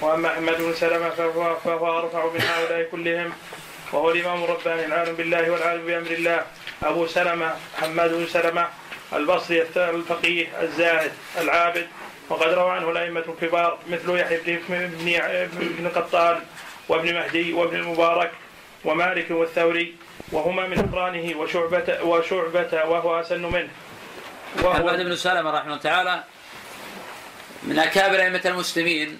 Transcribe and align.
وأما 0.00 0.28
أحمد 0.28 0.56
بن 0.58 0.74
سلمة 0.74 1.10
فهو, 1.10 1.56
فهو 1.64 1.98
أرفع 1.98 2.24
من 2.24 2.40
هؤلاء 2.40 2.88
كلهم. 2.90 3.32
وهو 3.92 4.10
الإمام 4.10 4.44
الرباني 4.44 4.84
العالم 4.84 5.16
بالله 5.16 5.50
والعالم 5.50 5.86
بأمر 5.86 6.10
الله. 6.10 6.42
أبو 6.82 7.06
سلمة 7.06 7.54
حماد 7.80 8.10
بن 8.14 8.26
سلمة 8.26 8.68
البصري 9.12 9.62
الفقيه 9.76 10.46
الزاهد 10.62 11.12
العابد. 11.38 11.86
وقد 12.28 12.48
روى 12.48 12.70
عنه 12.70 12.90
الأئمة 12.90 13.24
الكبار 13.28 13.78
مثل 13.90 14.18
يحيى 14.18 14.58
بن 14.68 15.48
بن 15.78 15.88
قطان 15.88 16.40
وابن 16.88 17.14
مهدي 17.14 17.52
وابن 17.52 17.76
المبارك 17.76 18.30
ومالك 18.84 19.30
والثوري. 19.30 19.94
وهما 20.32 20.66
من 20.66 20.78
أقرانه 20.78 21.38
وشعبة 21.38 22.02
وشعبة 22.02 22.84
وهو 22.84 23.20
أسن 23.20 23.42
منه. 23.42 23.68
وهو 24.62 24.74
حماد 24.74 25.00
بن 25.00 25.16
سلمة 25.16 25.50
رحمه 25.50 25.66
الله 25.66 25.78
تعالى 25.78 26.24
من 27.62 27.78
أكابر 27.78 28.20
أئمة 28.22 28.42
المسلمين. 28.44 29.18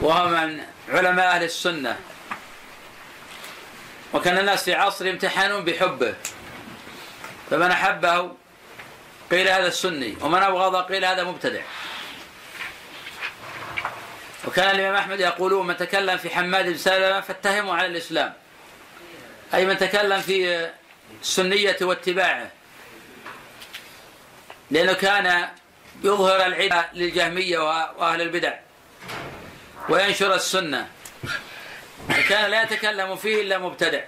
وهو 0.00 0.28
من 0.28 0.60
علماء 0.88 1.26
أهل 1.26 1.44
السنة. 1.44 1.98
وكان 4.12 4.38
الناس 4.38 4.64
في 4.64 4.74
عصر 4.74 5.06
يمتحنون 5.06 5.64
بحبه. 5.64 6.14
فمن 7.50 7.70
أحبه 7.70 8.32
قيل 9.30 9.48
هذا 9.48 9.66
السني 9.66 10.16
ومن 10.20 10.42
ابغض 10.42 10.76
قيل 10.76 11.04
هذا 11.04 11.24
مبتدع. 11.24 11.60
وكان 14.44 14.70
الإمام 14.70 14.94
أحمد 14.94 15.20
يقولون 15.20 15.66
من 15.66 15.76
تكلم 15.76 16.18
في 16.18 16.30
حماد 16.30 16.64
بن 16.64 16.76
سلمة 16.76 17.20
فاتهموا 17.20 17.74
على 17.74 17.86
الإسلام. 17.86 18.32
أي 19.54 19.66
من 19.66 19.78
تكلم 19.78 20.20
في 20.20 20.70
السنية 21.22 21.76
واتباعه. 21.80 22.50
لأنه 24.70 24.92
كان 24.92 25.48
يظهر 26.04 26.46
العدة 26.46 26.88
للجهمية 26.94 27.58
وأهل 27.98 28.22
البدع. 28.22 28.54
وينشر 29.88 30.34
السنة. 30.34 30.88
كان 32.28 32.50
لا 32.50 32.62
يتكلم 32.62 33.16
فيه 33.16 33.42
إلا 33.42 33.58
مبتدع. 33.58 34.04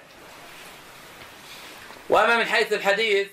وأما 2.08 2.36
من 2.36 2.44
حيث 2.44 2.72
الحديث 2.72 3.28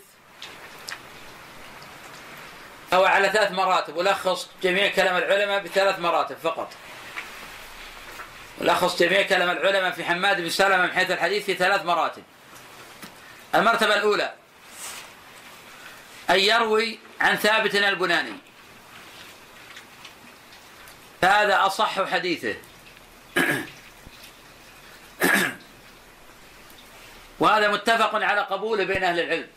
أو 2.93 3.05
على 3.05 3.29
ثلاث 3.29 3.51
مراتب 3.51 3.95
ولخص 3.95 4.47
جميع 4.63 4.87
كلام 4.87 5.17
العلماء 5.17 5.63
بثلاث 5.63 5.99
مراتب 5.99 6.37
فقط. 6.43 6.73
ولخص 8.57 8.99
جميع 8.99 9.21
كلام 9.21 9.49
العلماء 9.49 9.91
في 9.91 10.03
حماد 10.03 10.41
بن 10.41 10.49
سلمة 10.49 10.77
من 10.77 10.91
حيث 10.91 11.11
الحديث 11.11 11.45
في 11.45 11.53
ثلاث 11.53 11.85
مراتب. 11.85 12.23
المرتبة 13.55 13.95
الأولى 13.95 14.33
أن 16.29 16.39
يروي 16.39 16.99
عن 17.21 17.35
ثابت 17.35 17.75
البناني. 17.75 18.48
فهذا 21.21 21.65
أصح 21.65 22.09
حديثه. 22.11 22.55
وهذا 27.39 27.67
متفق 27.67 28.15
على 28.15 28.41
قبوله 28.41 28.83
بين 28.83 29.03
أهل 29.03 29.19
العلم. 29.19 29.47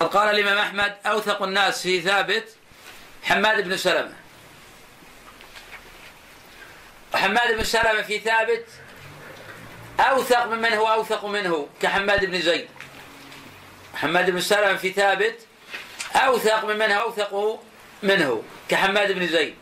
قال 0.00 0.28
الإمام 0.38 0.58
أحمد 0.58 0.96
أوثق 1.06 1.42
الناس 1.42 1.82
في 1.82 2.00
ثابت 2.00 2.56
حماد 3.22 3.68
بن 3.68 3.76
سلمة. 3.76 4.14
وحماد 7.14 7.56
بن 7.56 7.64
سلمة 7.64 8.02
في 8.02 8.18
ثابت 8.18 8.66
أوثق 10.00 10.46
ممن 10.46 10.72
هو؟ 10.72 10.92
أوثق 10.92 11.24
منه 11.24 11.68
كحماد 11.82 12.24
بن 12.24 12.40
زيد. 12.40 12.68
حماد 13.94 14.30
بن 14.30 14.40
سلمة 14.40 14.76
في 14.76 14.92
ثابت 14.92 15.46
أوثق 16.14 16.64
ممن 16.64 16.92
هو؟ 16.92 17.00
أوثق 17.00 17.62
منه 18.02 18.42
كحماد 18.68 19.12
بن 19.12 19.26
زيد. 19.26 19.56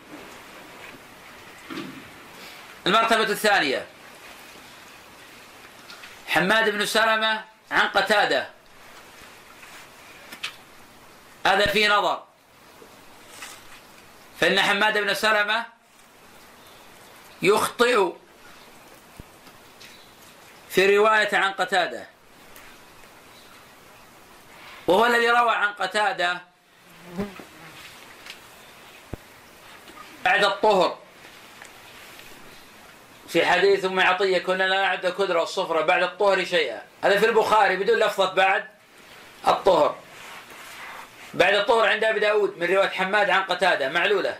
المرتبة 2.86 3.22
الثانية. 3.22 3.86
حماد 6.28 6.70
بن 6.70 6.86
سلمة 6.86 7.44
عن 7.70 7.88
قتادة. 7.88 8.50
هذا 11.46 11.66
في 11.66 11.88
نظر. 11.88 12.24
فإن 14.40 14.60
حماد 14.60 14.98
بن 14.98 15.14
سلمة 15.14 15.66
يخطئ 17.42 18.12
في 20.70 20.96
رواية 20.96 21.36
عن 21.36 21.52
قتادة. 21.52 22.06
وهو 24.86 25.06
الذي 25.06 25.30
روى 25.30 25.50
عن 25.50 25.72
قتادة 25.72 26.40
بعد 30.24 30.44
الطهر. 30.44 30.98
في 33.28 33.46
حديث 33.46 33.84
أم 33.84 34.00
عطية 34.00 34.38
كنا 34.38 34.62
لا 34.62 34.80
نعد 34.80 35.06
كدرة 35.06 35.42
الصفرة 35.42 35.80
بعد 35.80 36.02
الطهر 36.02 36.44
شيئا. 36.44 36.82
هذا 37.04 37.18
في 37.18 37.26
البخاري 37.26 37.76
بدون 37.76 37.98
لفظة 37.98 38.34
بعد 38.34 38.64
الطهر. 39.48 39.96
بعد 41.34 41.54
الطهر 41.54 41.88
عند 41.88 42.04
أبي 42.04 42.20
داود 42.20 42.58
من 42.58 42.66
رواية 42.66 42.88
حماد 42.88 43.30
عن 43.30 43.42
قتادة 43.42 43.88
معلولة. 43.88 44.38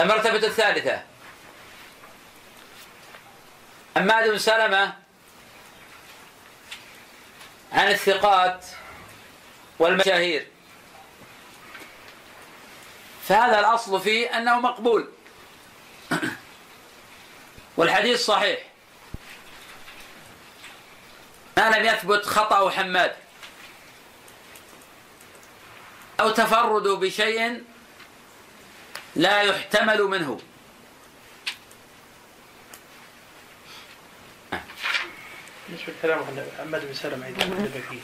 المرتبة 0.00 0.46
الثالثة. 0.46 1.02
حماد 3.96 4.30
بن 4.30 4.38
سلمة 4.38 4.94
عن 7.72 7.90
الثقات 7.90 8.66
والمشاهير. 9.78 10.46
فهذا 13.28 13.60
الأصل 13.60 14.00
فيه 14.00 14.38
أنه 14.38 14.60
مقبول. 14.60 15.08
والحديث 17.76 18.24
صحيح. 18.24 18.60
ما 21.56 21.78
لم 21.78 21.84
يثبت 21.84 22.26
خطأ 22.26 22.70
حماد. 22.70 23.16
أو 26.20 26.30
تفرد 26.30 26.88
بشيء 26.88 27.64
لا 29.16 29.42
يحتمل 29.42 30.02
منه. 30.02 30.40
بالنسبة 35.68 35.92
لكلام 35.98 36.20
محمد 36.20 36.86
بن 36.86 36.94
سلمة 36.94 37.28
إذا 37.28 37.80
فيه. 37.90 38.00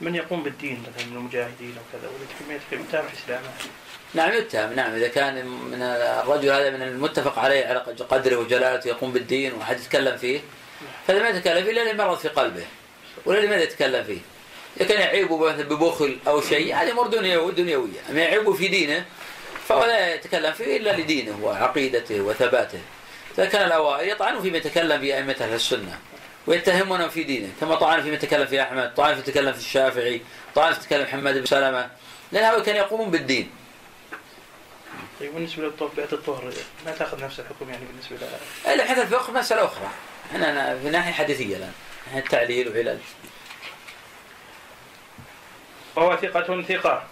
من 0.00 0.14
يقوم 0.14 0.42
بالدين 0.42 0.82
مثلا 0.82 1.06
من 1.06 1.16
المجاهدين 1.16 1.78
أو 1.78 1.84
كذا 1.92 2.08
ولا 2.08 2.56
يتهم 2.56 3.06
إسلامه 3.12 3.52
نعم 4.14 4.32
يتهم 4.32 4.72
نعم 4.72 4.94
إذا 4.94 5.08
كان 5.08 5.46
من 5.46 5.82
الرجل 5.82 6.50
هذا 6.50 6.70
من 6.70 6.82
المتفق 6.82 7.38
عليه 7.38 7.66
على 7.66 7.78
قدره 8.10 8.36
وجلالته 8.36 8.88
يقوم 8.88 9.12
بالدين 9.12 9.52
وحد 9.54 9.80
يتكلم 9.80 10.16
فيه 10.16 10.40
فهذا 11.06 11.22
ما 11.22 11.28
يتكلم 11.28 11.64
فيه 11.64 11.70
إلا 11.70 11.92
مرض 11.92 12.18
في 12.18 12.28
قلبه 12.28 12.64
ولا 13.26 13.40
لماذا 13.40 13.62
يتكلم 13.62 14.04
فيه؟ 14.04 14.18
إذا 14.76 14.88
كان 14.88 15.00
يعيبه 15.00 15.38
مثلا 15.38 15.62
ببخل 15.62 16.18
أو 16.26 16.40
شيء 16.40 16.74
هذه 16.74 16.90
أمور 16.90 17.06
دنيوية. 17.50 18.00
أما 18.10 18.20
يعيبه 18.20 18.52
في 18.52 18.68
دينه 18.68 19.04
فهو 19.68 19.84
لا 19.84 20.14
يتكلم 20.14 20.52
فيه 20.52 20.76
إلا 20.76 20.96
لدينه 20.96 21.38
وعقيدته 21.42 22.20
وثباته. 22.20 22.78
إذا 23.38 23.46
كان 23.46 23.66
الأوائل 23.66 24.08
يطعنون 24.08 24.42
فيما 24.42 24.56
يتكلم 24.58 25.00
في 25.00 25.16
أئمة 25.16 25.36
أهل 25.40 25.54
السنة 25.54 25.98
ويتهمون 26.46 27.08
في 27.08 27.22
دينه 27.24 27.48
كما 27.60 27.74
طعن 27.74 28.02
فيما 28.02 28.14
يتكلم 28.14 28.46
في 28.46 28.62
أحمد 28.62 28.94
طعن 28.94 29.14
في 29.14 29.20
يتكلم 29.20 29.52
في 29.52 29.58
الشافعي 29.58 30.20
طعن 30.54 30.72
في 30.72 30.80
يتكلم 30.80 31.02
محمد 31.02 31.38
بن 31.38 31.46
سلمة 31.46 31.88
لأن 32.32 32.44
هؤلاء 32.44 32.64
كانوا 32.64 32.80
يقومون 32.80 33.10
بالدين. 33.10 33.50
طيب 35.20 35.34
بالنسبة 35.34 35.62
للطهر 35.62 35.88
بيئة 35.96 36.12
الطهر 36.12 36.52
ما 36.86 36.92
تأخذ 36.92 37.24
نفس 37.24 37.40
الحكم 37.40 37.70
يعني 37.70 37.84
بالنسبة 37.84 38.16
لها؟ 38.16 38.76
لا 38.76 38.84
حتى 38.84 39.02
الفقه 39.02 39.32
مسألة 39.32 39.64
أخرى. 39.64 39.88
إحنا 40.32 40.78
في 40.78 40.90
ناحية 40.90 41.12
حديثية 41.12 41.56
الآن 41.56 41.72
التعليل 42.14 42.68
وعلل 42.68 42.98
وهو 45.96 46.16
ثقة 46.16 46.62
ثقة. 46.62 47.02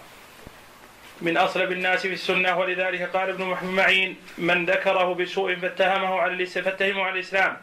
من 1.21 1.37
أصلب 1.37 1.71
الناس 1.71 2.01
في 2.01 2.13
السنة 2.13 2.59
ولذلك 2.59 3.01
قال 3.15 3.29
ابن 3.29 3.57
معين 3.63 4.17
من 4.37 4.65
ذكره 4.65 5.13
بسوء 5.13 5.55
فاتهمه 5.55 6.19
على 6.19 6.45
فاتهمه 6.45 7.03
على 7.03 7.13
الإسلام 7.13 7.57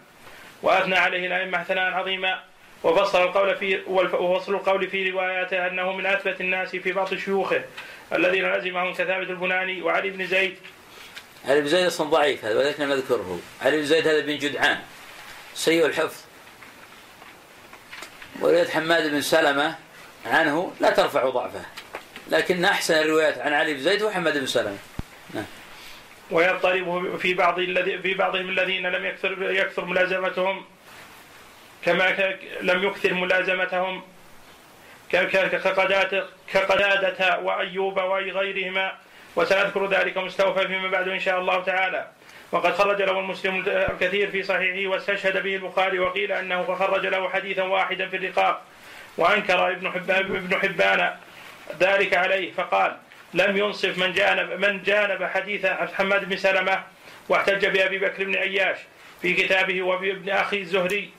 وأثنى 0.63 0.97
عليه 0.97 1.27
الأئمة 1.27 1.65
ثناء 1.65 1.93
عظيما. 1.93 2.41
وفصل 2.83 3.23
القول 3.23 3.57
في 3.57 3.81
وفصل 3.87 4.55
القول 4.55 4.91
في 4.91 5.11
رواياته 5.11 5.67
أنه 5.67 5.93
من 5.93 6.07
أثبت 6.07 6.41
الناس 6.41 6.77
في 6.77 6.93
بعض 6.93 7.15
شيوخه 7.15 7.63
الذين 8.13 8.53
لزمهم 8.53 8.95
كثابت 8.95 9.31
البناني 9.31 9.83
وعلي 9.83 10.11
بن 10.11 10.27
زيد. 10.27 10.57
علي 11.49 11.61
بن 11.61 11.69
زيد 11.69 11.87
أصلا 11.87 12.11
ضعيف 12.11 12.45
هذا 12.45 12.59
ولكن 12.59 12.89
نذكره 12.89 13.41
علي 13.63 13.77
بن 13.77 13.85
زيد 13.85 14.09
هذا 14.09 14.21
بن 14.21 14.39
جدعان 14.39 14.79
سيء 15.55 15.87
الحفظ. 15.87 16.17
ورواية 18.41 18.69
حماد 18.69 19.11
بن 19.11 19.21
سلمة 19.21 19.75
عنه 20.27 20.73
لا 20.81 20.91
ترفع 20.91 21.29
ضعفه 21.29 21.65
لكن 22.31 22.65
أحسن 22.65 22.95
الروايات 22.95 23.39
عن 23.39 23.53
علي 23.53 23.75
بن 23.75 23.81
زيد 23.81 24.03
وحمد 24.03 24.39
بن 24.39 24.47
سلمة. 24.47 24.79
نعم. 25.35 25.45
ويضطرب 26.31 27.19
في 27.19 27.35
بعض 27.35 27.59
الذي 27.59 27.99
في 27.99 28.15
بعضهم 28.15 28.49
الذين 28.49 28.87
لم 28.87 29.05
يكثر 29.05 29.51
يكثر 29.53 29.85
ملازمتهم 29.85 30.65
كما 31.85 32.33
لم 32.61 32.85
يكثر 32.85 33.15
ملازمتهم. 33.15 34.03
كقدادة 36.53 37.39
وأيوب 37.39 37.97
وغيرهما. 37.97 38.93
وسأذكر 39.37 39.87
ذلك 39.87 40.17
مستوفى 40.17 40.67
فيما 40.67 40.89
بعد 40.89 41.09
إن 41.09 41.21
شاء 41.21 41.41
الله 41.41 41.63
تعالى. 41.63 42.07
وقد 42.53 42.73
خرج 42.73 43.03
له 43.03 43.19
المسلم 43.19 43.65
الكثير 43.67 44.31
في 44.31 44.43
صحيحه 44.43 44.91
واستشهد 44.91 45.43
به 45.43 45.55
البخاري 45.57 45.99
وقيل 45.99 46.33
أنه 46.33 46.75
خرج 46.75 47.07
له 47.07 47.29
حديثا 47.29 47.63
واحدا 47.63 48.09
في 48.09 48.17
الرقاق 48.17 48.63
وأنكر 49.17 49.71
ابن 49.71 49.91
حبان 49.91 50.19
ابن 50.19 50.59
حبان 50.59 51.15
ذلك 51.81 52.15
عليه. 52.17 52.53
فقال 52.53 52.97
لم 53.35 53.57
ينصف 53.57 53.99
من 53.99 54.13
جانب 54.13 54.65
من 54.65 54.83
جانب 54.83 55.25
حديث 55.25 55.67
حماد 55.67 56.29
بن 56.29 56.37
سلمة 56.37 56.83
واحتج 57.29 57.67
بأبي 57.67 57.99
بكر 57.99 58.25
بن 58.25 58.35
اياش 58.35 58.79
في 59.23 59.35
كتابه 59.35 59.83
وبابن 59.83 60.31
أخي 60.31 60.61
الزهري 60.61 61.11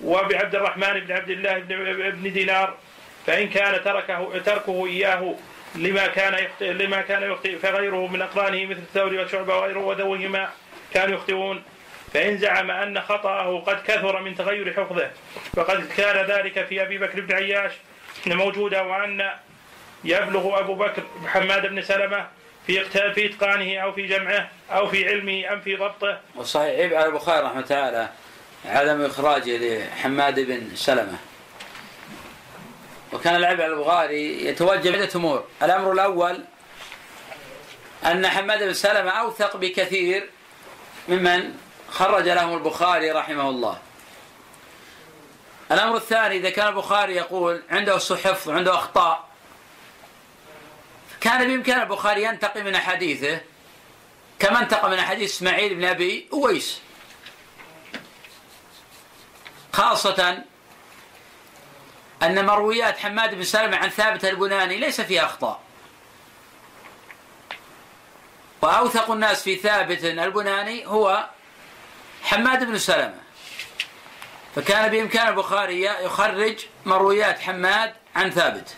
وبعبد 0.00 0.54
الرحمن 0.54 1.00
بن 1.00 1.12
عبد 1.12 1.30
الله 1.30 1.58
بن 2.10 2.32
دينار 2.32 2.74
فإن 3.28 3.48
كان 3.48 3.84
تركه 3.84 4.38
تركه 4.38 4.86
إياه 4.86 5.34
لما 5.74 6.06
كان 6.06 6.34
يخطئ 6.44 6.72
لما 6.72 7.00
كان 7.00 7.22
يخطئ 7.22 7.58
فغيره 7.58 8.06
من 8.06 8.22
أقرانه 8.22 8.66
مثل 8.66 8.78
الثوري 8.78 9.18
والشعبة 9.18 9.56
وغيره 9.56 9.78
وذويهما 9.78 10.48
كانوا 10.94 11.14
يخطئون. 11.14 11.62
فإن 12.14 12.38
زعم 12.38 12.70
أن 12.70 13.00
خطأه 13.00 13.60
قد 13.60 13.82
كثر 13.86 14.22
من 14.22 14.34
تغير 14.34 14.72
حفظه 14.72 15.10
فقد 15.56 15.88
كان 15.96 16.26
ذلك 16.26 16.66
في 16.66 16.82
أبي 16.82 16.98
بكر 16.98 17.20
بن 17.20 17.34
عياش 17.34 17.72
موجودا 18.26 18.80
وأن 18.80 19.30
يبلغ 20.04 20.60
أبو 20.60 20.74
بكر 20.74 21.02
محمد 21.22 21.66
بن 21.66 21.82
سلمة 21.82 22.26
في 22.66 22.84
في 23.14 23.26
إتقانه 23.26 23.78
أو 23.78 23.92
في 23.92 24.06
جمعه 24.06 24.48
أو 24.70 24.88
في 24.88 25.08
علمه 25.08 25.52
أم 25.52 25.60
في 25.60 25.76
ضبطه. 25.76 26.20
وصحيح 26.34 26.68
عيب 26.68 26.94
على 26.94 27.06
البخاري 27.06 27.46
رحمه 27.46 27.52
الله 27.52 27.66
تعالى 27.66 28.08
عدم 28.66 29.04
إخراجه 29.04 29.56
لحماد 29.58 30.40
بن 30.40 30.70
سلمة. 30.74 31.18
وكان 33.12 33.36
العيب 33.36 33.60
على 33.60 33.72
البخاري 33.72 34.46
يتوجه 34.46 34.92
عدة 34.92 35.08
أمور. 35.16 35.44
الأمر 35.62 35.92
الأول 35.92 36.44
أن 38.04 38.28
حماد 38.28 38.62
بن 38.62 38.72
سلمة 38.72 39.10
أوثق 39.10 39.56
بكثير 39.56 40.30
ممن 41.08 41.54
خرج 41.90 42.28
لهم 42.28 42.54
البخاري 42.56 43.10
رحمه 43.10 43.48
الله. 43.48 43.78
الأمر 45.72 45.96
الثاني 45.96 46.36
إذا 46.36 46.50
كان 46.50 46.68
البخاري 46.68 47.14
يقول 47.14 47.62
عنده 47.70 47.98
حفظ 47.98 48.48
وعنده 48.48 48.74
أخطاء 48.74 49.28
كان 51.20 51.48
بإمكان 51.48 51.80
البخاري 51.80 52.22
ينتقي 52.22 52.62
من 52.62 52.74
أحاديثه 52.74 53.40
كما 54.38 54.60
انتقى 54.60 54.90
من 54.90 54.98
أحاديث 54.98 55.30
إسماعيل 55.30 55.74
بن 55.74 55.84
أبي 55.84 56.28
أويس 56.32 56.80
خاصة 59.72 60.44
أن 62.22 62.46
مرويات 62.46 62.98
حماد 62.98 63.34
بن 63.34 63.42
سلمة 63.42 63.76
عن 63.76 63.88
ثابت 63.88 64.24
البناني 64.24 64.76
ليس 64.76 65.00
فيها 65.00 65.24
أخطاء. 65.24 65.60
وأوثق 68.62 69.10
الناس 69.10 69.42
في 69.42 69.56
ثابت 69.56 70.04
البناني 70.04 70.86
هو 70.86 71.28
حماد 72.22 72.64
بن 72.64 72.78
سلمة. 72.78 73.20
فكان 74.54 74.90
بإمكان 74.90 75.28
البخاري 75.28 75.82
يخرج 75.82 76.66
مرويات 76.86 77.40
حماد 77.40 77.94
عن 78.16 78.30
ثابت. 78.30 78.76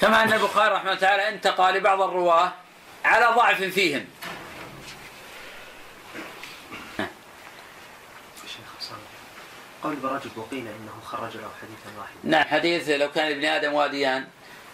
كما 0.00 0.22
أن 0.22 0.32
البخاري 0.32 0.74
رحمه 0.74 0.90
الله 0.90 1.00
تعالى 1.00 1.28
انتقى 1.28 1.72
لبعض 1.72 2.00
الرواة 2.02 2.52
على 3.04 3.26
ضعف 3.26 3.62
فيهم. 3.62 4.06
قول 9.82 9.96
برجل 9.96 10.30
وقيل 10.36 10.66
إنه 10.66 11.00
خرج 11.04 11.36
له 11.36 11.50
حديثا 11.62 11.98
واحدا. 11.98 12.18
نعم 12.24 12.44
حديث 12.44 12.88
لو 12.88 13.10
كان 13.10 13.32
ابن 13.32 13.44
آدم 13.44 13.72
واديان 13.72 14.26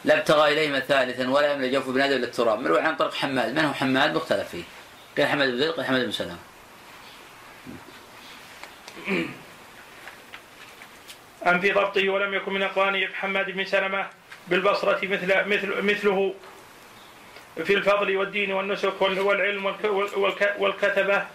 لابتغى 0.05 0.53
اليهما 0.53 0.81
ثالثا 0.81 1.31
ولا 1.31 1.53
يملى 1.53 1.71
جوف 1.71 1.89
ابن 1.89 2.01
آدم 2.01 2.17
إلا 2.17 2.27
التراب. 2.27 2.61
مروي 2.61 2.81
عن 2.81 2.97
طريق 2.97 3.15
حماد. 3.15 3.53
من 3.55 3.65
هو 3.65 3.73
حماد؟ 3.73 4.15
مختلف 4.15 4.49
فيه. 4.49 4.63
قال 5.19 5.27
حماد 5.27 5.51
بن 5.51 5.59
زيد 5.59 5.71
قال 5.71 5.87
حماد 5.87 6.05
بن 6.05 6.13
سلام 6.13 6.39
أم 11.47 11.61
في 11.61 11.73
ضبطه 11.73 12.09
ولم 12.09 12.35
يكن 12.35 12.53
من 12.53 12.63
أقرانه 12.63 13.07
حماد 13.15 13.51
بن 13.51 13.65
سلمة 13.65 14.07
بالبصرة 14.49 14.99
مثل 15.03 15.49
مثل 15.49 15.83
مثله 15.83 16.35
في 17.65 17.75
الفضل 17.75 18.17
والدين 18.17 18.53
والنسك 18.53 19.03
والعلم 19.03 19.75
والكتبة. 20.59 21.27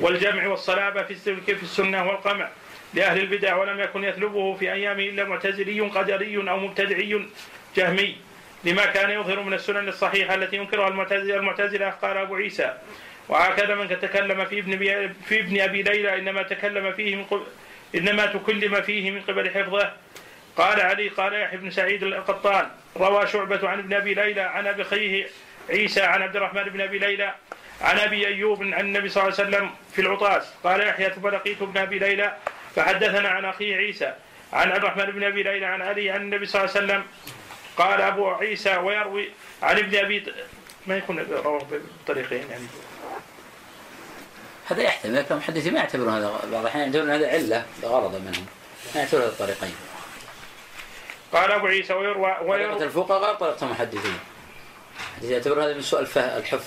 والجمع 0.00 0.46
والصلابة 0.46 1.02
في 1.02 1.62
السنة 1.62 2.08
والقمع. 2.08 2.48
لأهل 2.94 3.20
البدع 3.20 3.56
ولم 3.56 3.80
يكن 3.80 4.04
يطلبه 4.04 4.54
في 4.54 4.72
أيامه 4.72 5.02
إلا 5.02 5.24
معتزلي 5.24 5.80
قدري 5.80 6.50
أو 6.50 6.58
مبتدعي 6.58 7.26
جهمي. 7.76 8.16
لما 8.64 8.86
كان 8.86 9.10
يظهر 9.10 9.42
من 9.42 9.54
السنن 9.54 9.88
الصحيحة 9.88 10.34
التي 10.34 10.56
ينكرها 10.56 10.88
المعتزلة 10.88 11.36
المعتزلة 11.36 11.90
قال 11.90 12.16
أبو 12.16 12.34
عيسى. 12.34 12.74
وهكذا 13.28 13.74
من 13.74 13.88
تكلم 13.88 14.44
في 14.44 14.58
ابن 14.58 14.78
في 15.24 15.40
ابن 15.40 15.60
أبي 15.60 15.82
ليلى 15.82 16.18
إنما 16.18 16.42
تكلم 16.42 16.92
فيه 16.92 17.16
من 17.16 17.24
قبل 17.24 17.44
إنما 17.94 18.26
تكلم 18.26 18.82
فيه 18.82 19.10
من 19.10 19.20
قبل 19.20 19.50
حفظه. 19.50 19.92
قال 20.56 20.80
علي 20.80 21.08
قال 21.08 21.34
يحيى 21.34 21.58
بن 21.58 21.70
سعيد 21.70 22.02
القطان. 22.02 22.68
روى 22.96 23.26
شعبة 23.26 23.68
عن 23.68 23.78
ابن 23.78 23.94
أبي 23.94 24.14
ليلى 24.14 24.40
عن 24.40 24.66
أبي 24.66 24.84
خيه 24.84 25.26
عيسى 25.70 26.02
عن 26.02 26.22
عبد 26.22 26.36
الرحمن 26.36 26.64
بن 26.64 26.80
أبي 26.80 26.98
ليلى. 26.98 27.34
عن 27.82 27.98
أبي 27.98 28.26
أيوب 28.26 28.62
عن 28.62 28.80
النبي 28.80 29.08
صلى 29.08 29.22
الله 29.22 29.34
عليه 29.38 29.48
وسلم 29.48 29.70
في 29.92 30.00
العطاس. 30.00 30.44
قال 30.64 30.80
يحيى 30.80 31.10
ثم 31.10 31.28
لقيت 31.28 31.62
ابن 31.62 31.78
أبي 31.78 31.98
ليلى 31.98 32.36
فحدثنا 32.76 33.28
عن 33.28 33.44
أخيه 33.44 33.76
عيسى 33.76 34.14
عن 34.52 34.72
عبد 34.72 34.84
الرحمن 34.84 35.06
بن 35.06 35.24
أبي 35.24 35.42
ليلى 35.42 35.66
عن 35.66 35.82
علي 35.82 36.10
عن 36.10 36.20
النبي 36.20 36.46
صلى 36.46 36.62
الله 36.62 36.74
عليه 36.76 36.84
وسلم. 36.86 37.04
قال 37.76 38.00
أبو 38.00 38.28
عيسى 38.30 38.76
ويروي 38.76 39.30
عن 39.62 39.78
ابن 39.78 39.96
أبي 39.96 40.32
ما 40.86 40.96
يكون 40.96 41.18
رواه 41.18 41.66
بطريقين 42.04 42.50
يعني. 42.50 42.66
هذا 44.68 44.82
يحتمل 44.82 45.16
لكن 45.16 45.34
المحدثين 45.34 45.72
ما 45.72 45.78
يعتبرون 45.78 46.14
هذا 46.14 46.40
بعض 46.52 46.60
الأحيان 46.60 46.84
يعتبرون 46.84 47.10
هذا 47.10 47.28
علة 47.28 47.66
لغرض 47.82 48.14
منهم. 48.14 48.46
ما 48.94 49.00
يعتبرون 49.00 49.24
هذا 49.24 49.32
الطريقين 49.32 49.74
قال 51.32 51.52
أبو 51.52 51.66
عيسى 51.66 51.92
ويروى 51.92 52.36
ويروى 52.42 52.74
طريقة 52.74 52.84
الفقهاء 52.84 53.20
غير 53.20 53.34
طريقة 53.34 53.64
المحدثين. 53.64 54.18
يعتبر 55.22 55.64
هذا 55.64 55.74
من 55.74 55.82
سوء 55.82 56.00
الحفظ. 56.16 56.64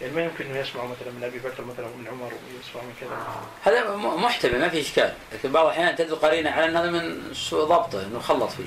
يعني 0.00 0.12
ما 0.12 0.24
يمكن 0.24 0.44
انه 0.44 0.58
يسمع 0.58 0.84
مثلا 0.84 1.10
من 1.10 1.24
أبي 1.24 1.38
بكر 1.38 1.64
مثلا 1.64 1.86
ومن 1.86 2.08
عمر 2.08 2.32
ويسمع 2.32 2.82
من 2.82 2.94
كذا. 3.00 3.26
هذا 3.64 3.96
محتمل 3.96 4.60
ما 4.60 4.68
في 4.68 4.80
إشكال. 4.80 5.12
لكن 5.32 5.52
بعض 5.52 5.64
الأحيان 5.64 5.96
تدل 5.96 6.16
قرينة 6.16 6.50
على 6.50 6.64
أن 6.64 6.76
هذا 6.76 6.90
من 6.90 7.34
سوء 7.34 7.64
ضبطه 7.64 8.02
إنه 8.02 8.18
خلط 8.18 8.50
فيه. 8.50 8.64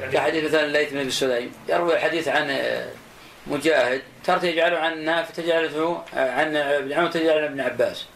يعني 0.00 0.12
كحديث 0.12 0.44
مثلا 0.44 0.64
الليث 0.64 0.92
بن 0.92 0.98
ابي 0.98 1.10
سليم 1.10 1.52
يروي 1.68 1.94
الحديث 1.94 2.28
عن 2.28 2.50
آه، 2.50 2.88
مجاهد 3.46 4.02
ترى 4.24 4.40
تجعله 4.40 4.78
عن 4.78 5.04
نافع 5.04 5.30
تجعله 5.30 6.04
عن 6.12 6.56
ابن 6.56 6.92
عمر 6.92 7.10
تجعله 7.10 7.40
عن 7.40 7.44
ابن 7.44 7.60
عباس. 7.60 8.06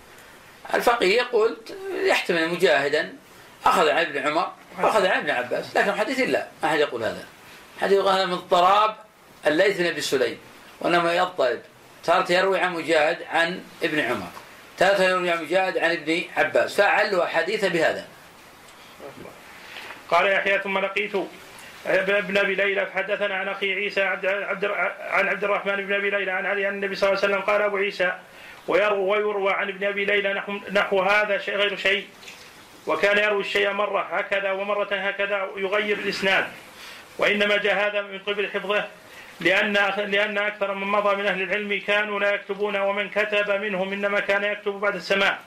الفقيه 0.74 1.16
يقول 1.16 1.56
يحتمل 2.04 2.48
مجاهدا 2.48 3.14
أخذ 3.66 3.88
عن 3.88 4.04
ابن 4.04 4.18
عمر 4.18 4.52
واخذ 4.82 5.06
عن 5.06 5.18
ابن 5.18 5.30
عباس. 5.30 5.76
لكن 5.76 5.92
حديث 5.92 6.20
لا 6.20 6.46
ما 6.62 6.68
أحد 6.68 6.78
يقول 6.78 7.02
هذا. 7.02 7.24
حديث 7.80 7.98
هذا 7.98 8.26
من 8.26 8.32
اضطراب 8.32 8.96
الليث 9.46 9.76
بن 9.76 9.86
أبي 9.86 10.00
سليم 10.00 10.38
وإنما 10.80 11.14
يضطرب. 11.14 11.60
تارة 12.06 12.32
يروي 12.32 12.58
عن 12.58 12.72
مجاهد 12.72 13.18
عن 13.30 13.62
ابن 13.82 14.00
عمر. 14.00 14.28
تارة 14.78 15.02
يروي 15.02 15.30
عن 15.30 15.42
مجاهد 15.42 15.78
عن 15.78 15.90
ابن 15.90 16.22
عباس. 16.36 16.76
فعلوا 16.76 17.24
أحاديث 17.24 17.64
بهذا. 17.64 18.04
قال 20.08 20.26
يحيى 20.32 20.58
ثم 20.58 20.78
لقيت 20.78 21.12
ابن 21.86 22.36
أبي 22.36 22.54
ليلى 22.54 22.86
فحدثنا 22.86 23.34
عن 23.34 23.48
أخي 23.48 23.74
عيسى 23.74 24.02
عبد 24.02 24.26
عبد 24.26 24.64
عن 25.00 25.28
عبد 25.28 25.44
الرحمن 25.44 25.76
بن 25.76 25.94
أبي 25.94 26.10
ليلى 26.10 26.30
عن 26.30 26.46
علي 26.46 26.66
عن 26.66 26.74
النبي 26.74 26.94
صلى 26.94 27.08
الله 27.08 27.22
عليه 27.22 27.34
وسلم 27.34 27.44
قال 27.44 27.62
أبو 27.62 27.76
عيسى 27.76 28.12
ويروى 28.68 28.98
ويروى 28.98 29.52
عن 29.52 29.68
ابن 29.68 29.86
أبي 29.86 30.04
ليلى 30.04 30.34
نحو, 30.34 30.52
نحو 30.72 31.00
هذا 31.00 31.38
شيء 31.38 31.56
غير 31.56 31.76
شيء. 31.76 32.06
وكان 32.86 33.18
يروي 33.18 33.40
الشيء 33.40 33.70
مرة 33.70 34.00
هكذا 34.00 34.50
ومرة 34.50 34.94
هكذا 34.94 35.48
يغير 35.56 35.98
الإسناد. 35.98 36.44
وإنما 37.18 37.56
جاء 37.56 37.86
هذا 37.86 38.02
من 38.02 38.18
قبل 38.18 38.50
حفظه 38.50 38.88
لأن 39.40 39.72
لأن 39.98 40.38
أكثر 40.38 40.74
من 40.74 40.86
مضى 40.86 41.16
من 41.16 41.26
أهل 41.26 41.42
العلم 41.42 41.80
كانوا 41.86 42.20
لا 42.20 42.34
يكتبون 42.34 42.76
ومن 42.76 43.10
كتب 43.10 43.50
منهم 43.50 43.92
إنما 43.92 44.20
كان 44.20 44.44
يكتب 44.44 44.72
بعد 44.72 44.94
السماع 44.94 45.38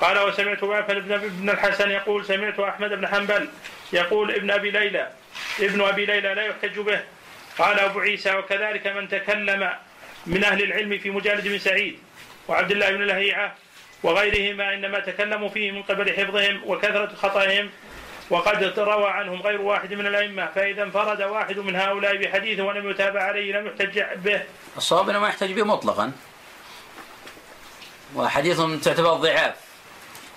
قال 0.00 0.18
وسمعت 0.18 0.64
معفل 0.64 1.00
بن 1.00 1.12
ابن 1.12 1.50
الحسن 1.50 1.90
يقول 1.90 2.24
سمعت 2.26 2.60
أحمد 2.60 2.90
بن 2.90 3.06
حنبل 3.08 3.48
يقول 3.92 4.30
ابن 4.30 4.50
أبي 4.50 4.70
ليلى 4.70 5.10
ابن 5.60 5.80
أبي 5.80 6.06
ليلى 6.06 6.34
لا 6.34 6.42
يحتج 6.42 6.78
به. 6.78 7.00
قال 7.58 7.78
أبو 7.78 8.00
عيسى 8.00 8.34
وكذلك 8.34 8.86
من 8.86 9.08
تكلم 9.08 9.70
من 10.26 10.44
أهل 10.44 10.62
العلم 10.62 10.98
في 10.98 11.10
مجالد 11.10 11.48
بن 11.48 11.58
سعيد 11.58 11.98
وعبد 12.48 12.70
الله 12.70 12.90
بن 12.90 13.02
لهيعة 13.02 13.54
وغيرهما 14.02 14.74
إنما 14.74 15.00
تكلموا 15.00 15.48
فيه 15.48 15.70
من 15.70 15.82
قبل 15.82 16.16
حفظهم 16.16 16.62
وكثرة 16.66 17.14
خطأهم. 17.14 17.70
وقد 18.32 18.78
روى 18.78 19.10
عنهم 19.10 19.42
غير 19.42 19.60
واحد 19.60 19.94
من 19.94 20.06
الأئمة 20.06 20.46
فإذا 20.54 20.82
انفرد 20.82 21.22
واحد 21.22 21.58
من 21.58 21.76
هؤلاء 21.76 22.16
بحديث 22.16 22.60
ولم 22.60 22.90
يتابع 22.90 23.22
عليه 23.22 23.52
لم 23.52 23.66
يحتج 23.66 24.02
به. 24.24 24.42
الصواب 24.76 25.08
أنه 25.08 25.18
ما 25.18 25.28
يحتج 25.28 25.52
به 25.52 25.64
مطلقا. 25.64 26.12
وحديث 28.14 28.60
تعتبر 28.84 29.12
ضعاف. 29.12 29.54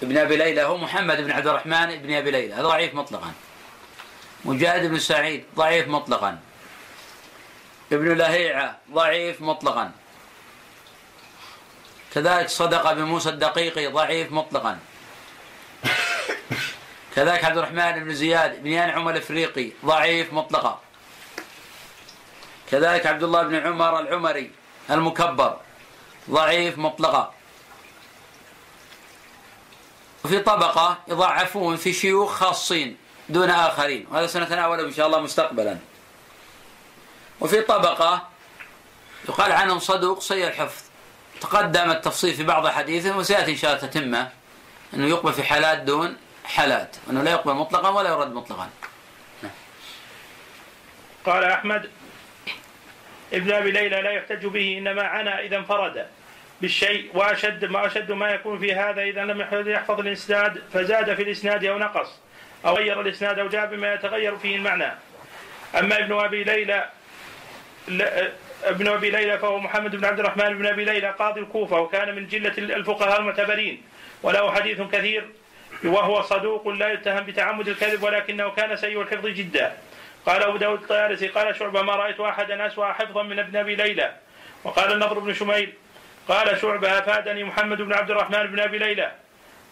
ابن 0.04 0.18
أبي 0.18 0.36
ليلى 0.36 0.64
هو 0.64 0.78
محمد 0.78 1.22
بن 1.22 1.32
عبد 1.32 1.48
الرحمن 1.48 1.96
بن 1.96 2.14
أبي 2.14 2.32
ليلى 2.32 2.54
هذا 2.54 2.68
ضعيف 2.68 2.94
مطلقا. 2.94 3.32
مجاهد 4.46 4.90
بن 4.90 5.00
سعيد 5.00 5.46
ضعيف 5.56 5.88
مطلقا. 5.88 6.40
ابن 7.92 8.18
لهيعة 8.18 8.78
ضعيف 8.92 9.42
مطلقا. 9.42 9.92
كذلك 12.14 12.50
صدق 12.50 12.94
بموسى 12.94 13.30
الدقيقي 13.30 13.88
ضعيف 13.88 14.32
مطلقا. 14.32 14.80
كذلك 17.16 17.46
عبد 17.46 17.58
الرحمن 17.58 18.04
بن 18.04 18.14
زياد 18.14 18.64
بن 18.64 18.74
أنعم 18.74 19.10
الإفريقي 19.10 19.72
ضعيف 19.86 20.34
مطلقا. 20.34 20.80
كذلك 22.72 23.06
عبد 23.06 23.24
الله 23.24 23.44
بن 23.44 23.56
عمر 23.56 24.00
العمري 24.00 24.52
المكبر 24.90 25.58
ضعيف 26.30 26.78
مطلقا. 26.78 27.34
وفي 30.26 30.40
طبقة 30.40 30.98
يضعفون 31.08 31.76
في 31.76 31.94
شيوخ 31.94 32.32
خاصين 32.32 32.98
دون 33.30 33.50
آخرين 33.50 34.08
وهذا 34.12 34.28
سنتناوله 34.28 34.84
إن 34.84 34.94
شاء 34.94 35.08
الله 35.08 35.20
مستقبلا. 35.20 35.78
وفي 37.42 37.62
طبقة 37.62 38.28
يقال 39.30 39.52
عنهم 39.52 39.80
صدوق 39.80 40.22
سيء 40.22 40.48
الحفظ. 40.48 40.84
تقدم 41.42 41.92
التفصيل 41.92 42.34
في 42.34 42.44
بعض 42.44 42.68
حديثه 42.68 43.18
وسيأتي 43.18 43.52
إن 43.52 43.58
شاء 43.58 43.76
الله 43.76 43.88
تتمة 43.88 44.30
أنه 44.94 45.08
يقبل 45.08 45.34
في 45.34 45.44
حالات 45.44 45.78
دون 45.78 46.18
حالات 46.46 46.96
وأنه 47.08 47.24
لا 47.24 47.32
يقبل 47.32 47.54
مطلقا 47.54 47.90
ولا 47.90 48.10
يرد 48.10 48.34
مطلقا. 48.34 48.70
قال 51.26 51.44
أحمد 51.44 51.90
ابن 53.34 53.52
أبي 53.52 53.72
ليلى 53.72 54.02
لا 54.02 54.12
يحتج 54.12 54.46
به 54.46 54.78
إنما 54.78 55.04
عنا 55.04 55.40
إذا 55.40 55.58
انفرد 55.58 56.08
بالشيء 56.62 57.10
وأشد 57.14 57.66
ما 57.66 57.86
أشد 57.86 58.12
ما 58.12 58.30
يكون 58.30 58.60
في 58.60 58.74
هذا 58.74 59.02
إذا 59.02 59.22
لم 59.22 59.42
يحفظ 59.52 60.00
الإسناد 60.00 60.64
فزاد 60.74 61.14
في 61.14 61.24
الإسناد 61.24 61.66
أو 61.66 61.78
نقص 61.78 62.10
أو 62.66 62.76
غير 62.76 63.02
الإسناد 63.02 63.40
أو 63.40 63.48
جاء 63.48 63.66
بما 63.66 63.94
يتغير 63.94 64.38
فيه 64.38 64.56
المعنى. 64.56 64.92
أما 65.80 66.00
ابن 66.00 66.20
أبي 66.20 66.44
ليلى 66.44 66.90
ابن 68.64 68.88
أبي 68.88 69.10
ليلى 69.10 69.40
فهو 69.40 69.60
محمد 69.60 69.96
بن 69.96 70.06
عبد 70.06 70.20
الرحمن 70.20 70.58
بن 70.58 70.66
أبي 70.66 70.86
ليلى 70.86 71.10
قاضي 71.10 71.40
الكوفة 71.40 71.80
وكان 71.80 72.16
من 72.16 72.28
جلة 72.28 72.54
الفقهاء 72.58 73.20
المعتبرين 73.20 73.82
وله 74.24 74.52
حديث 74.52 74.82
كثير 74.82 75.30
وهو 75.86 76.22
صدوق 76.22 76.68
لا 76.68 76.94
يتهم 76.94 77.24
بتعمد 77.24 77.68
الكذب 77.68 78.04
ولكنه 78.04 78.50
كان 78.50 78.76
سيء 78.76 79.02
الحفظ 79.02 79.28
جدا. 79.28 79.74
قال 80.26 80.44
أبو 80.44 80.58
داود 80.58 80.82
الطيالسي 80.82 81.28
قال 81.28 81.56
شعبة 81.56 81.82
ما 81.82 81.96
رأيت 81.96 82.20
أحدا 82.20 82.68
أسوأ 82.68 82.94
حفظا 82.94 83.24
من 83.24 83.40
ابن 83.40 83.58
أبي 83.58 83.76
ليلى. 83.76 84.12
وقال 84.64 84.92
النضر 84.92 85.20
بن 85.20 85.34
شميل 85.34 85.74
قال 86.28 86.62
شعبة 86.62 87.00
أفادني 87.00 87.44
محمد 87.44 87.82
بن 87.82 87.94
عبد 87.94 88.12
الرحمن 88.12 88.48
بن 88.48 88.60
أبي 88.60 88.78
ليلى 88.78 89.12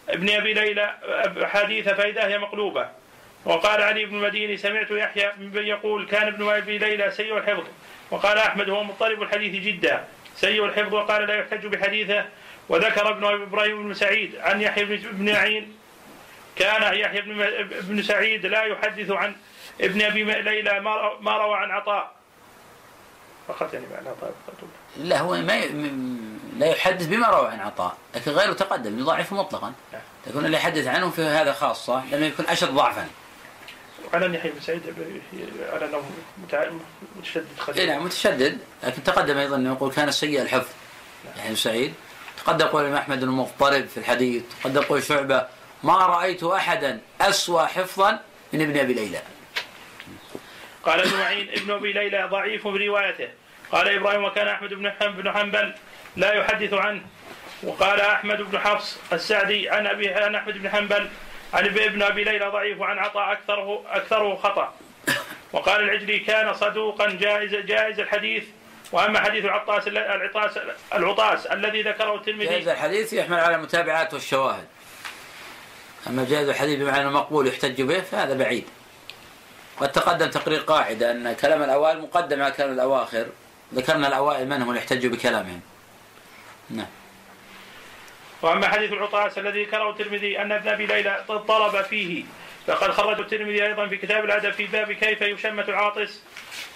ابن 0.08 0.30
أبي 0.30 0.54
ليلى 0.54 0.94
حديث 1.42 1.88
فإذا 1.88 2.26
هي 2.26 2.38
مقلوبة. 2.38 2.88
وقال 3.44 3.82
علي 3.82 4.04
بن 4.04 4.16
المديني 4.16 4.56
سمعت 4.56 4.90
يحيى 4.90 5.32
يقول 5.54 6.06
كان 6.06 6.26
ابن 6.26 6.48
أبي 6.48 6.78
ليلى 6.78 7.10
سيء 7.10 7.36
الحفظ. 7.36 7.64
وقال 8.10 8.38
أحمد 8.38 8.70
هو 8.70 8.84
مضطرب 8.84 9.22
الحديث 9.22 9.64
جدا 9.64 10.04
سيء 10.34 10.64
الحفظ. 10.64 10.94
وقال 10.94 11.26
لا 11.26 11.34
يحتج 11.34 11.66
بحديثه. 11.66 12.24
وذكر 12.68 13.10
ابن 13.10 13.24
إبراهيم 13.24 13.88
بن 13.88 13.94
سعيد 13.94 14.36
عن 14.36 14.60
يحيى 14.60 14.84
بن 14.84 15.32
معين 15.32 15.76
كان 16.56 16.94
يحيى 16.94 17.20
بن 17.80 18.02
سعيد 18.02 18.46
لا 18.46 18.64
يحدث 18.64 19.10
عن 19.10 19.36
ابن 19.80 20.02
أبي 20.02 20.24
ليلى 20.24 20.80
ما 21.20 21.38
روى 21.38 21.56
عن 21.56 21.70
عطاء. 21.70 22.14
فقط 23.48 23.74
يعني 23.74 23.86
معنى 23.94 24.08
عطاء 24.08 24.34
لا 24.96 25.20
هو 25.20 25.36
ما 25.36 25.56
ي... 25.56 25.68
لا 26.58 26.66
يحدث 26.66 27.06
بما 27.06 27.28
روى 27.28 27.48
عن 27.48 27.60
عطاء 27.60 27.96
لكن 28.14 28.30
غيره 28.30 28.52
تقدم 28.52 28.98
يضاعفه 28.98 29.36
مطلقا. 29.36 29.72
نعم. 29.92 30.44
اللي 30.44 30.56
يحدث 30.56 30.86
عنه 30.86 31.10
في 31.10 31.22
هذا 31.22 31.52
خاصة 31.52 32.04
لأنه 32.10 32.26
يكون 32.26 32.46
أشد 32.46 32.68
ضعفا. 32.68 33.08
على 34.14 34.34
يحيى 34.34 34.50
بن 34.50 34.60
سعيد 34.60 34.82
على 35.72 35.86
أنه 35.86 36.02
متشدد 37.16 37.46
خفيف 37.58 37.78
اي 37.78 37.86
نعم 37.86 38.04
متشدد 38.04 38.58
لكن 38.84 39.04
تقدم 39.04 39.38
أيضا 39.38 39.56
أنه 39.56 39.72
يقول 39.72 39.92
كان 39.92 40.10
سيء 40.10 40.42
الحفظ. 40.42 40.68
يحيى 41.36 41.50
بن 41.50 41.56
سعيد. 41.56 41.94
تقدم 42.44 42.66
قول 42.66 42.94
أحمد 42.94 43.22
المضطرب 43.22 43.86
في 43.86 43.96
الحديث. 43.96 44.42
تقدم 44.62 44.82
قول 44.82 45.02
شعبة 45.02 45.46
ما 45.84 46.06
رأيت 46.06 46.42
أحدا 46.42 47.00
أسوأ 47.20 47.66
حفظا 47.66 48.20
من 48.52 48.62
ابن 48.62 48.78
أبي 48.78 48.94
ليلى. 48.94 49.22
قال 50.84 51.00
ابن 51.00 51.18
معين 51.18 51.48
ابن 51.48 51.70
أبي 51.70 51.92
ليلى 51.92 52.28
ضعيف 52.30 52.68
بروايته 52.68 53.28
قال 53.72 53.88
إبراهيم 53.88 54.24
وكان 54.24 54.48
أحمد 54.48 54.74
بن 54.74 55.32
حنبل 55.32 55.74
لا 56.16 56.32
يحدث 56.32 56.72
عنه. 56.74 57.02
وقال 57.62 58.00
أحمد 58.00 58.42
بن 58.42 58.58
حفص 58.58 58.98
السعدي 59.12 59.70
عن 59.70 59.86
أبي 59.86 60.14
عن 60.14 60.34
أحمد 60.34 60.58
بن 60.58 60.70
حنبل 60.70 61.08
عن 61.54 61.64
ابن 61.64 62.02
أبي 62.02 62.24
ليلى 62.24 62.48
ضعيف 62.48 62.80
وعن 62.80 62.98
عطاء 62.98 63.32
اكثره 63.32 63.84
أكثره 63.88 64.36
خطأ. 64.36 64.74
وقال 65.52 65.82
العجلي 65.82 66.18
كان 66.18 66.54
صدوقا 66.54 67.10
جائز 67.10 67.54
جائز 67.54 68.00
الحديث. 68.00 68.44
وأما 68.92 69.20
حديث 69.20 69.44
العطاس 69.44 69.88
العطاس 69.88 70.58
العطاس 70.94 71.46
الذي 71.46 71.82
ذكره 71.82 72.14
الترمذي. 72.14 72.44
جائز 72.46 72.68
الحديث 72.68 73.12
يحمل 73.12 73.40
على 73.40 73.56
المتابعات 73.56 74.14
والشواهد. 74.14 74.66
أما 76.06 76.24
جائز 76.24 76.48
الحديث 76.48 76.78
بمعنى 76.78 77.10
مقبول 77.10 77.46
يحتج 77.46 77.82
به 77.82 78.00
فهذا 78.00 78.34
بعيد. 78.34 78.64
قد 79.80 79.92
تقدم 79.92 80.30
تقرير 80.30 80.60
قاعدة 80.60 81.10
أن 81.10 81.32
كلام 81.32 81.62
الأوائل 81.62 82.00
مقدم 82.00 82.42
على 82.42 82.52
كلام 82.52 82.72
الأواخر. 82.72 83.26
ذكرنا 83.74 84.08
الأوائل 84.08 84.48
من 84.48 84.62
هم 84.62 84.68
اللي 84.68 84.80
يحتجوا 84.80 85.10
بكلامهم. 85.10 85.60
نعم. 86.70 86.86
وأما 88.42 88.68
حديث 88.68 88.92
العطاس 88.92 89.38
الذي 89.38 89.64
ذكره 89.64 89.90
الترمذي 89.90 90.42
أن 90.42 90.52
ابن 90.52 90.68
أبي 90.68 90.86
ليلى 90.86 91.24
طلب 91.28 91.82
فيه 91.82 92.24
فقد 92.66 92.90
خرج 92.90 93.20
الترمذي 93.20 93.66
أيضا 93.66 93.88
في 93.88 93.96
كتاب 93.96 94.24
الأدب 94.24 94.50
في 94.50 94.66
باب 94.66 94.92
كيف 94.92 95.22
يشمت 95.22 95.68
العاطس. 95.68 96.20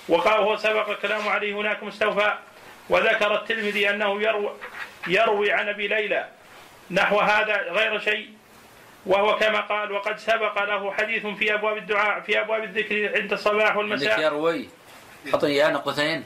وقال 0.09 0.41
هو 0.41 0.57
سبق 0.57 0.89
الكلام 0.89 1.29
عليه 1.29 1.55
هناك 1.55 1.83
مستوفى. 1.83 2.35
وذكر 2.91 3.35
الترمذي 3.35 3.91
أنه 3.91 4.23
يروي 4.23 4.51
يروي 5.07 5.53
عن 5.53 5.69
أبي 5.69 5.89
ليلى 5.89 6.29
نحو 6.91 7.21
هذا 7.21 7.57
غير 7.57 8.01
شيء. 8.01 8.38
وهو 9.07 9.37
كما 9.37 9.61
قال 9.61 9.93
وقد 9.93 10.19
سبق 10.19 10.65
له 10.65 10.93
حديث 10.93 11.27
في 11.27 11.55
أبواب 11.55 11.77
الدعاء 11.77 12.21
في 12.21 12.41
أبواب 12.41 12.63
الذكر 12.65 13.21
عند 13.21 13.33
الصباح 13.33 13.77
والمساء 13.77 14.21
يروي 14.21 14.69
حط 15.33 15.45
اياه 15.45 15.71
نقطتين. 15.71 16.25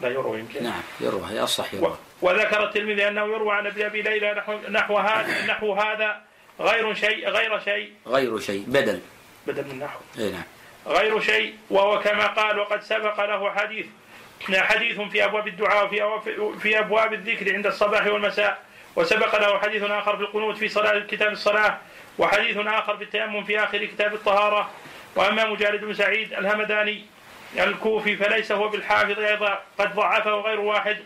لا 0.00 0.08
يروى 0.08 0.38
يمكن. 0.38 0.62
نعم 0.62 0.82
يروى 1.00 1.30
يصح 1.30 1.74
يروى 1.74 1.96
وذكر 2.22 2.64
الترمذي 2.64 3.08
أنه 3.08 3.24
يروى 3.24 3.54
عن 3.54 3.66
ابي 3.66 3.86
أبي 3.86 4.02
ليلى 4.02 4.34
نحو 4.34 4.58
نحو 4.70 4.98
هذا 4.98 5.46
نحو 5.46 5.72
هذا 5.72 6.22
غير 6.60 6.94
شيء 6.94 7.28
غير 7.28 7.60
شيء. 7.60 7.92
غير 8.06 8.38
شيء 8.38 8.64
بدل. 8.66 9.00
بدل 9.46 9.64
من 9.64 9.78
نحو. 9.78 9.98
اي 10.18 10.30
نعم. 10.30 10.42
غير 10.86 11.20
شيء 11.20 11.54
وهو 11.70 12.00
كما 12.00 12.26
قال 12.26 12.58
وقد 12.58 12.82
سبق 12.82 13.24
له 13.24 13.50
حديث 13.50 13.86
حديث 14.52 15.00
في 15.00 15.24
أبواب 15.24 15.48
الدعاء 15.48 15.84
وفي 15.84 16.58
في 16.60 16.78
أبواب 16.78 17.12
الذكر 17.12 17.54
عند 17.54 17.66
الصباح 17.66 18.06
والمساء. 18.06 18.66
وسبق 18.96 19.38
له 19.38 19.58
حديث 19.58 19.82
آخر 19.82 20.16
في 20.16 20.22
القنوت 20.22 20.56
في 20.56 20.68
صلاة 20.68 20.98
كتاب 20.98 21.32
الصلاة 21.32 21.78
وحديث 22.18 22.56
آخر 22.56 22.96
في 22.96 23.04
التيمم 23.04 23.44
في 23.44 23.64
آخر 23.64 23.84
كتاب 23.84 24.14
الطهارة. 24.14 24.70
وأما 25.16 25.46
مجالد 25.46 25.84
بن 25.84 25.94
سعيد 25.94 26.32
الهمداني 26.32 27.04
الكوفي 27.58 28.16
فليس 28.16 28.52
هو 28.52 28.68
بالحافظ 28.68 29.18
أيضا 29.18 29.62
قد 29.78 29.94
ضعفه 29.94 30.30
غير 30.30 30.60
واحد. 30.60 30.96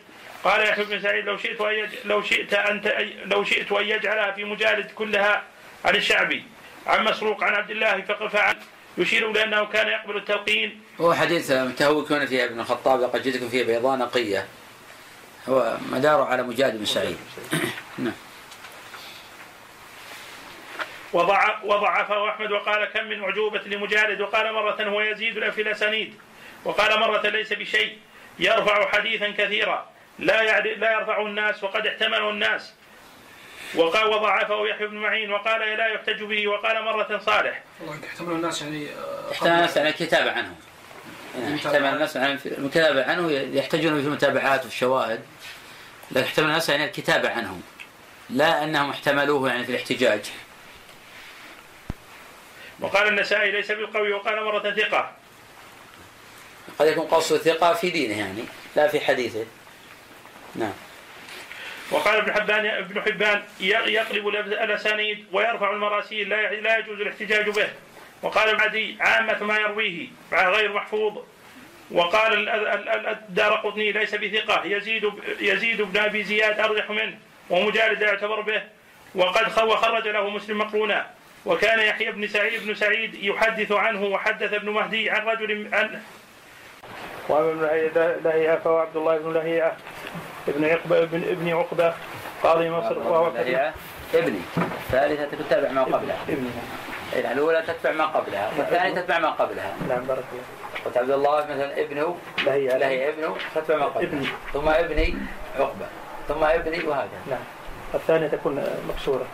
قال 0.45 0.69
يحيى 0.69 0.85
بن 0.85 1.03
سعيد 1.03 1.25
لو 1.25 1.37
شئت 1.37 1.61
أن 1.61 1.91
لو 2.05 2.23
شئت 2.23 2.55
أن 2.55 2.81
لو 3.25 3.45
شئت 3.45 3.73
أن 3.73 3.85
يجعلها 3.85 4.31
في 4.33 4.45
مجالد 4.45 4.91
كلها 4.91 5.43
عن 5.85 5.97
الشعبي 5.97 6.45
عن 6.87 7.05
مسروق 7.05 7.45
عن 7.45 7.55
عبد 7.55 7.71
الله 7.71 8.01
فعل 8.33 8.57
يشير 8.99 9.31
إلى 9.31 9.45
أنه 9.45 9.65
كان 9.65 9.89
يقبل 9.89 10.17
التلقين. 10.17 10.81
هو 11.01 11.15
حديث 11.15 11.51
متهوكون 11.51 12.27
فيها 12.27 12.45
ابن 12.45 12.61
الخطاب 12.61 13.01
لقد 13.01 13.23
جئتكم 13.23 13.49
فيه 13.49 13.65
بيضاء 13.65 13.99
نقية 13.99 14.47
هو 15.49 15.77
مداره 15.93 16.25
على 16.25 16.43
مجالد 16.43 16.79
بن 16.79 16.85
سعيد. 16.85 17.17
نعم. 17.99 18.13
وضع 18.13 18.30
وضعفه 21.13 22.31
أحمد 22.31 22.53
وقال 22.53 22.85
كم 22.85 23.05
من 23.05 23.25
عجوبه 23.25 23.61
لمجالد 23.67 24.21
وقال 24.21 24.53
مرة 24.53 24.83
هو 24.83 25.01
يزيد 25.01 25.51
في 25.51 25.63
الأسانيد 25.63 26.15
وقال 26.65 27.01
مرة 27.01 27.29
ليس 27.29 27.53
بشيء 27.53 27.99
يرفع 28.39 28.89
حديثا 28.89 29.31
كثيرا 29.31 29.91
لا 30.19 30.61
لا 30.61 30.93
يرفعه 30.93 31.27
الناس 31.27 31.65
وقد 31.65 31.87
احتمله 31.87 32.31
الناس. 32.31 32.75
وقال 33.75 34.07
وضعفه 34.07 34.67
يحيى 34.69 34.87
بن 34.87 34.97
معين 34.97 35.33
وقال 35.33 35.61
لا 35.61 35.87
يحتج 35.87 36.23
به 36.23 36.49
وقال 36.49 36.85
مرة 36.85 37.19
صالح. 37.19 37.63
والله 37.81 38.07
احتمل 38.09 38.33
الناس 38.33 38.63
يعني 38.63 38.87
آه، 38.91 39.33
احتمل 39.33 39.51
الناس 39.51 39.77
يعني 39.77 39.89
الكتابة 39.89 40.33
عنه 40.33 40.55
احتمل 41.55 41.85
الناس 41.85 42.17
عن 42.17 42.39
الكتابة 42.45 43.05
عنه 43.11 43.31
يحتاجون 43.33 44.01
في 44.01 44.07
المتابعات 44.07 44.65
والشواهد 44.65 45.21
لكن 46.11 46.27
احتمل 46.27 46.47
الناس 46.47 46.69
يعني 46.69 46.85
الكتابة 46.85 47.31
عنه 47.31 47.61
لا 48.31 48.65
أنهم 48.65 48.91
احتملوه 48.91 49.49
يعني 49.49 49.65
في 49.65 49.71
الاحتجاج. 49.71 50.21
وقال 52.81 53.09
النسائي 53.09 53.51
ليس 53.51 53.73
بالقوي 53.73 54.13
وقال 54.13 54.45
مرة 54.45 54.71
ثقة. 54.71 55.13
قد 56.79 56.87
يكون 56.87 57.07
قصد 57.07 57.37
ثقة 57.37 57.75
في 57.75 57.91
دينه 57.91 58.19
يعني 58.19 58.45
لا 58.77 58.89
في 58.89 59.01
حديثه. 59.01 59.47
نعم. 60.55 60.73
وقال 61.91 62.17
ابن 62.17 62.33
حبان 62.33 62.67
ابن 62.67 63.03
حبان 63.03 63.43
يقلب 63.61 64.29
الأسانيد 64.29 65.27
ويرفع 65.33 65.71
المراسيل 65.71 66.29
لا 66.29 66.55
لا 66.55 66.79
يجوز 66.79 67.01
الاحتجاج 67.01 67.49
به. 67.49 67.69
وقال 68.23 68.49
ابن 68.49 68.61
عدي 68.61 68.97
عامة 69.01 69.45
ما 69.45 69.59
يرويه 69.59 70.09
غير 70.33 70.73
محفوظ. 70.73 71.19
وقال 71.91 72.49
الدار 73.09 73.55
قطني 73.55 73.93
ليس 73.93 74.15
بثقة. 74.15 74.65
يزيد 74.65 75.13
يزيد 75.41 75.83
بن 75.83 76.01
أبي 76.01 76.25
زياد 76.25 76.61
ارجح 76.61 76.91
منه 76.91 77.19
ومجالد 77.51 78.03
يعتبر 78.03 78.41
به. 78.41 78.63
وقد 79.15 79.49
خرج 79.49 80.09
له 80.09 80.31
مسلم 80.31 80.59
مقرونا. 80.59 81.11
وكان 81.47 81.79
يحيى 81.79 82.13
بن 82.13 82.29
سعيد 82.29 82.67
بن 82.67 82.75
سعيد 82.75 83.15
يحدث 83.15 83.73
عنه 83.73 84.05
وحدث 84.05 84.53
ابن 84.53 84.71
مهدي 84.71 85.11
عن 85.11 85.27
رجل 85.27 85.69
عن 85.73 86.01
وابن 87.29 87.69
لهيعة 88.25 88.59
فهو 88.59 88.79
عبد 88.79 88.97
الله 88.97 89.19
بن 89.19 89.33
لهيعة 89.33 89.77
ابن 90.49 90.65
عقبة 90.65 91.03
ابن 91.03 91.23
ابن 91.23 91.49
عقبة 91.49 91.95
قاضي 92.43 92.71
مصر 92.71 92.99
وهو 92.99 93.33
لهيعة 93.35 93.75
ابني. 94.15 94.41
الثالثة 94.57 95.37
تتبع 95.37 95.71
ما 95.71 95.83
قبلها. 95.83 96.17
ابني. 96.29 96.51
إيه، 97.13 97.33
الأولى 97.33 97.63
تتبع 97.63 97.93
ما 97.93 98.07
قبلها. 98.07 98.51
والثانية 98.59 99.01
تتبع 99.01 99.19
ما 99.19 99.31
قبلها. 99.31 99.75
نعم 99.89 100.05
بارك 100.05 100.25
الله 100.33 100.43
قلت 100.85 100.97
عبد 100.97 101.11
الله 101.11 101.45
مثلا 101.45 101.81
ابنه 101.81 102.17
لهيعة 102.47 102.79
لهيعة 102.79 103.09
ابنه 103.11 103.37
تتبع 103.55 103.77
ما 103.77 103.85
قبلها. 103.85 104.11
ابني. 104.11 104.27
ثم 104.53 104.69
ابني 104.69 105.15
عقبة. 105.59 105.87
ثم 106.29 106.45
ابني 106.45 106.85
وهكذا. 106.85 107.21
نعم. 107.31 107.45
الثانية 107.95 108.29
تكون 108.29 108.65
مكسورة. 108.89 109.27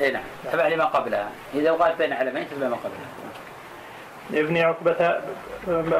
اي 0.00 0.10
نعم. 0.10 0.22
تبع 0.52 0.68
لما 0.68 0.84
قبلها. 0.84 1.30
إذا 1.54 1.70
وقعت 1.70 1.98
بين 1.98 2.12
علمين 2.12 2.48
تتبع 2.48 2.68
ما 2.68 2.76
قبلها. 2.76 3.08
ابن 4.34 4.56
عقبة 4.56 5.20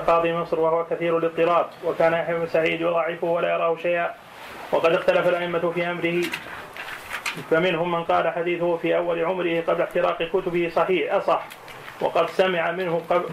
قاضي 0.07 0.33
مصر 0.33 0.61
وهو 0.61 0.87
كثير 0.87 1.19
الاضطراب 1.19 1.67
وكان 1.85 2.13
يحيى 2.13 2.35
بن 2.35 2.47
سعيد 2.47 2.81
يضاعفه 2.81 3.27
ولا 3.27 3.55
يراه 3.55 3.77
شيئا 3.77 4.15
وقد 4.73 4.93
اختلف 4.93 5.29
الأئمة 5.29 5.71
في 5.71 5.91
أمره. 5.91 6.23
فمنهم 7.51 7.93
من 7.93 8.05
قال 8.05 8.33
حديثه 8.33 8.77
في 8.77 8.97
أول 8.97 9.25
عمره 9.25 9.61
قبل 9.61 9.83
احتراق 9.83 10.23
كتبه 10.23 10.71
صحيح 10.75 11.15
أصح 11.15 11.45
وقد 12.01 12.31
سمع 12.31 12.71
منه 12.71 13.03
قبل 13.11 13.25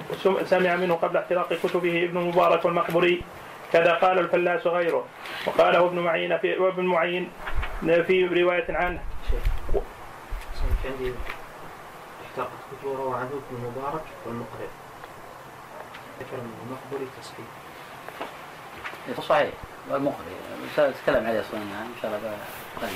سمع 0.46 0.76
منه 0.76 0.96
قبل 0.96 1.18
احتراق 1.18 1.54
كتبه 1.54 2.04
ابن 2.04 2.18
المبارك 2.18 2.66
والمقبري 2.66 3.22
كذا 3.74 3.94
قال 3.94 4.20
الفلاس 4.20 4.68
غيره. 4.68 5.06
وقاله 5.48 5.86
ابن 5.86 6.00
معين 6.00 6.38
في 6.38 6.58
وابن 6.58 6.86
معين 6.86 7.30
في 7.82 8.26
رواية 8.42 8.66
عنه. 8.70 9.00
عندي 10.86 11.14
احتاقت 12.26 12.50
كتب 12.72 12.90
روى 12.98 13.16
عنه 13.16 13.30
ابن 13.30 13.52
المبارك 13.52 14.04
والمقرئ. 14.26 14.68
ذكر 16.20 16.38
المقبري 16.68 17.08
تصحيح. 17.22 17.46
صحيح 19.28 19.54
والمقرئ. 19.90 20.34
نتكلم 20.80 21.28
عليه 21.28 21.42
أصلا 21.42 21.60
يعني 21.60 21.86
إن 21.86 21.96
شاء 22.02 22.12
الله 22.12 22.38
قريب 22.82 22.94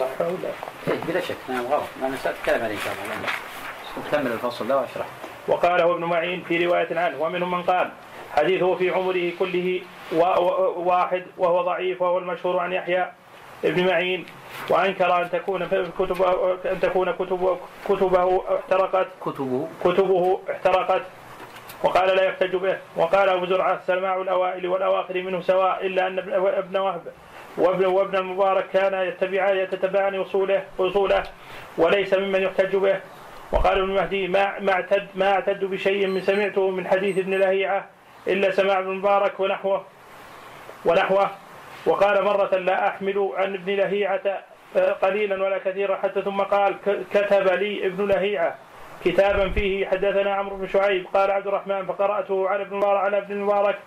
صحيح 0.00 0.20
ولا؟ 0.20 0.52
إيه 0.88 1.00
بلا 1.08 1.20
شك. 1.20 1.36
نعم 1.48 1.66
غلط 1.66 1.84
أنا 2.02 2.16
ساتكلم 2.16 2.64
عليه 2.64 2.74
إن 2.74 2.80
شاء 2.80 2.92
الله. 2.92 3.28
نكمل 4.06 4.32
الفصل 4.32 4.68
ده 4.68 4.76
واشرح 4.76 5.06
وقاله 5.48 5.94
ابن 5.94 6.04
معين 6.04 6.44
في 6.48 6.66
رواية 6.66 6.98
عنه 7.00 7.22
ومنهم 7.22 7.50
من 7.50 7.62
قال 7.62 7.92
حديثه 8.36 8.74
في 8.74 8.90
عمره 8.90 9.32
كله 9.38 9.82
واحد 10.76 11.26
وهو 11.38 11.62
ضعيف 11.62 12.02
وهو 12.02 12.18
المشهور 12.18 12.58
عن 12.58 12.72
يحيى 12.72 13.12
ابن 13.64 13.86
معين. 13.86 14.26
وانكر 14.70 15.22
أن 15.22 15.30
تكون 15.30 15.66
كتب 15.98 16.22
أن 16.64 16.80
تكون 16.80 17.12
كتب 17.12 17.58
كتبه 17.88 18.42
احترقت. 18.56 19.06
كتبه. 19.20 19.68
كتبه 19.84 20.40
احترقت. 20.50 21.02
وقال 21.82 22.16
لا 22.16 22.24
يحتج 22.24 22.56
به. 22.56 22.78
وقال 22.96 23.28
أبو 23.28 23.46
زرعة 23.46 23.80
سماع 23.86 24.16
الأوائل 24.16 24.66
والأواخر 24.66 25.22
منه 25.22 25.40
سواء 25.40 25.86
إلا 25.86 26.06
أن 26.06 26.18
ابن 26.18 26.76
وهب 26.76 27.02
وابن 27.58 27.86
وابن 27.86 28.16
المبارك 28.16 28.64
كان 28.72 28.94
يتبعان 29.08 29.56
يتتبعان 29.56 30.20
اصوله 30.20 30.64
أصوله 30.80 31.22
وليس 31.78 32.14
ممن 32.14 32.42
يحتج 32.42 32.76
به. 32.76 33.00
وقال 33.52 33.78
ابن 33.78 33.94
مهدي 33.94 34.28
ما 34.28 34.58
ما 34.60 34.72
اعتد 34.72 35.06
ما 35.14 35.32
اعتد 35.32 35.64
بشيء 35.64 36.06
من 36.06 36.20
سمعته 36.20 36.70
من 36.70 36.86
حديث 36.86 37.18
ابن 37.18 37.34
لهيعة 37.34 37.84
إلا 38.26 38.50
سماع 38.50 38.78
ابن 38.78 38.90
المبارك 38.90 39.40
ونحوه 39.40 39.84
ونحوه. 40.84 41.30
وقال 41.86 42.24
مرة 42.24 42.56
لا 42.56 42.88
أحمل 42.88 43.30
عن 43.36 43.54
ابن 43.54 43.76
لهيعة 43.76 44.42
آه، 44.76 44.92
قليلا 44.92 45.44
ولا 45.44 45.58
كثيرا 45.58 45.96
حتى 45.96 46.22
ثم 46.22 46.40
قال 46.40 46.76
كتب 47.12 47.48
لي 47.48 47.86
ابن 47.86 48.08
لهيعة 48.08 48.54
كتابا 49.04 49.50
فيه 49.50 49.86
حدثنا 49.86 50.34
عمرو 50.34 50.56
بن 50.56 50.66
شعيب 50.66 51.06
قال 51.14 51.30
عبد 51.30 51.46
الرحمن 51.46 51.86
فقرأته 51.86 52.48
على 52.48 52.62
ابن 52.62 52.72
المبارك 52.72 53.00
على 53.00 53.18
ابن 53.18 53.32
المبارك 53.32 53.78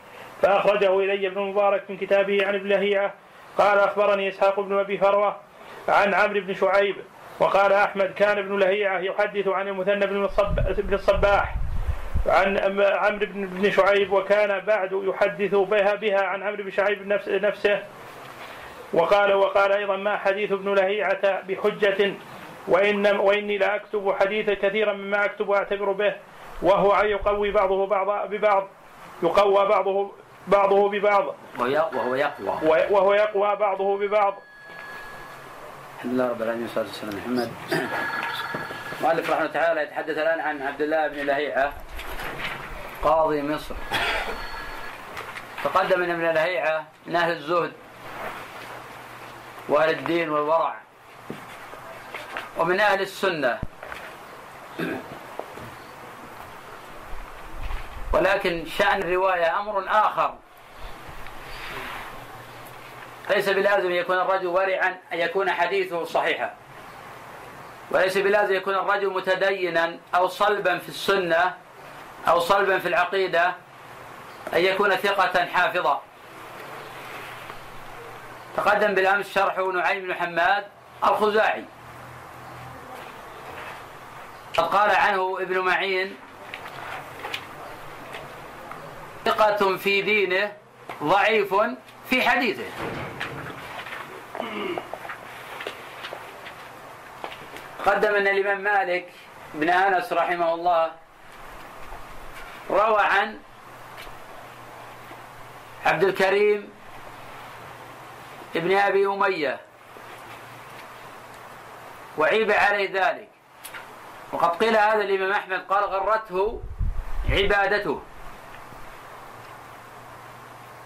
فأخرجه 0.41 0.99
إلي 0.99 1.27
ابن 1.27 1.41
المبارك 1.41 1.83
من 1.89 1.97
كتابه 1.97 2.47
عن 2.47 2.55
ابن 2.55 2.69
لهيعة. 2.69 3.13
قال 3.57 3.79
أخبرني 3.79 4.29
إسحاق 4.29 4.59
بن 4.59 4.79
أبي 4.79 4.97
فروة 4.97 5.35
عن 5.89 6.13
عمرو 6.13 6.41
بن 6.41 6.53
شعيب 6.53 6.95
وقال 7.39 7.73
أحمد 7.73 8.13
كان 8.13 8.37
ابن 8.37 8.59
لهيعة 8.59 8.99
يحدث 8.99 9.47
عن 9.47 9.67
المثنى 9.67 10.05
بن 10.77 10.93
الصباح. 10.93 11.55
عن 12.27 12.57
عمرو 12.93 13.25
بن 13.31 13.71
شعيب 13.71 14.11
وكان 14.11 14.59
بعد 14.59 14.91
يحدث 14.93 15.55
بها 15.55 15.95
بها 15.95 16.21
عن 16.21 16.43
عمرو 16.43 16.63
بن 16.63 16.71
شعيب 16.71 17.07
نفسه. 17.27 17.83
وقال 18.93 19.33
وقال 19.33 19.71
أيضا 19.71 19.95
ما 19.95 20.17
حديث 20.17 20.51
ابن 20.51 20.73
لهيعة 20.73 21.41
بحجة 21.41 22.13
وإن 22.67 23.07
وإني 23.07 23.57
لا 23.57 23.75
أكتب 23.75 24.15
حديثا 24.19 24.53
كثيرا 24.53 24.93
مما 24.93 25.25
أكتب 25.25 25.49
وأعتبر 25.49 25.91
به 25.91 26.15
وهو 26.61 27.03
يقوي 27.03 27.51
بعضه 27.51 27.87
بعض 27.87 28.29
ببعض 28.29 28.67
يقوى 29.23 29.67
بعضه 29.67 30.11
بعضه 30.47 30.89
ببعض. 30.89 31.35
وهو 31.59 32.15
يقوى. 32.15 32.85
وهو 32.89 33.13
يقوى 33.13 33.55
بعضه 33.55 33.97
ببعض. 33.97 34.41
الحمد 35.95 36.13
لله 36.13 36.29
رب 36.29 36.41
العالمين 36.41 36.63
والصلاة 36.63 36.85
والسلام 36.85 37.15
محمد. 37.17 37.51
مؤلف 39.01 39.29
رحمه 39.29 39.41
الله 39.41 39.53
تعالى 39.53 39.83
يتحدث 39.83 40.17
الآن 40.17 40.39
عن 40.39 40.61
عبد 40.61 40.81
الله 40.81 41.07
بن 41.07 41.25
لهيعة. 41.25 41.73
قاضي 43.07 43.41
مصر. 43.41 43.75
تقدم 45.63 46.03
ابن 46.03 46.29
الهيعة 46.29 46.85
من 47.05 47.15
أهل 47.15 47.31
الزهد 47.31 47.73
وأهل 49.69 49.89
الدين 49.89 50.29
والورع. 50.29 50.75
ومن 52.57 52.79
أهل 52.79 53.01
السنة. 53.01 53.59
ولكن 58.13 58.65
شأن 58.65 59.01
الرواية 59.01 59.59
أمر 59.59 59.83
آخر. 59.87 60.35
ليس 63.29 63.49
بلازم 63.49 63.91
يكون 63.91 64.17
الرجل 64.17 64.47
ورعا 64.47 64.97
أن 65.13 65.19
يكون 65.19 65.51
حديثه 65.51 66.03
صحيحا. 66.03 66.53
وليس 67.91 68.17
بلازم 68.17 68.53
يكون 68.53 68.75
الرجل 68.75 69.09
متدينا 69.09 69.97
أو 70.15 70.27
صلبا 70.27 70.77
في 70.77 70.89
السنة 70.89 71.53
أو 72.27 72.39
صلبا 72.39 72.79
في 72.79 72.87
العقيدة 72.87 73.53
أن 74.53 74.59
يكون 74.59 74.95
ثقة 74.95 75.45
حافظا 75.45 76.01
تقدم 78.57 78.95
بالأمس 78.95 79.33
شرح 79.33 79.57
نعيم 79.57 80.03
بن 80.07 80.13
حماد 80.13 80.65
الخزاعي. 81.03 81.65
قد 84.57 84.63
قال 84.63 84.95
عنه 84.95 85.37
ابن 85.41 85.59
معين 85.59 86.15
ثقة 89.25 89.77
في 89.77 90.01
دينه 90.01 90.53
ضعيف 91.03 91.55
في 92.09 92.29
حديثه. 92.29 92.65
قدم 97.85 98.15
أن 98.15 98.27
الإمام 98.27 98.61
مالك 98.61 99.09
بن 99.53 99.69
أنس 99.69 100.13
رحمه 100.13 100.53
الله 100.53 100.91
روى 102.69 103.01
عن 103.01 103.39
عبد 105.85 106.03
الكريم 106.03 106.73
ابن 108.55 108.77
أبي 108.77 109.05
أمية. 109.05 109.59
وعيب 112.17 112.51
عليه 112.51 112.89
ذلك. 112.93 113.29
وقد 114.31 114.49
قيل 114.49 114.77
هذا 114.77 115.01
الإمام 115.01 115.31
أحمد 115.31 115.65
قال 115.69 115.83
غرته 115.83 116.61
عبادته. 117.29 118.01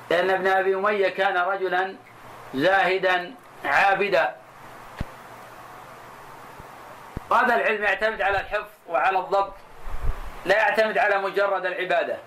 لأن 0.09 0.29
ابن 0.29 0.47
أبي 0.47 0.75
أمية 0.75 1.09
كان 1.09 1.37
رجلا 1.37 1.95
زاهدا 2.53 3.35
عابدا. 3.65 4.35
هذا 7.31 7.55
العلم 7.55 7.83
يعتمد 7.83 8.21
على 8.21 8.39
الحفظ 8.39 8.69
وعلى 8.87 9.19
الضبط. 9.19 9.53
لا 10.45 10.57
يعتمد 10.57 10.97
على 10.97 11.17
مجرد 11.17 11.65
العبادة. 11.65 12.17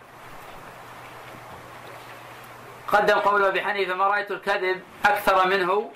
قدم 2.88 3.18
قول 3.18 3.44
أبي 3.44 3.62
حنيفة 3.62 3.94
ما 3.94 4.06
رأيت 4.06 4.30
الكذب 4.30 4.82
أكثر 5.06 5.46
منه 5.46 5.90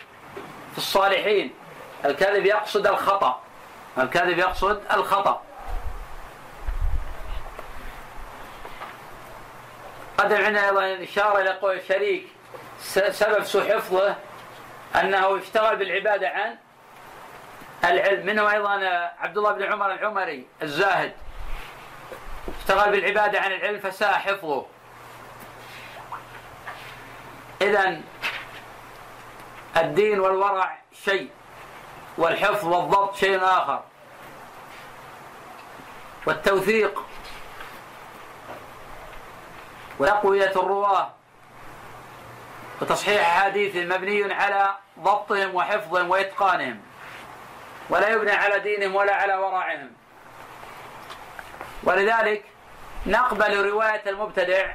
في 0.72 0.78
الصالحين. 0.78 1.54
الكذب 2.04 2.46
يقصد 2.46 2.86
الخطأ. 2.86 3.42
الكذب 3.98 4.38
يقصد 4.38 4.82
الخطأ. 4.92 5.42
قدم 10.18 10.44
عندنا 10.44 10.68
أيضا 10.68 11.04
إشارة 11.04 11.40
إلى 11.40 11.50
قول 11.50 11.76
الشريك 11.76 12.26
سبب 13.10 13.42
سوء 13.42 13.74
حفظه 13.74 14.16
أنه 15.00 15.38
اشتغل 15.38 15.76
بالعبادة 15.76 16.28
عن 16.28 16.58
العلم. 17.84 18.26
منه 18.26 18.52
أيضا 18.52 18.70
عبد 19.18 19.38
الله 19.38 19.52
بن 19.52 19.62
عمر 19.62 19.92
العمري 19.92 20.46
الزاهد. 20.62 21.12
اشتغل 22.68 22.90
بالعبادة 22.90 23.40
عن 23.40 23.52
العلم 23.52 23.80
فساء 23.80 24.12
حفظه. 24.12 24.66
إذا 27.62 28.00
الدين 29.76 30.20
والورع 30.20 30.78
شيء 31.04 31.30
والحفظ 32.18 32.66
والضبط 32.66 33.16
شيء 33.16 33.44
آخر. 33.44 33.82
والتوثيق 36.26 37.06
وتقوية 39.98 40.50
الرواة 40.50 41.10
وتصحيح 42.80 43.28
أحاديث 43.28 43.76
مبني 43.76 44.34
على 44.34 44.74
ضبطهم 44.98 45.54
وحفظهم 45.54 46.10
وإتقانهم 46.10 46.80
ولا 47.90 48.08
يبنى 48.08 48.30
على 48.30 48.58
دينهم 48.58 48.94
ولا 48.94 49.14
على 49.14 49.36
ورعهم. 49.36 49.90
ولذلك 51.82 52.44
نقبل 53.06 53.70
رواية 53.70 54.02
المبتدع 54.06 54.72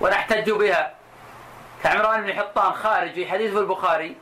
ونحتج 0.00 0.50
بها. 0.50 0.94
كعمران 1.82 2.22
بن 2.22 2.32
حطان 2.32 2.72
خارجي 2.72 3.30
حديث 3.30 3.52
في 3.52 3.58
البخاري. 3.58 4.16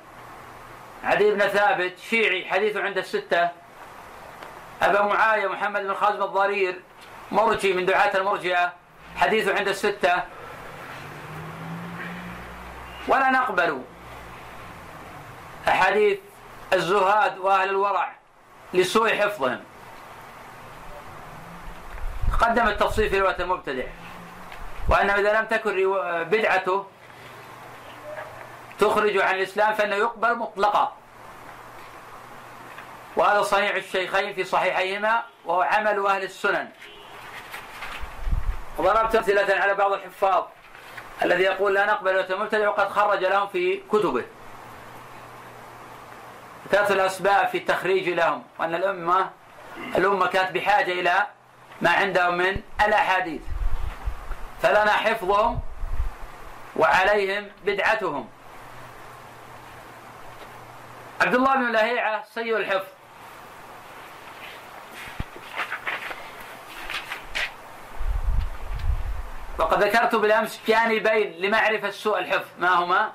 عدي 1.04 1.30
بن 1.30 1.40
ثابت 1.40 1.98
شيعي 2.10 2.44
حديثه 2.44 2.82
عند 2.82 2.98
الستة. 2.98 3.48
أبا 4.82 5.02
معاوية 5.02 5.46
محمد 5.46 5.82
بن 5.82 5.94
خازم 5.94 6.22
الضرير 6.22 6.80
مرجي 7.32 7.72
من 7.72 7.86
دعاة 7.86 8.16
المرجئة 8.16 8.72
حديثه 9.16 9.54
عند 9.54 9.68
الستة. 9.68 10.22
ولا 13.08 13.30
نقبل 13.30 13.82
أحاديث 15.68 16.18
الزهاد 16.72 17.38
وأهل 17.38 17.68
الورع 17.68 18.12
لسوء 18.74 19.16
حفظهم. 19.16 19.60
قدم 22.40 22.68
التفصيل 22.68 23.10
في 23.10 23.20
رواية 23.20 23.36
المبتدع. 23.40 23.84
وأنه 24.88 25.14
إذا 25.14 25.40
لم 25.40 25.46
تكن 25.46 25.94
بدعته 26.24 26.86
تخرج 28.78 29.18
عن 29.18 29.34
الإسلام 29.34 29.74
فإنه 29.74 29.96
يقبل 29.96 30.34
مطلقا. 30.36 30.96
وهذا 33.16 33.42
صنيع 33.42 33.76
الشيخين 33.76 34.34
في 34.34 34.44
صحيحيهما 34.44 35.22
وهو 35.44 35.62
عمل 35.62 36.06
أهل 36.06 36.22
السنن. 36.22 36.68
وضربت 38.78 39.14
أمثلة 39.14 39.60
على 39.60 39.74
بعض 39.74 39.92
الحفاظ 39.92 40.44
الذي 41.22 41.42
يقول 41.42 41.74
لا 41.74 41.86
نقبل 41.86 42.32
المبتدع 42.32 42.68
وقد 42.68 42.88
خرج 42.88 43.24
لهم 43.24 43.46
في 43.46 43.82
كتبه. 43.92 44.24
ثلاث 46.70 46.92
الأسباب 46.92 47.48
في 47.48 47.58
التخريج 47.58 48.08
لهم 48.08 48.42
وأن 48.58 48.74
الأمة 48.74 49.30
الأمة 49.96 50.26
كانت 50.26 50.52
بحاجة 50.52 50.92
إلى 50.92 51.26
ما 51.84 51.90
عندهم 51.90 52.34
من 52.36 52.60
الأحاديث. 52.86 53.42
فلنا 54.62 54.92
حفظهم 54.92 55.60
وعليهم 56.76 57.50
بدعتهم. 57.64 58.28
عبد 61.20 61.34
الله 61.34 61.54
بن 61.54 61.72
لهيعة 61.72 62.24
سيء 62.34 62.56
الحفظ. 62.56 62.86
وقد 69.58 69.84
ذكرت 69.84 70.14
بالأمس 70.14 70.60
جانبين 70.68 71.32
لمعرفة 71.32 71.90
سوء 71.90 72.18
الحفظ. 72.18 72.48
ما 72.58 72.68
هما؟ 72.68 73.12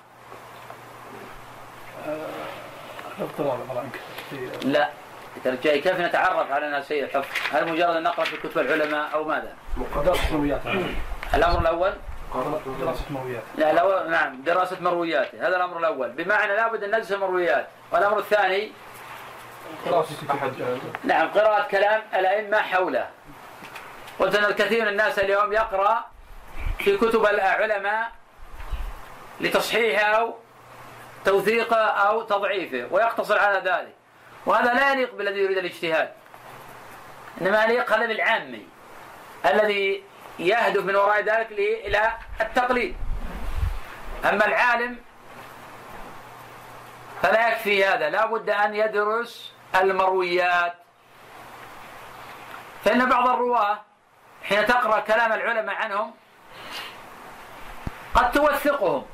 لا. 4.61 4.89
كيف 5.43 5.99
نتعرف 5.99 6.51
على 6.51 6.67
انها 6.67 6.81
سيء 6.81 7.03
الحفظ؟ 7.03 7.55
هل 7.55 7.71
مجرد 7.71 7.95
أن 7.95 8.03
نقرأ 8.03 8.25
في 8.25 8.37
كتب 8.37 8.59
العلماء 8.59 9.13
أو 9.13 9.23
ماذا؟ 9.23 9.53
دراسة 10.05 10.37
مرويات 10.37 10.61
الأمر 11.33 11.61
الأول؟ 11.61 11.93
دراسة 12.79 13.03
مرويات 13.09 13.43
لا 13.57 13.73
لو 13.73 14.09
نعم 14.09 14.41
دراسة 14.41 14.77
مروياته. 14.81 15.47
هذا 15.47 15.55
الأمر 15.55 15.77
الأول. 15.77 16.09
بمعنى 16.09 16.55
لابد 16.55 16.83
أن 16.83 16.89
ندرس 16.89 17.11
المرويات. 17.11 17.67
والأمر 17.91 18.19
الثاني؟ 18.19 18.71
دراسة 19.85 20.15
نعم 21.03 21.27
قراءة 21.27 21.67
كلام 21.67 22.01
الأئمة 22.13 22.57
حوله. 22.57 23.07
قلت 24.19 24.35
أن 24.35 24.45
الكثير 24.45 24.81
من 24.81 24.87
الناس 24.87 25.19
اليوم 25.19 25.53
يقرأ 25.53 26.05
في 26.79 26.97
كتب 26.97 27.25
العلماء 27.25 28.11
لتصحيحه 29.41 30.03
أو 30.03 30.35
توثيقه 31.25 31.77
أو 31.77 32.21
تضعيفه 32.21 32.87
ويقتصر 32.91 33.39
على 33.39 33.59
ذلك. 33.59 33.98
وهذا 34.45 34.73
لا 34.73 34.91
يليق 34.91 35.15
بالذي 35.15 35.39
يريد 35.39 35.57
الاجتهاد. 35.57 36.11
إنما 37.41 37.63
يليق 37.63 37.93
هذا 37.93 38.05
بالعامي 38.05 38.67
الذي 39.45 40.03
يهدف 40.39 40.83
من 40.83 40.95
وراء 40.95 41.21
ذلك 41.21 41.51
إلى 41.51 42.13
التقليد. 42.41 42.95
أما 44.25 44.45
العالم 44.45 44.97
فلا 47.21 47.49
يكفي 47.49 47.85
هذا. 47.85 48.09
لا 48.09 48.25
بد 48.25 48.49
أن 48.49 48.75
يدرس 48.75 49.53
المرويات. 49.75 50.73
فإن 52.85 53.09
بعض 53.09 53.27
الرواة 53.27 53.81
حين 54.43 54.65
تقرأ 54.65 54.99
كلام 54.99 55.33
العلماء 55.33 55.75
عنهم 55.75 56.13
قد 58.13 58.31
توثقهم 58.31 59.05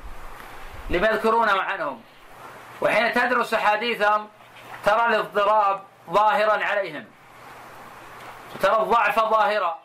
لما 0.90 1.08
يذكرونه 1.08 1.62
عنهم. 1.62 2.02
وحين 2.82 3.14
تدرس 3.14 3.54
أحاديثهم 3.54 4.30
ترى 4.86 5.06
الاضطراب 5.06 5.84
ظاهرا 6.10 6.64
عليهم. 6.66 7.06
وترى 8.56 8.82
الضعف 8.82 9.20
ظاهرا. 9.20 9.80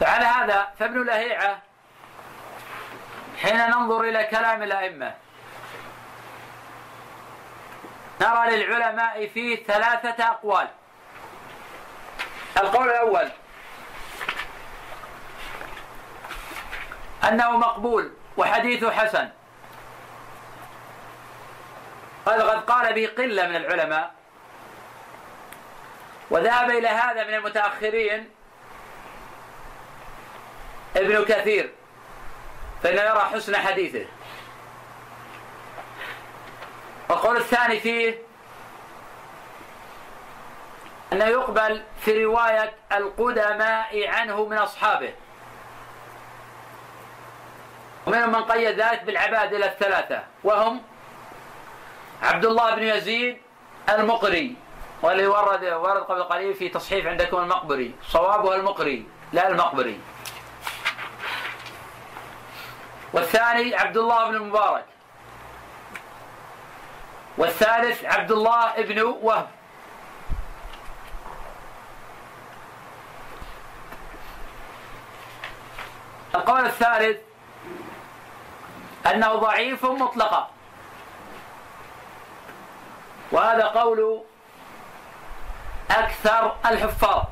فعلى 0.00 0.24
هذا 0.24 0.68
فابن 0.78 1.06
لهيعة 1.06 1.58
حين 3.42 3.56
ننظر 3.56 4.00
إلى 4.00 4.24
كلام 4.24 4.62
الأئمة 4.62 5.14
نرى 8.20 8.56
للعلماء 8.56 9.26
فيه 9.26 9.64
ثلاثة 9.64 10.24
أقوال. 10.28 10.68
القول 12.56 12.88
الأول 12.88 13.28
أنه 17.28 17.50
مقبول 17.56 18.12
وحديثه 18.36 18.90
حسن. 18.90 19.30
قد 22.26 22.40
قد 22.40 22.64
قال 22.64 22.92
به 22.92 23.10
قلة 23.18 23.46
من 23.46 23.56
العلماء 23.56 24.14
وذهب 26.30 26.70
إلى 26.70 26.88
هذا 26.88 27.24
من 27.24 27.34
المتأخرين 27.34 28.30
ابن 30.96 31.24
كثير 31.24 31.72
فإنه 32.82 33.02
يرى 33.02 33.20
حسن 33.20 33.56
حديثه. 33.56 34.06
والقول 37.08 37.36
الثاني 37.36 37.80
فيه 37.80 38.18
أنه 41.12 41.24
يقبل 41.24 41.82
في 42.00 42.24
رواية 42.24 42.74
القدماء 42.92 44.08
عنه 44.08 44.44
من 44.44 44.58
أصحابه. 44.58 45.12
ومنهم 48.06 48.32
من 48.32 48.44
قيد 48.44 48.80
ذلك 48.80 49.02
بالعبادلة 49.02 49.66
الثلاثة 49.66 50.22
وهم 50.44 50.82
عبد 52.22 52.44
الله 52.44 52.74
بن 52.74 52.82
يزيد 52.82 53.38
المقري 53.88 54.56
والذي 55.02 55.26
ورد 55.26 55.64
ورد 55.64 56.02
قبل 56.02 56.22
قليل 56.22 56.54
في 56.54 56.68
تصحيف 56.68 57.06
عندكم 57.06 57.36
المقبري. 57.36 57.94
صوابه 58.08 58.54
المقري 58.54 59.06
لا 59.32 59.48
المقبري. 59.48 60.00
والثاني 63.12 63.74
عبد 63.74 63.96
الله 63.96 64.28
بن 64.28 64.34
المبارك 64.34 64.84
والثالث 67.38 68.04
عبد 68.04 68.32
الله 68.32 68.82
بن 68.82 69.02
وهب. 69.02 69.48
القول 76.34 76.66
الثالث 76.66 77.18
أنه 79.06 79.34
ضعيف 79.34 79.84
مطلقا. 79.84 80.53
وهذا 83.32 83.64
قول 83.64 84.22
أكثر 85.90 86.56
الحفاظ. 86.66 87.24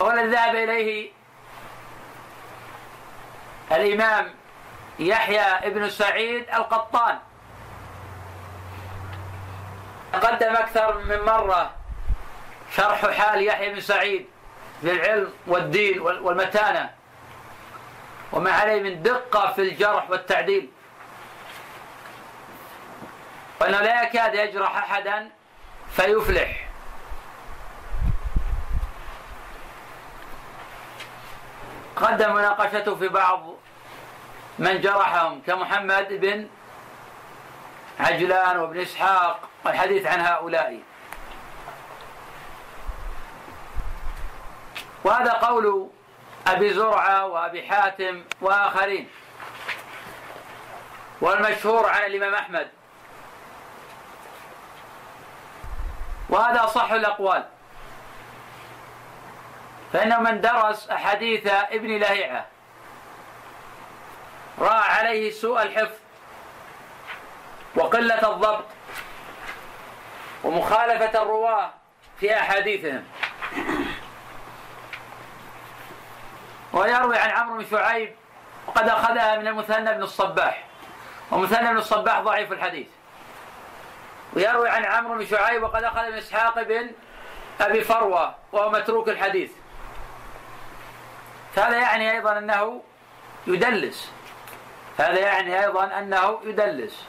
والذي 0.00 0.28
ذهب 0.28 0.54
إليه 0.54 1.12
الإمام 3.72 4.34
يحيى 4.98 5.40
ابن 5.40 5.90
سعيد 5.90 6.46
القطان. 6.54 7.18
تقدم 10.12 10.56
أكثر 10.56 10.98
من 10.98 11.20
مرة 11.20 11.70
شرح 12.76 13.10
حال 13.10 13.42
يحيى 13.46 13.72
بن 13.72 13.80
سعيد 13.80 14.26
في 14.80 14.92
العلم 14.92 15.32
والدين 15.46 16.00
والمتانة. 16.00 16.90
وما 18.32 18.50
عليه 18.52 18.82
من 18.82 19.02
دقة 19.02 19.52
في 19.52 19.62
الجرح 19.62 20.10
والتعديل. 20.10 20.70
وأنه 23.60 23.80
لا 23.80 24.02
يكاد 24.02 24.34
يجرح 24.34 24.76
أحدا 24.76 25.30
فيفلح. 25.90 26.68
قدم 31.96 32.34
مناقشته 32.34 32.94
في 32.94 33.08
بعض 33.08 33.54
من 34.58 34.80
جرحهم 34.80 35.42
كمحمد 35.46 36.08
بن 36.10 36.48
عجلان 38.00 38.58
وابن 38.58 38.80
إسحاق 38.80 39.48
والحديث 39.64 40.06
عن 40.06 40.20
هؤلاء. 40.20 40.80
وهذا 45.04 45.32
قول 45.32 45.90
أبي 46.46 46.74
زرعة 46.74 47.26
وأبي 47.26 47.68
حاتم 47.68 48.24
وآخرين. 48.40 49.08
والمشهور 51.20 51.88
عن 51.88 52.02
الإمام 52.02 52.34
أحمد. 52.34 52.68
وهذا 56.28 56.64
أصح 56.64 56.92
الأقوال. 56.92 57.44
فإنه 59.92 60.20
من 60.20 60.40
درس 60.40 60.90
أحاديث 60.90 61.46
ابن 61.46 61.96
لهيعة 61.98 62.46
رأى 64.58 64.80
عليه 64.80 65.30
سوء 65.30 65.62
الحفظ 65.62 65.96
وقلة 67.74 68.32
الضبط 68.32 68.64
ومخالفة 70.44 71.22
الرواة 71.22 71.70
في 72.20 72.38
أحاديثهم. 72.38 73.04
ويروي 76.72 77.18
عن 77.18 77.30
عمرو 77.30 77.58
بن 77.58 77.66
شعيب 77.70 78.14
وقد 78.66 78.88
أخذها 78.88 79.36
من 79.36 79.46
المثنى 79.46 79.94
بن 79.94 80.02
الصباح. 80.02 80.64
ومثنى 81.30 81.68
بن 81.68 81.78
الصباح 81.78 82.20
ضعيف 82.20 82.52
الحديث. 82.52 82.86
ويروي 84.32 84.68
عن 84.68 84.84
عمرو 84.84 85.18
بن 85.18 85.26
شعيب 85.26 85.62
وقد 85.62 85.84
أخذ 85.84 86.10
من 86.10 86.18
إسحاق 86.18 86.62
بن 86.62 86.90
أبي 87.60 87.80
فروة 87.80 88.34
وهو 88.52 88.70
متروك 88.70 89.08
الحديث. 89.08 89.50
فهذا 91.54 91.76
يعني 91.76 92.12
أيضا 92.12 92.38
أنه 92.38 92.82
يدلس. 93.46 94.10
هذا 94.98 95.18
يعني 95.18 95.64
أيضا 95.64 95.98
أنه 95.98 96.40
يدلس. 96.44 97.04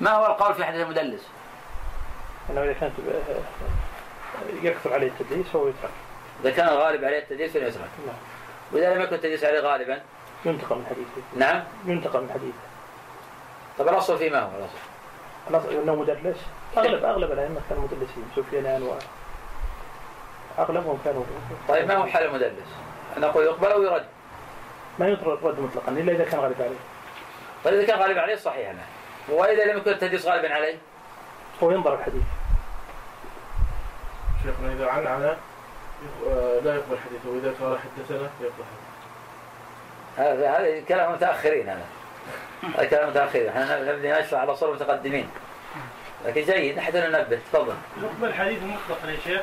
ما 0.00 0.10
هو 0.10 0.26
القول 0.26 0.54
في 0.54 0.64
حديث 0.64 0.80
المدلس؟ 0.80 1.28
أنه 2.50 2.62
إذا 2.62 2.72
كانت 2.72 2.92
يكثر 4.62 4.92
عليه 4.92 5.06
التدليس 5.06 5.46
فهو 5.46 5.68
يترك. 5.68 5.90
إذا 6.40 6.50
كان 6.50 6.68
الغالب 6.68 7.04
عليه 7.04 7.18
التدليس 7.18 7.52
فلا 7.52 7.68
يترك 7.68 7.90
نعم. 8.06 8.16
وإذا 8.72 8.94
لم 8.94 9.02
يكن 9.02 9.14
التدليس 9.14 9.44
عليه 9.44 9.60
غالبا؟ 9.60 10.02
ينتقل 10.44 10.76
من 10.76 10.86
حديثه. 10.86 11.36
نعم. 11.36 11.64
ينتقل 11.84 12.20
من 12.20 12.30
حديثه. 12.30 12.71
طب 13.78 13.88
الأصل 13.88 14.18
في 14.18 14.30
ما 14.30 14.40
هو 14.40 14.50
الأصل؟ 14.58 14.78
خلاص 15.48 15.64
انه 15.64 15.94
مدلس. 15.94 16.36
اغلب 16.76 17.04
أغلب 17.04 17.32
الأئمة 17.32 17.60
كانوا 17.68 17.82
مدلسين. 17.82 18.24
سفيان 18.36 18.82
و 18.82 18.94
أغلبهم 20.58 20.98
كانوا 21.04 21.24
طيب 21.68 21.88
ما 21.88 21.96
هو 21.96 22.06
حال 22.06 22.24
المدلس؟ 22.24 22.68
نقول 23.18 23.44
يقبل 23.44 23.72
أو 23.72 23.82
يرد؟ 23.82 24.06
ما 24.98 25.08
يطرد 25.08 25.44
رد 25.44 25.60
مطلقا 25.60 25.92
إلا 25.92 26.12
إذا 26.12 26.24
كان 26.24 26.40
غالب 26.40 26.62
عليه. 26.62 26.78
طيب 27.64 27.74
إذا 27.74 27.86
كان 27.86 27.98
غالب 27.98 28.18
عليه 28.18 28.36
صحيح 28.36 28.70
أنا. 28.70 28.82
وإذا 29.28 29.64
لم 29.64 29.78
يكن 29.78 29.90
التدليس 29.90 30.26
غالبا 30.26 30.54
عليه؟ 30.54 30.78
هو 31.62 31.70
ينظر 31.70 31.94
الحديث. 31.94 32.22
شيخنا 34.42 34.72
إذا 34.72 34.90
عن 34.90 35.06
آه، 36.26 36.60
لا 36.64 36.74
يقبل 36.74 36.96
حديثه 36.98 37.28
وإذا 37.30 37.54
قال 37.60 37.78
حدثنا 37.78 38.30
يقبل 38.40 38.64
حديثه 38.64 38.92
هذا 40.16 40.50
هذا 40.50 40.80
كلام 40.80 41.12
متأخرين 41.12 41.68
هذا 41.68 41.84
هذا 42.78 42.84
كلام 42.84 43.08
متأخرين 43.08 43.48
إحنا 43.48 43.92
نبني 43.92 44.12
نشرح 44.12 44.40
على 44.40 44.56
صور 44.56 44.74
متقدمين. 44.74 45.28
لكن 46.26 46.42
جيد 46.42 46.76
نحن 46.76 46.96
ننبه. 46.96 47.38
تفضل. 47.52 47.74
يقبل 48.02 48.34
حديث 48.34 48.58
مطلقا 48.62 49.10
يا 49.10 49.18
شيخ. 49.24 49.42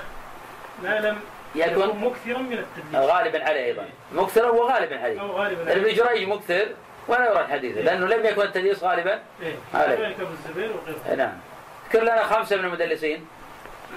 ما 0.84 1.00
لم 1.00 1.18
يكن 1.56 2.00
مكثرا 2.00 2.38
من 2.38 2.54
التدليس. 2.54 2.96
غالبا 2.96 3.46
عليه 3.46 3.66
أيضا. 3.66 3.86
مكثرا 4.14 4.50
وغالبا 4.50 5.00
عليه؟ 5.00 5.22
أو 5.22 5.32
غالبا 5.32 5.72
ابن 5.72 5.94
جريج 5.94 6.28
مكثر 6.28 6.66
ولا 7.08 7.32
يرد 7.32 7.50
حديثه 7.50 7.82
لأنه 7.82 8.08
لم 8.08 8.26
يكن 8.26 8.42
التدليس 8.42 8.84
غالبا 8.84 9.20
إيه. 9.42 9.56
عليه. 9.74 9.96
كذلك 9.96 10.20
أبو 10.20 10.32
الزبير 10.32 10.72
وغيره. 10.72 11.16
نعم. 11.16 11.38
اذكر 11.86 12.04
لنا 12.04 12.24
خمسة 12.24 12.56
من 12.56 12.66
المدلسين. 12.66 13.26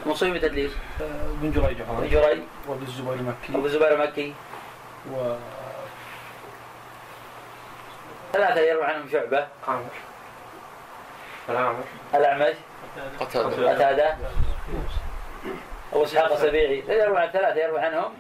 مصيب 0.07 0.39
تدليس. 0.39 0.73
بن 1.43 1.51
جريج. 1.51 1.81
ابن 1.81 2.09
جريج. 2.09 2.39
وابن 2.69 2.83
الزبير 2.83 3.13
المكي. 3.13 3.67
الزبير 3.67 3.95
المكي. 3.95 4.35
و 5.13 5.35
ثلاثة 8.33 8.61
يروي 8.61 8.85
عنهم 8.85 9.09
شعبة. 9.13 9.47
عامر. 9.69 9.85
العامر. 11.49 11.85
الأعمش. 12.15 12.55
قتادة. 13.21 14.17
أبو 15.93 16.05
إسحاق 16.05 16.33
السبيعي. 16.33 16.83
يروي 16.89 17.19
عن 17.19 17.29
ثلاثة 17.31 17.61
يروي 17.61 17.81
عنهم 17.81 18.13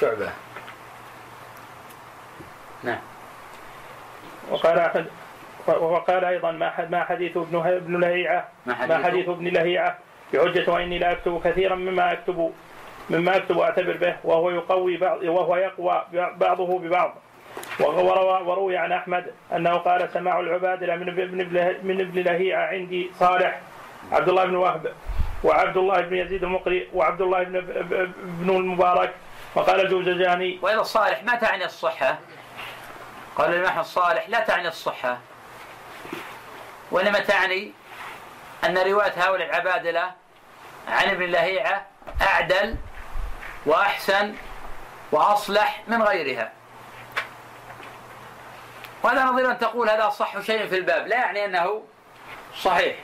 شعبة. 0.00 0.30
نعم. 2.82 2.98
وقال 4.50 4.78
احد 4.78 5.06
وقال 5.66 6.24
أيضا 6.24 6.50
ما 6.50 6.70
حد- 6.70 6.90
ما 6.90 7.04
حديث 7.04 7.36
ابن 7.36 7.56
ابن 7.66 8.00
لهيعة. 8.00 8.48
ما 8.66 8.74
ما 8.86 8.94
حديث 8.94 9.06
حديث 9.06 9.28
ابن 9.28 9.48
لهيعة. 9.48 9.98
بحجة 10.32 10.70
وإني 10.70 10.98
لا 10.98 11.12
أكتب 11.12 11.40
كثيرا 11.44 11.74
مما 11.74 12.12
اكتب 12.12 12.52
مما 13.10 13.36
أكتب 13.36 13.56
وأعتبر 13.56 13.96
به 13.96 14.16
وهو 14.24 14.50
يقوي 14.50 14.96
بعض 14.96 15.22
وهو 15.22 15.56
يقوى 15.56 16.04
بعضه 16.12 16.78
ببعض. 16.78 17.14
وروي 17.80 18.76
عن 18.76 18.92
أحمد 18.92 19.34
أنه 19.52 19.74
قال 19.74 20.08
سماع 20.12 20.40
العبادله 20.40 20.96
من 20.96 21.08
ابن 21.08 21.76
من 21.82 22.00
ابن 22.00 22.20
لهيعه 22.20 22.66
عندي 22.66 23.10
صالح 23.18 23.60
عبد 24.12 24.28
الله 24.28 24.44
بن 24.44 24.54
وهب 24.54 24.92
وعبد 25.44 25.76
الله 25.76 26.00
بن 26.00 26.16
يزيد 26.16 26.44
المقري 26.44 26.88
وعبد 26.94 27.20
الله 27.20 27.42
بن 27.42 27.56
ابن 27.56 28.50
المبارك 28.50 29.14
وقال 29.54 29.80
الجوزجاني 29.80 30.58
وإذا 30.62 30.80
الصالح 30.80 31.24
ما 31.24 31.34
تعني 31.34 31.64
الصحة؟ 31.64 32.18
قال 33.36 33.54
الإمام 33.54 33.78
الصالح 33.78 34.28
لا 34.28 34.40
تعني 34.40 34.68
الصحة. 34.68 35.18
وإنما 36.90 37.18
تعني 37.18 37.72
أن 38.64 38.78
رواية 38.78 39.12
هؤلاء 39.16 39.48
العبادلة 39.48 40.10
عن 40.88 41.08
ابن 41.08 41.24
لهيعة 41.24 41.86
أعدل 42.22 42.76
وأحسن 43.66 44.34
وأصلح 45.12 45.82
من 45.88 46.02
غيرها. 46.02 46.52
وهذا 49.02 49.24
نظير 49.24 49.50
أن 49.50 49.58
تقول 49.58 49.90
هذا 49.90 50.06
أصح 50.06 50.40
شيء 50.40 50.66
في 50.66 50.76
الباب. 50.76 51.06
لا 51.06 51.16
يعني 51.16 51.44
أنه 51.44 51.82
صحيح. 52.56 52.96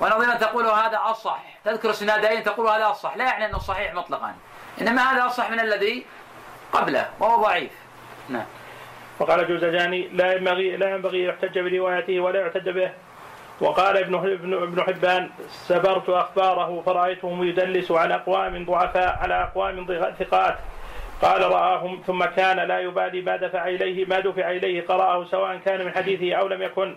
ونظير 0.00 0.32
أن 0.32 0.38
تقول 0.38 0.66
هذا 0.66 1.00
أصح. 1.04 1.42
تذكر 1.64 1.92
سنادين 1.92 2.42
تقول 2.42 2.68
هذا 2.68 2.90
أصح. 2.90 3.16
لا 3.16 3.24
يعني 3.24 3.46
أنه 3.46 3.58
صحيح 3.58 3.94
مطلقا. 3.94 4.34
إنما 4.80 5.02
هذا 5.02 5.26
أصح 5.26 5.50
من 5.50 5.60
الذي 5.60 6.06
قبله 6.72 7.08
وهو 7.20 7.42
ضعيف. 7.42 7.72
نعم. 8.28 8.46
وقال 9.18 9.40
الجوزجاني 9.40 10.08
لا 10.08 10.32
ينبغي 10.32 10.76
لا 10.76 10.90
ينبغي 10.90 11.24
يحتج 11.24 11.58
بروايته 11.58 12.20
ولا 12.20 12.40
يعتد 12.40 12.68
به. 12.68 12.90
وقال 13.60 13.96
ابن 13.96 14.14
ابن 14.62 14.82
حبان 14.82 15.30
سبرت 15.50 16.08
أخباره 16.08 16.82
فرأيته 16.86 17.38
يدلس 17.44 17.90
عن 17.90 18.12
أقوام 18.12 18.64
ضعفاء 18.64 19.18
على 19.22 19.42
أقوام 19.42 19.86
ثقات. 20.18 20.58
قال 21.24 21.42
رآهم 21.42 22.02
ثم 22.06 22.24
كان 22.24 22.56
لا 22.56 22.80
يبالي 22.80 23.20
ما 23.22 23.36
دفع 23.36 23.68
اليه 23.68 24.06
ما 24.06 24.20
دفع 24.20 24.50
إليه. 24.50 24.86
قرأه 24.86 25.24
سواء 25.24 25.56
كان 25.64 25.84
من 25.84 25.92
حديثه 25.92 26.34
أو 26.34 26.48
لم 26.48 26.62
يكن 26.62 26.96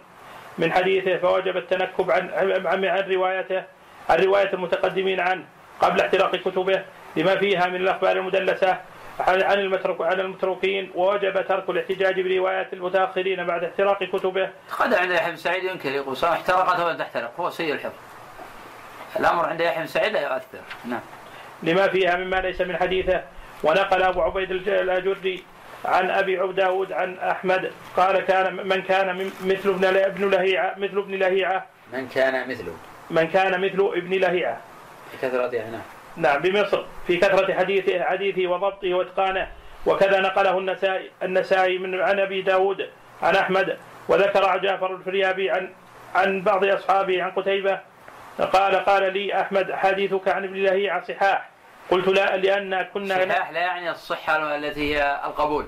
من 0.57 0.71
حديثه 0.71 1.17
فوجب 1.17 1.57
التنكب 1.57 2.11
عن 2.11 2.29
عن, 2.65 2.85
عن 2.85 3.11
روايته 3.11 3.63
عن 4.09 4.19
رواية 4.19 4.53
المتقدمين 4.53 5.19
عنه 5.19 5.45
قبل 5.79 6.01
احتراق 6.01 6.35
كتبه 6.35 6.83
لما 7.15 7.35
فيها 7.35 7.67
من 7.67 7.75
الأخبار 7.75 8.17
المدلسة 8.17 8.77
عن 9.19 9.59
المتروك 9.59 10.01
عن 10.01 10.19
المتروكين 10.19 10.91
ووجب 10.95 11.47
ترك 11.47 11.69
الاحتجاج 11.69 12.21
بروايات 12.21 12.73
المتأخرين 12.73 13.45
بعد 13.45 13.63
احتراق 13.63 14.03
كتبه. 14.03 14.49
قد 14.79 14.93
عند 14.93 15.11
يحيى 15.11 15.31
بن 15.31 15.37
سعيد 15.37 15.63
ينكر 15.63 15.91
يقول 15.91 16.17
سواء 16.17 16.31
احترقت 16.31 16.79
أو 16.79 16.89
لم 16.89 16.97
تحترق؟ 16.97 17.31
هو 17.39 17.49
سيء 17.49 17.73
الحفظ. 17.73 17.99
الأمر 19.19 19.45
عند 19.45 19.61
يحيى 19.61 19.79
بن 19.79 19.87
سعيد 19.87 20.13
لا 20.13 20.21
يؤثر. 20.21 20.59
نعم. 20.85 21.01
لما 21.63 21.87
فيها 21.87 22.15
مما 22.15 22.35
ليس 22.35 22.61
من 22.61 22.77
حديثه 22.77 23.23
ونقل 23.63 24.03
أبو 24.03 24.21
عبيد 24.21 24.51
الاجري 24.51 25.43
عن 25.85 26.09
أبي 26.09 26.39
عبد 26.39 26.55
داود 26.55 26.91
عن 26.91 27.17
أحمد 27.17 27.71
قال 27.97 28.19
كان 28.19 28.67
من 28.67 28.81
كان 28.81 29.31
مثل 29.45 29.69
ابن 29.69 29.85
ابن 29.85 30.29
لهيعه 30.29 30.73
مثل 30.77 30.97
ابن 30.97 31.15
لهيعة. 31.15 31.65
من 31.93 32.07
كان 32.07 32.49
مثله. 32.49 32.73
من 33.09 33.27
كان 33.27 33.61
مثل 33.61 33.91
ابن 33.95 34.13
لهيعة. 34.13 34.61
بكثرة 35.13 35.55
يعني 35.55 35.71
نعم 35.71 35.81
نعم 36.17 36.41
بمصر 36.41 36.85
في 37.07 37.17
كثرة 37.17 37.53
حديثه 37.53 38.03
حديثه 38.03 38.47
وضبطه 38.47 38.93
وإتقانه. 38.93 39.47
وكذا 39.85 40.19
نقله 40.19 40.57
النسائي 40.57 41.11
النسائي 41.23 41.77
من 41.77 42.01
عن 42.01 42.19
أبي 42.19 42.41
داود 42.41 42.89
عن 43.21 43.35
أحمد. 43.35 43.77
وذكر 44.09 44.57
جعفر 44.57 44.95
الفريابي 44.95 45.51
عن 45.51 45.69
عن 46.15 46.41
بعض 46.41 46.65
أصحابه 46.65 47.23
عن 47.23 47.31
قتيبة. 47.31 47.79
قال 48.53 48.75
قال 48.75 49.13
لي 49.13 49.41
أحمد 49.41 49.71
حديثك 49.71 50.27
عن 50.27 50.43
ابن 50.43 50.55
لهيعة 50.55 51.03
صحاح. 51.03 51.49
قلت 51.91 52.07
لا 52.07 52.37
لأن 52.37 52.81
كنا 52.81 53.23
الصحاح 53.23 53.51
لا 53.51 53.59
يعني 53.59 53.91
الصحة 53.91 54.55
التي 54.55 54.95
هي 54.95 55.21
القبول. 55.25 55.65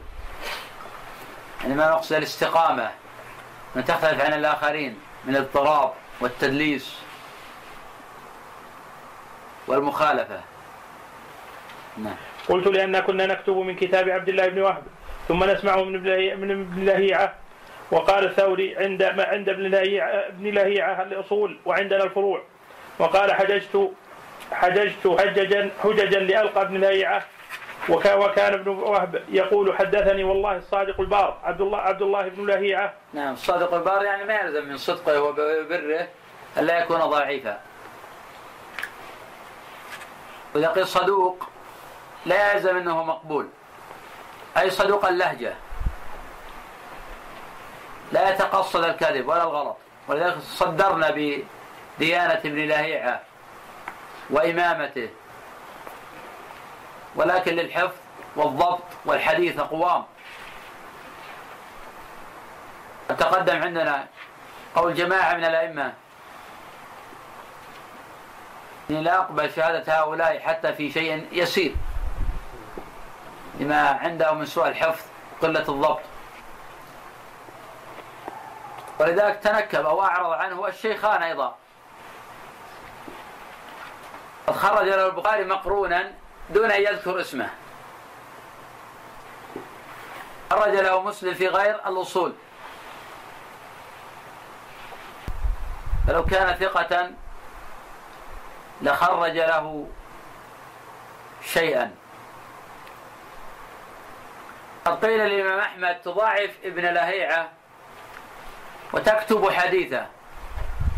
يعني 1.61 1.75
ما 1.75 1.89
نقصد 1.89 2.15
الاستقامة. 2.15 2.91
أن 3.75 3.85
تختلف 3.85 4.21
عن 4.21 4.33
الآخرين 4.33 4.99
من 5.25 5.35
الاضطراب 5.35 5.93
والتدليس 6.21 6.99
والمخالفة. 9.67 10.41
نعم. 11.97 12.15
قلت 12.49 12.67
لأن 12.67 12.99
كنا 12.99 13.25
نكتب 13.25 13.55
من 13.57 13.75
كتاب 13.75 14.09
عبد 14.09 14.29
الله 14.29 14.47
بن 14.47 14.61
وهب 14.61 14.83
ثم 15.27 15.43
نسمعه 15.43 15.83
من 15.83 16.51
ابن 16.51 16.85
لهيعة. 16.85 17.33
وقال 17.91 18.25
الثوري 18.25 18.77
عند 18.77 19.03
ما 19.03 19.23
عند 19.23 19.49
ابن 19.49 20.51
لهيعة 20.51 21.03
الأصول 21.03 21.59
وعندنا 21.65 22.03
الفروع. 22.03 22.43
وقال 22.99 23.33
حججت 23.33 23.91
حججت 24.51 25.07
حججا 25.19 25.71
حججا 25.83 26.19
لألقى 26.19 26.61
ابن 26.61 26.77
لهيعة 26.77 27.23
وكا- 27.89 28.13
وكان 28.13 28.53
ابن 28.53 28.67
وهب 28.67 29.23
يقول 29.29 29.77
حدثني 29.77 30.23
والله 30.23 30.57
الصادق 30.57 30.99
البار 30.99 31.37
عبد 31.43 31.61
الله 31.61 31.77
عبد 31.77 32.01
الله 32.01 32.27
بن 32.27 32.45
لهيعة. 32.45 32.93
نعم 33.13 33.33
الصادق 33.33 33.73
البار 33.73 34.03
يعني 34.03 34.23
ما 34.23 34.33
يلزم 34.33 34.65
من 34.69 34.77
صدقه 34.77 35.21
وبره 35.21 36.07
ألا 36.57 36.79
يكون 36.79 36.99
ضعيفا. 36.99 37.59
وإذا 40.55 40.67
قيل 40.67 40.87
صدوق 40.87 41.49
لا 42.25 42.53
يلزم 42.53 42.77
أنه 42.77 43.03
مقبول. 43.03 43.47
أي 44.57 44.69
صدوق 44.69 45.05
اللهجة. 45.05 45.53
لا 48.11 48.29
يتقصد 48.29 48.83
الكذب 48.83 49.27
ولا 49.27 49.43
الغلط. 49.43 49.77
ولذلك 50.07 50.37
صدرنا 50.39 51.09
بديانة 51.09 52.41
ابن 52.45 52.67
لهيعة. 52.67 53.21
وإمامته. 54.29 55.09
ولكن 57.15 57.55
للحفظ 57.55 57.95
والضبط 58.35 58.83
والحديث 59.05 59.59
أقوام 59.59 60.05
تقدم 63.09 63.61
عندنا 63.61 64.07
قول 64.75 64.93
جماعة 64.93 65.33
من 65.33 65.45
الأئمة. 65.45 65.93
إني 68.89 69.01
لا 69.01 69.17
أقبل 69.17 69.51
شهادة 69.51 69.99
هؤلاء 69.99 70.39
حتى 70.39 70.73
في 70.73 70.91
شيء 70.91 71.27
يسير. 71.31 71.75
لما 73.59 73.89
عندهم 73.89 74.37
من 74.37 74.45
سوء 74.45 74.67
الحفظ 74.67 75.05
قلة 75.41 75.59
الضبط. 75.59 76.01
ولذلك 78.99 79.35
تنكب 79.35 79.85
أو 79.85 80.03
أعرض 80.03 80.31
عنه 80.31 80.67
الشيخان 80.67 81.23
أيضا. 81.23 81.55
قد 84.49 84.55
خرج 84.55 84.87
له 84.87 85.05
البخاري 85.05 85.43
مقرونا 85.43 86.11
دون 86.49 86.71
أن 86.71 86.81
يذكر 86.81 87.21
اسمه. 87.21 87.49
خرج 90.51 90.73
له 90.73 91.01
مسلم 91.01 91.33
في 91.33 91.47
غير 91.47 91.75
الأصول. 91.75 92.33
فلو 96.07 96.25
كان 96.25 96.55
ثقة 96.55 97.11
لخرج 98.81 99.37
له 99.37 99.87
شيئا. 101.45 101.95
قد 104.85 105.05
قيل 105.05 105.19
للإمام 105.19 105.59
أحمد 105.59 106.01
تضاعف 106.01 106.51
ابن 106.63 106.85
لهيعة 106.85 107.49
وتكتب 108.93 109.49
حديثه. 109.49 110.05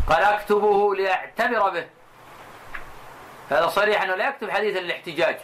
قال 0.08 0.22
أكتبه 0.22 0.94
لأعتبر 0.94 1.68
به. 1.70 2.01
هذا 3.52 3.68
صريح 3.68 4.02
أنه 4.02 4.14
لا 4.14 4.28
يكتب 4.28 4.50
حديثا 4.50 4.78
للاحتجاج. 4.78 5.38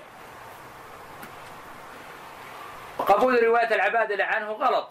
وقبول 2.98 3.42
رواية 3.44 3.74
العبادلة 3.74 4.24
عنه 4.24 4.52
غلط. 4.52 4.90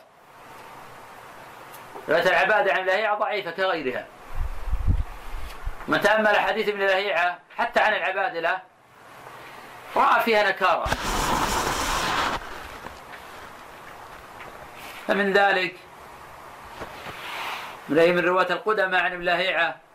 رواية 2.10 2.24
العبادة 2.30 2.74
عن 2.74 2.86
لهيعة 2.86 3.16
ضعيفة 3.16 3.52
كغيرها. 3.52 4.06
من 5.88 6.02
تأمل 6.02 6.40
حديث 6.40 6.68
ابن 6.68 6.80
لهيعة 6.80 7.40
حتى 7.58 7.80
عن 7.80 7.94
العبادلة 7.94 8.60
رأى 9.96 10.22
فيها 10.22 10.50
نكارة. 10.50 10.86
فمن 15.08 15.34
ذلك 15.34 15.76
من 17.90 18.20
رواة 18.20 18.48
القدماء 18.50 19.04
عن 19.04 19.14
ابن 19.14 19.24
لهيعة 19.24 19.87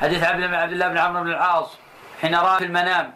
حديث 0.00 0.24
عبد 0.24 0.42
عبد 0.42 0.72
الله 0.72 0.88
بن 0.88 0.98
عمرو 0.98 1.22
بن 1.22 1.30
العاص 1.30 1.78
حين 2.20 2.34
رأى 2.34 2.58
في 2.58 2.64
المنام. 2.64 3.14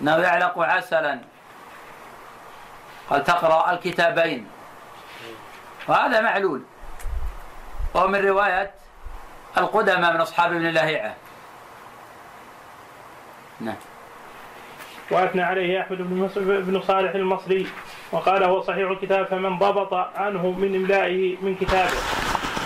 إنه 0.00 0.16
يعلق 0.16 0.58
عسلا. 0.58 1.20
قال 3.10 3.24
تقرأ 3.24 3.72
الكتابين. 3.72 4.48
وهذا 5.88 6.20
معلول. 6.20 6.62
وهو 7.94 8.08
من 8.08 8.26
رواية 8.26 8.70
القدماء 9.58 10.12
من 10.14 10.20
أصحاب 10.20 10.52
ابن 10.52 10.66
لهيعة. 10.66 11.14
نعم. 13.60 13.76
وأثنى 15.10 15.42
عليه 15.42 15.80
أحمد 15.80 15.98
بن 15.98 16.30
بن 16.36 16.80
صالح 16.80 17.14
المصري 17.14 17.66
وقال 18.12 18.44
هو 18.44 18.62
صحيح 18.62 18.90
الكتاب 18.90 19.26
فمن 19.26 19.58
ضبط 19.58 19.94
عنه 19.94 20.50
من 20.50 20.74
إملائه 20.74 21.36
من 21.42 21.54
كتابه. 21.54 21.96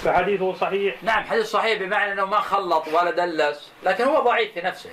فحديثه 0.04 0.54
صحيح. 0.54 1.02
نعم 1.02 1.24
حديث 1.24 1.46
صحيح 1.46 1.78
بمعنى 1.78 2.12
إنه 2.12 2.24
ما 2.24 2.40
خلط 2.40 2.88
ولا 2.88 3.10
دلس 3.10 3.70
لكن 3.82 4.04
هو 4.04 4.20
ضعيف 4.20 4.52
في 4.52 4.60
نفسه. 4.60 4.90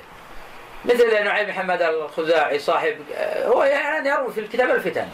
مثل 0.86 1.24
نعيم 1.24 1.50
محمد 1.50 1.82
الخزاعي 1.82 2.60
صاحب 2.60 2.95
هو 3.45 3.63
يعني 3.63 4.10
يروي 4.10 4.34
في 4.34 4.39
الكتاب 4.39 4.69
الفتن. 4.69 5.08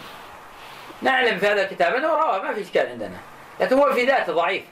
نعلم 1.01 1.37
في 1.39 1.47
هذا 1.47 1.61
الكتاب 1.61 1.93
أنه 1.93 2.07
رواه 2.07 2.41
ما 2.41 2.53
في 2.53 2.61
إشكال 2.61 2.87
عندنا. 2.87 3.17
لكن 3.59 3.77
هو 3.77 3.93
في 3.93 4.05
ذاته 4.05 4.33
ضعيف. 4.33 4.63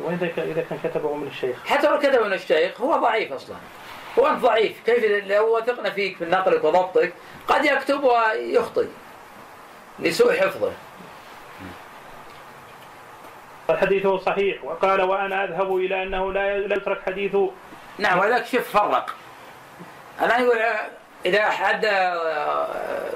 وإذا 0.00 0.26
إذا 0.38 0.64
كان 0.70 0.78
كتبه 0.84 1.14
من 1.14 1.26
الشيخ. 1.26 1.66
حتى 1.66 1.88
لو 1.88 1.98
كتب 1.98 2.22
من 2.22 2.32
الشيخ 2.32 2.80
هو 2.80 2.96
ضعيف 2.96 3.32
أصلا. 3.32 3.56
هو 4.18 4.26
انت 4.26 4.42
ضعيف. 4.42 4.76
كيف 4.86 5.04
لو 5.04 5.56
وثقنا 5.56 5.90
فيك 5.90 6.22
من 6.22 6.30
نقلك 6.30 6.64
وضبطك 6.64 7.12
قد 7.48 7.64
يكتب 7.64 8.04
ويخطئ 8.04 8.86
لسوء 9.98 10.32
حفظه. 10.32 10.72
فحديثه 13.68 14.18
صحيح. 14.18 14.64
وقال 14.64 15.02
وأنا 15.02 15.44
أذهب 15.44 15.76
إلى 15.76 16.02
أنه 16.02 16.32
لا 16.32 16.56
يترك 16.56 17.02
حديثه 17.06 17.50
نعم 17.98 18.18
ولذلك 18.18 18.46
شوف 18.46 18.76
فرق. 18.76 19.14
الآن 20.22 20.44
يقول 20.44 20.58
إذا 21.26 21.50
حد 21.50 21.86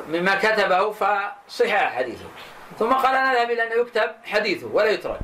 مما 0.09 0.35
كتبه 0.35 0.91
فصحة 0.91 1.87
حديثه. 1.87 2.25
ثم 2.79 2.93
قال 2.93 3.15
أنا 3.15 3.33
أذهب 3.33 3.51
إلى 3.51 3.63
أنه 3.63 3.75
يكتب 3.75 4.11
حديثه 4.25 4.67
ولا 4.67 4.91
يترك. 4.91 5.21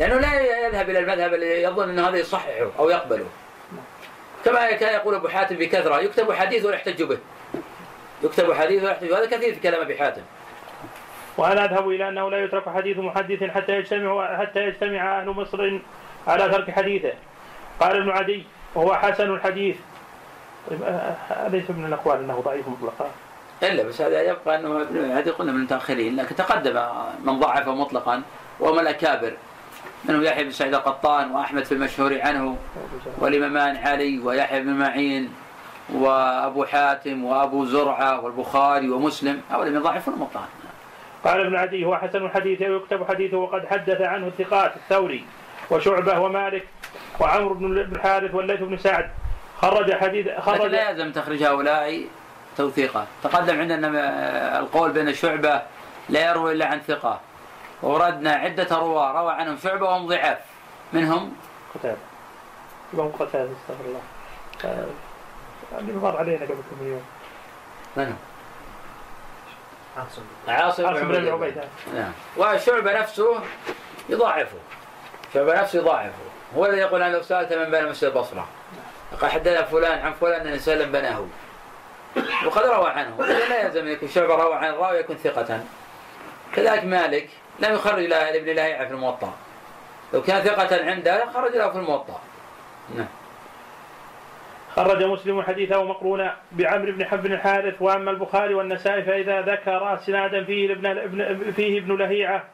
لأنه 0.00 0.14
لا 0.14 0.66
يذهب 0.66 0.90
إلى 0.90 0.98
المذهب 0.98 1.34
اللي 1.34 1.62
يظن 1.62 1.88
أن 1.88 1.98
هذا 1.98 2.16
يصححه 2.16 2.70
أو 2.78 2.90
يقبله. 2.90 3.26
كما 4.44 4.72
كان 4.72 4.94
يقول 4.94 5.14
أبو 5.14 5.28
حاتم 5.28 5.56
بكثرة 5.56 6.00
يكتب 6.00 6.32
حديث 6.32 6.64
ولا 6.64 6.74
يحتج 6.74 7.02
به. 7.02 7.18
يكتب 8.22 8.52
حديث 8.52 8.82
ولا 8.82 8.92
يحتج 8.92 9.12
هذا 9.12 9.26
كثير 9.26 9.54
في 9.54 9.60
كلام 9.60 9.80
أبي 9.80 9.98
حاتم. 9.98 10.22
وأنا 11.38 11.64
أذهب 11.64 11.88
إلى 11.88 12.08
أنه 12.08 12.30
لا 12.30 12.44
يترك 12.44 12.68
حديث 12.68 12.98
محدث 12.98 13.44
حتى 13.44 13.72
يجتمع 13.72 14.36
حتى 14.36 14.60
يجتمع 14.60 15.20
أهل 15.20 15.30
مصر 15.30 15.78
على 16.26 16.48
ترك 16.48 16.70
حديثه؟ 16.70 17.12
قال 17.80 17.96
ابن 17.96 18.10
عدي 18.10 18.42
وهو 18.74 18.94
حسن 18.94 19.30
الحديث. 19.30 19.76
طيب، 20.70 20.82
آه، 20.82 20.86
آه، 20.86 21.48
ليس 21.48 21.70
من 21.70 21.84
الأقوال 21.84 22.18
أنه 22.18 22.40
ضعيف 22.40 22.68
مطلقا. 22.68 23.10
إلا 23.62 23.82
بس 23.82 24.00
هذا 24.00 24.22
يبقى 24.22 24.56
أنه 24.56 24.82
ابن 24.82 25.10
عدي 25.10 25.30
قلنا 25.30 25.52
من 25.52 25.58
المتأخرين 25.58 26.16
لكن 26.16 26.36
تقدم 26.36 26.82
من 27.24 27.40
ضعف 27.40 27.68
مطلقا 27.68 28.22
وهم 28.60 28.78
الأكابر. 28.78 29.32
منهم 30.04 30.24
يحيى 30.24 30.44
بن 30.44 30.50
سعيد 30.50 30.74
القطان 30.74 31.30
وأحمد 31.30 31.64
في 31.64 31.72
المشهور 31.72 32.20
عنه 32.20 32.56
والإمامان 33.18 33.76
علي 33.76 34.18
ويحيى 34.18 34.60
بن 34.60 34.72
معين 34.72 35.32
وأبو 35.94 36.64
حاتم 36.64 37.24
وأبو 37.24 37.64
زرعة 37.64 38.20
والبخاري 38.20 38.90
ومسلم 38.90 39.40
هؤلاء 39.50 39.70
من 39.70 39.82
ضعيفون 39.82 40.14
مطلقا. 40.14 40.48
قال 41.24 41.40
ابن 41.40 41.56
عدي 41.56 41.84
هو 41.84 41.96
حسن 41.96 42.24
الحديث 42.24 42.62
ويكتب 42.62 43.08
حديثه 43.08 43.36
وقد 43.36 43.66
حدث 43.66 44.00
عنه 44.00 44.26
الثقات 44.26 44.76
الثوري 44.76 45.24
وشعبة 45.70 46.20
ومالك 46.20 46.66
وعمرو 47.20 47.54
بن 47.54 47.78
الحارث 47.78 48.34
والليث 48.34 48.60
بن 48.60 48.76
سعد. 48.78 49.10
خرج 49.60 49.92
حديث 49.92 50.26
لكن 50.26 50.40
خرج 50.40 50.70
لا 50.70 50.90
يلزم 50.90 51.12
تخريج 51.12 51.42
هؤلاء 51.42 52.04
توثيقه 52.56 53.06
تقدم 53.22 53.60
عندنا 53.60 54.58
القول 54.58 54.92
بأن 54.92 55.14
شعبة 55.14 55.62
لا 56.08 56.30
يروي 56.30 56.52
إلا 56.52 56.66
عن 56.66 56.80
ثقة. 56.80 57.20
وردنا 57.82 58.32
عدة 58.32 58.76
رواة 58.76 59.22
روى 59.22 59.32
عنهم 59.32 59.56
شعبة 59.56 59.86
وهم 59.86 60.06
ضعاف 60.06 60.38
منهم؟ 60.92 61.32
قتادة. 61.74 61.98
يبقى 62.94 63.06
قتادة 63.06 63.50
استغفر 63.62 63.84
الله. 63.84 64.00
آه، 64.64 64.86
اللي 65.78 65.92
مر 65.92 66.16
علينا 66.16 66.44
قبل 66.44 66.54
كم 66.54 66.88
يوم. 66.88 67.02
منهم؟ 67.96 68.16
عاصم 68.16 68.37
عاصم 69.98 70.22
عاصم 70.48 71.08
بن 71.08 71.28
عبيدة. 71.28 71.64
نعم. 71.94 72.12
وشعبة 72.36 73.00
نفسه 73.00 73.40
يضاعفه. 74.08 74.58
شعبة 75.34 75.60
نفسه 75.60 75.78
يضاعفه. 75.78 76.12
هو 76.56 76.66
الذي 76.66 76.78
يقول 76.78 77.02
أنا 77.02 77.16
لو 77.16 77.22
سألت 77.22 77.52
من 77.52 77.70
بين 77.70 77.88
مسجد 77.88 78.04
البصرة 78.04 78.48
قال 79.20 79.30
حدثنا 79.30 79.62
فلان 79.62 79.98
عن 79.98 80.12
فلان 80.12 80.46
أن 80.46 80.58
سلم 80.58 80.92
بناه. 80.92 81.26
وقد 82.46 82.66
روى 82.66 82.90
عنه. 82.90 83.16
إذا 83.20 83.48
لا 83.48 83.62
يلزم 83.62 83.80
أن 83.80 83.88
يكون 83.88 84.08
شعبة 84.08 84.34
روى 84.34 84.54
عن 84.54 84.70
الراوي 84.70 84.98
يكون 84.98 85.16
ثقة. 85.16 85.60
كذلك 86.54 86.84
مالك 86.84 87.28
لم 87.58 87.74
يخرج 87.74 88.04
لابن 88.04 88.52
لهيعة 88.52 88.86
في 88.86 88.92
الموطأ. 88.92 89.32
لو 90.12 90.22
كان 90.22 90.42
ثقة 90.42 90.84
عنده 90.90 91.30
خرج 91.34 91.56
له 91.56 91.70
في 91.70 91.76
الموطأ. 91.76 92.20
نعم. 92.96 93.06
خرج 94.78 95.02
مسلم 95.04 95.42
حديثه 95.42 95.84
مقرونا 95.84 96.36
بعمرو 96.52 96.92
بن 96.92 97.04
حب 97.04 97.22
بن 97.22 97.32
الحارث 97.32 97.74
وأما 97.82 98.10
البخاري 98.10 98.54
والنسائي 98.54 99.02
فإذا 99.02 99.40
ذكر 99.40 99.96
سنادا 100.06 100.44
فيه 100.44 100.72
ابن 100.72 101.52
فيه 101.52 101.78
ابن 101.80 101.96
لهيعة 101.96 102.44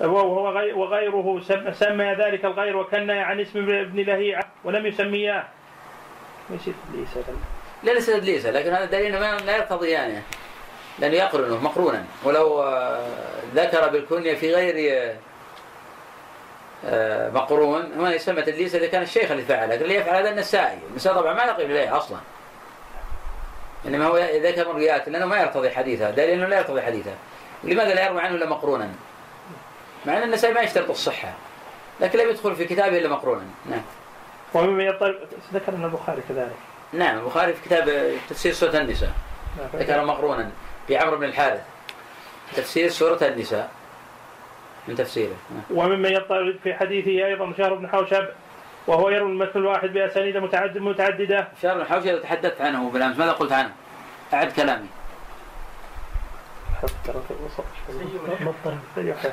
وهو 0.00 0.48
غي- 0.48 0.72
وغيره 0.72 1.40
سم- 1.40 1.72
سمى 1.72 2.04
ذلك 2.14 2.44
الغير 2.44 2.76
وكنى 2.76 3.20
عن 3.20 3.40
اسم 3.40 3.58
ابن 3.58 4.00
لهيعة 4.00 4.44
ولم 4.64 4.86
يسمياه 4.86 5.44
إبليس 6.50 7.16
هذا؟ 7.16 7.36
لا 7.82 7.90
ليس 7.92 8.06
تدليسا 8.06 8.48
لكن 8.48 8.70
هذا 8.70 8.84
دليل 8.84 9.12
ما 9.20 9.36
لا 9.46 9.56
يقتضي 9.56 9.88
يعني 9.90 10.22
لأنه 10.98 11.14
يقرنه 11.16 11.64
مقرونا 11.64 12.04
ولو 12.24 12.62
آه، 12.62 13.06
ذكر 13.54 13.88
بالكنية 13.88 14.34
في 14.34 14.54
غير 14.54 14.74
مقرون. 17.34 17.92
هنا 17.92 18.14
يسمى 18.14 18.42
تدليس 18.42 18.74
إذا 18.74 18.86
كان 18.86 19.02
الشيخ 19.02 19.30
اللي 19.30 19.42
فعل 19.42 19.70
لكن 19.70 19.82
اللي 19.82 19.94
يفعل 19.94 20.16
هذا 20.16 20.30
النسائي. 20.30 20.78
النسائي 20.90 21.16
طبعا 21.16 21.34
ما 21.34 21.44
يقيم 21.44 21.70
إليه 21.70 21.96
أصلا. 21.96 22.18
إنما 23.86 24.06
هو 24.06 24.16
ذكر 24.18 24.66
روايات 24.66 25.08
لأنه 25.08 25.26
ما 25.26 25.40
يرتضي 25.40 25.70
حديثه 25.70 26.10
دليل 26.10 26.30
أنه 26.30 26.46
لا 26.46 26.58
يرتضي 26.58 26.82
حديثه 26.82 27.14
لماذا 27.64 27.94
لا 27.94 28.06
يروي 28.06 28.20
عنه 28.20 28.34
إلا 28.34 28.46
مقرونا؟ 28.46 28.90
مع 30.06 30.16
أن 30.16 30.22
النسائي 30.22 30.54
ما 30.54 30.60
يشترط 30.60 30.90
الصحة. 30.90 31.32
لكن 32.00 32.18
لم 32.18 32.30
يدخل 32.30 32.56
في 32.56 32.64
كتابه 32.64 32.98
إلا 32.98 33.08
مقرونا. 33.08 33.42
نعم. 33.70 33.82
ومما 34.54 34.84
يطلب 34.84 35.16
ذكر 35.54 35.72
أن 35.72 35.84
البخاري 35.84 36.22
كذلك. 36.28 36.56
نعم 36.92 37.18
البخاري 37.18 37.52
في 37.52 37.64
كتاب 37.64 38.12
تفسير 38.30 38.52
سورة 38.52 38.76
النساء. 38.76 39.12
ذكر 39.76 40.04
مقرونا. 40.04 40.50
بعمرو 40.88 41.16
بن 41.16 41.24
الحارث. 41.24 41.60
تفسير 42.56 42.88
سورة 42.88 43.18
النساء. 43.22 43.70
من 44.88 44.94
تفسيره. 44.94 45.36
وممن 45.70 46.12
يطلب 46.12 46.56
في 46.62 46.74
حديثه 46.74 47.26
أيضا 47.26 47.52
شهر 47.58 47.74
بن 47.74 47.88
حوشب 47.88 48.24
وهو 48.86 49.10
يروي 49.10 49.30
المثل 49.30 49.52
الواحد 49.56 49.88
بأسانيد 49.88 50.36
متعدد 50.36 50.78
متعددة. 50.78 51.48
شهر 51.62 51.78
بن 51.78 51.84
حوشب 51.84 52.22
تحدثت 52.22 52.60
عنه 52.60 52.90
بالأمس 52.90 53.18
ماذا 53.18 53.32
قلت 53.32 53.52
عنه؟ 53.52 53.72
أعد 54.34 54.52
كلامي. 54.52 54.86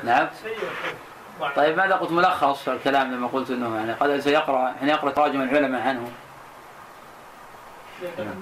نعم. 0.04 0.28
طيب 1.56 1.76
ماذا 1.76 1.94
قلت؟ 1.94 2.12
ملخص 2.12 2.62
في 2.62 2.72
الكلام 2.72 3.14
لما 3.14 3.26
قلت 3.26 3.50
إنه 3.50 3.76
يعني 3.76 3.92
قد 3.92 4.18
سيقرأ 4.18 4.74
حين 4.80 4.88
يقرأ 4.88 5.10
تراجم 5.10 5.42
العلماء 5.42 5.82
عنه. 5.82 6.10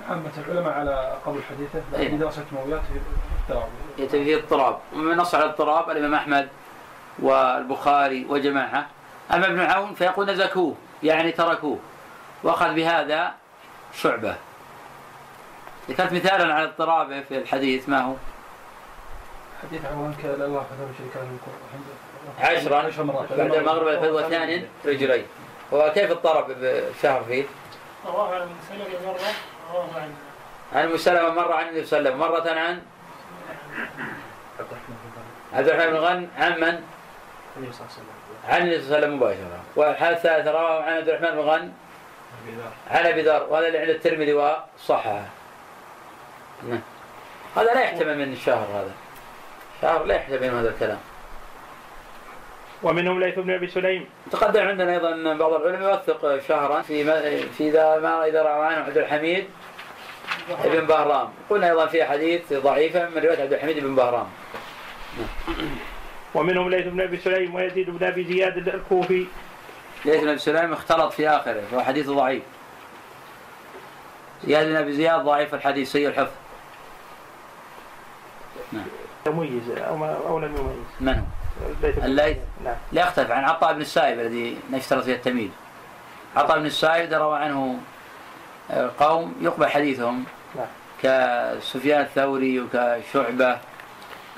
عامة 0.09 0.31
العلماء 0.49 0.73
على 0.73 1.17
قبول 1.27 1.41
حديثه 1.51 1.83
أي. 1.99 2.05
لكن 2.05 2.19
دراسة 2.19 2.45
مويات 2.53 2.81
في 2.81 3.01
التراويح 3.43 3.69
يتم 3.99 4.25
فيه 4.25 4.37
اضطراب. 4.37 4.79
ومن 4.95 5.17
نص 5.17 5.35
على 5.35 5.45
الاضطراب 5.45 5.91
الإمام 5.91 6.15
أحمد. 6.15 6.49
والبخاري 7.19 8.27
وجماعة. 8.29 8.87
أما 9.33 9.47
ابن 9.47 9.61
عون 9.61 9.95
فيقول 9.95 10.31
نزكوه 10.31 10.75
يعني 11.03 11.33
تركوه. 11.33 11.79
وأخذ 12.43 12.75
بهذا 12.75 13.35
شعبة. 13.95 14.37
ذكرت 15.89 16.13
مثالا 16.13 16.55
على 16.55 16.65
اضطرابه 16.65 17.21
في 17.21 17.39
الحديث 17.39 17.89
ما 17.89 18.01
هو؟ 18.01 18.15
حديث 19.63 19.85
عوان 19.85 20.15
كان 20.23 20.43
الله 20.43 20.61
فتاه 20.61 20.89
شركان 20.99 21.29
من 21.29 21.39
عشرا 22.41 23.03
بعد 23.37 23.55
المغرب 23.55 23.89
الفجر 23.89 24.29
ثان 24.29 24.65
رجلين. 24.85 25.27
هو 25.73 25.93
كيف 25.95 26.11
اضطرب 26.11 26.47
بشهر 26.49 27.25
فيه؟ 27.25 27.45
رواه 28.07 28.35
عن 28.35 28.49
سلمة 28.69 29.07
مرة 29.07 29.19
رواه 29.73 29.89
عن 29.95 30.15
عن 30.73 30.93
مسلمة 30.93 31.31
مرة 31.31 31.55
عن 31.55 31.69
النبي 31.69 31.85
صلى 31.85 31.99
الله 31.99 32.11
عليه 32.11 32.19
وسلم 32.19 32.33
مرة 32.33 32.61
عن 32.61 32.83
عبد 35.53 35.69
الرحمن 35.69 35.91
بن 35.91 35.97
غن 35.97 36.29
عن 36.39 36.61
من؟ 36.61 36.81
النبي 37.57 37.73
صلى 37.73 37.87
الله 37.87 37.93
عليه 37.93 38.03
وسلم. 38.03 38.53
عن 38.53 38.63
النبي 38.63 38.81
صلى 38.81 38.87
الله 38.87 38.97
عليه 38.97 39.07
وسلم 39.07 39.17
مباشرة. 39.17 39.61
والحالة 39.77 40.17
الثالثة 40.17 40.51
رواه 40.51 40.83
عن 40.83 40.93
عبد 40.93 41.09
الرحمن 41.09 41.31
بن 41.31 41.39
غن. 41.39 41.73
أبي 42.45 42.53
ذر. 42.57 42.71
عن 42.91 43.07
أبي 43.07 43.23
ذر. 43.23 43.47
وهذا 43.51 43.67
اللي 43.67 43.79
عند 43.79 43.89
الترمذي 43.89 44.35
وصححه. 44.35 45.23
نعم. 46.69 46.81
هذا 47.57 47.75
لا 47.75 47.81
يحتمل 47.81 48.19
من 48.19 48.33
الشهر 48.33 48.67
هذا. 48.75 48.93
شهر 49.83 50.05
لا 50.05 50.15
يحتمل 50.15 50.41
من 50.41 50.59
هذا 50.59 50.69
الكلام. 50.69 50.99
ومنهم 52.83 53.21
ليث 53.21 53.39
بن 53.39 53.55
أبي 53.55 53.67
سليم. 53.67 54.09
تقدم 54.31 54.69
عندنا 54.69 54.93
أيضا 54.93 55.15
أن 55.15 55.39
بعض 55.39 55.53
العلماء 55.53 55.91
يوثق 55.91 56.41
شهرا 56.49 56.83
في 56.83 57.05
ما 57.05 57.41
في 57.59 57.71
ذا 57.71 57.99
ما 57.99 58.27
إذا 58.27 58.43
روى 58.43 58.67
عنه 58.67 58.85
عبد 58.85 58.99
الحميد 58.99 59.49
ابن 60.65 60.87
بهرام. 60.87 61.33
قلنا 61.51 61.71
أيضا 61.71 61.87
في 61.87 62.05
حديث 62.05 62.53
ضعيفة 62.53 63.09
من 63.09 63.23
رواية 63.23 63.43
عبد 63.43 63.53
الحميد 63.53 63.79
بن 63.79 63.95
بهرام. 63.95 64.27
ومنهم 66.35 66.71
ليث 66.71 66.87
بن 66.87 67.01
أبي 67.01 67.17
سليم 67.17 67.55
ويزيد 67.55 67.91
بن 67.91 68.07
أبي 68.07 68.25
زياد 68.25 68.69
الكوفي. 68.69 69.27
ليث 70.05 70.21
بن 70.21 70.29
أبي 70.29 70.39
سليم 70.39 70.73
اختلط 70.73 71.13
في 71.13 71.29
آخره 71.29 71.63
فهو 71.71 71.81
حديث 71.81 72.11
ضعيف. 72.11 72.43
زياد 74.45 74.67
بن 74.67 74.77
أبي 74.77 74.93
زياد 74.93 75.21
ضعيف 75.21 75.55
الحديث 75.55 75.93
سيء 75.93 76.09
الحفظ. 76.09 76.33
مميز 79.27 79.71
أو 79.79 79.97
ما 79.97 80.17
أو 80.29 80.39
لم 80.39 80.57
يميز. 80.57 80.87
من 81.01 81.15
هو؟ 81.15 81.25
الليث؟ 82.05 82.37
نعم. 82.65 82.77
لا 82.93 83.03
يختلف 83.03 83.31
عن 83.31 83.45
عطاء 83.45 83.73
بن 83.73 83.81
السائب 83.81 84.21
الذي 84.21 84.59
نشترط 84.71 85.05
فيه 85.05 85.15
التمييز. 85.15 85.51
عطاء 86.37 86.59
بن 86.59 86.67
السائب 86.67 87.13
روى 87.13 87.39
عنه 87.39 87.79
آه، 88.71 88.91
قوم 88.99 89.35
يقبل 89.41 89.67
حديثهم 89.69 90.25
نعم. 90.57 90.67
كسفيان 91.03 92.01
الثوري 92.01 92.61
وكشعبة. 92.61 93.59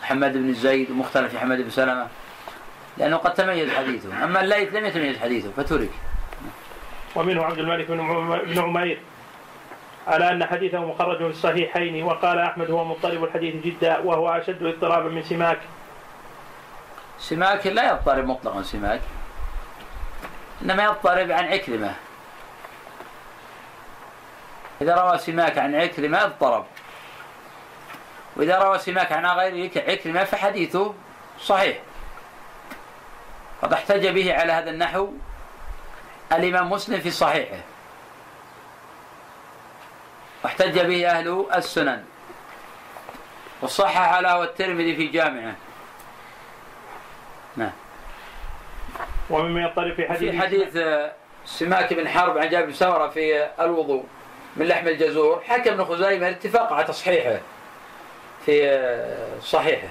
كحماد 0.06 0.32
بن 0.36 0.54
زيد 0.54 0.90
ومختلف 0.90 1.32
في 1.32 1.38
حماد 1.38 1.60
بن 1.60 1.70
سلمة 1.70 2.06
لأنه 2.98 3.16
قد 3.16 3.34
تميز 3.34 3.70
حديثه 3.70 4.24
أما 4.24 4.40
الليث 4.40 4.74
لم 4.74 4.86
يتميز 4.86 5.18
حديثه 5.18 5.50
فترك. 5.56 5.90
ومنه 7.16 7.44
عبد 7.44 7.58
الملك 7.58 7.86
بن 7.90 8.00
عم- 8.00 8.38
بن 8.38 8.58
عمير. 8.58 9.00
على 10.06 10.30
أن 10.32 10.44
حديثه 10.44 10.78
مخرج 10.78 11.16
في 11.18 11.26
الصحيحين 11.26 12.02
وقال 12.02 12.38
أحمد 12.38 12.70
هو 12.70 12.84
مضطرب 12.84 13.24
الحديث 13.24 13.54
جدا 13.64 13.98
وهو 13.98 14.28
أشد 14.28 14.62
اضطرابا 14.62 15.08
من 15.08 15.22
سماك. 15.22 15.58
سماك 17.18 17.66
لا 17.66 17.90
يضطرب 17.90 18.24
مطلقا 18.26 18.62
سماك 18.62 19.00
إنما 20.62 20.84
يضطرب 20.84 21.30
عن 21.30 21.44
عكرمة. 21.44 21.94
إذا 24.80 24.94
روى 24.94 25.18
سماك 25.18 25.58
عن 25.58 25.74
عكرمة 25.74 26.24
اضطرب. 26.24 26.64
وإذا 28.36 28.58
روى 28.58 28.78
سماك 28.78 29.12
عن 29.12 29.26
غير 29.26 29.70
عكرمة 29.76 30.24
فحديثه 30.24 30.94
صحيح. 31.40 31.78
قد 33.62 33.72
احتج 33.72 34.06
به 34.06 34.34
على 34.34 34.52
هذا 34.52 34.70
النحو 34.70 35.08
الإمام 36.32 36.70
مسلم 36.70 37.00
في 37.00 37.10
صحيحه. 37.10 37.60
واحتج 40.44 40.80
به 40.80 41.10
أهل 41.10 41.46
السنن. 41.54 42.04
وصحح 43.62 44.18
له 44.18 44.42
الترمذي 44.42 44.96
في 44.96 45.06
جامعه. 45.06 45.54
نعم. 47.56 47.72
ومما 49.30 49.60
يضطرب 49.60 49.94
في 49.94 50.08
حديث 50.08 50.30
في 50.30 50.38
حديث 50.38 50.76
آه، 50.76 51.12
سماك 51.44 51.94
بن 51.94 52.08
حرب 52.08 52.38
عن 52.38 52.48
جابر 52.48 52.66
بن 52.66 52.72
سمرة 52.72 53.08
في 53.08 53.48
الوضوء 53.60 54.04
من 54.56 54.66
لحم 54.66 54.88
الجزور 54.88 55.42
حكى 55.46 55.70
ابن 55.70 55.84
خزيمة 55.84 56.28
الاتفاق 56.28 56.72
على 56.72 56.84
تصحيحه. 56.84 57.40
في 58.46 59.38
صحيحة. 59.42 59.88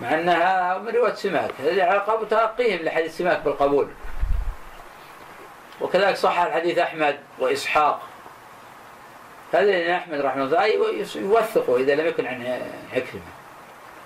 مع 0.00 0.14
أنها 0.14 0.78
من 0.78 0.88
رواية 0.88 1.14
سماك. 1.14 1.50
هذه 1.60 1.82
على 1.82 1.98
قبول 1.98 2.28
تلقيهم 2.28 2.84
لحديث 2.84 3.18
سماك 3.18 3.40
بالقبول. 3.40 3.88
وكذلك 5.80 6.16
صح 6.16 6.38
الحديث 6.38 6.78
أحمد 6.78 7.18
وإسحاق. 7.38 8.00
هذا 9.52 9.64
لأن 9.64 9.94
أحمد 9.94 10.20
رحمه 10.20 10.44
الله 10.44 10.62
أي 10.62 11.04
يوثقه 11.16 11.76
إذا 11.76 11.94
لم 11.94 12.06
يكن 12.06 12.26
عن 12.26 12.62
عكرمه 12.92 13.22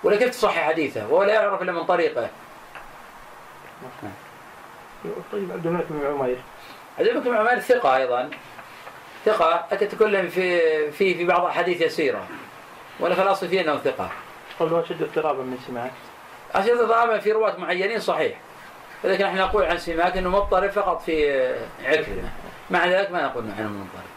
ولا 0.03 0.17
كيف 0.17 0.29
تصحح 0.29 0.67
حديثه؟ 0.67 1.07
وهو 1.07 1.23
لا 1.23 1.33
يعرف 1.33 1.61
إلا 1.61 1.71
من 1.71 1.83
طريقه. 1.83 2.29
طيب 5.31 5.51
عبد 5.51 5.65
الملك 5.65 5.85
بن 5.89 6.07
عمير. 6.07 6.37
عبد 6.99 7.07
الملك 7.07 7.27
بن 7.27 7.37
عمير 7.37 7.59
ثقة 7.59 7.97
أيضا. 7.97 8.29
ثقة 9.25 9.65
لكن 9.71 9.87
تكلم 9.87 10.27
في 10.29 10.91
في 10.91 11.13
في 11.13 11.25
بعض 11.25 11.41
الأحاديث 11.41 11.81
يسيرة. 11.81 12.27
ولا 12.99 13.15
في 13.15 13.21
الأصل 13.21 13.47
فيه 13.47 13.61
أنه 13.61 13.77
ثقة. 13.77 14.09
قوله 14.59 14.83
أشد 14.83 15.01
اضطرابا 15.01 15.43
من 15.43 15.57
سماك 15.67 15.91
أشد 16.55 16.87
طبعا 16.87 17.17
في 17.17 17.31
رواة 17.31 17.57
معينين 17.57 17.99
صحيح. 17.99 18.37
ولكن 19.03 19.25
إحنا 19.25 19.41
نقول 19.41 19.63
عن 19.65 19.77
سماك 19.77 20.17
أنه 20.17 20.29
مضطرب 20.29 20.69
فقط 20.69 21.01
في 21.01 21.45
عكرمة 21.85 22.29
مع 22.69 22.85
ذلك 22.85 23.11
ما 23.11 23.25
نقول 23.25 23.43
عنه 23.57 23.69
مضطرب 23.69 24.13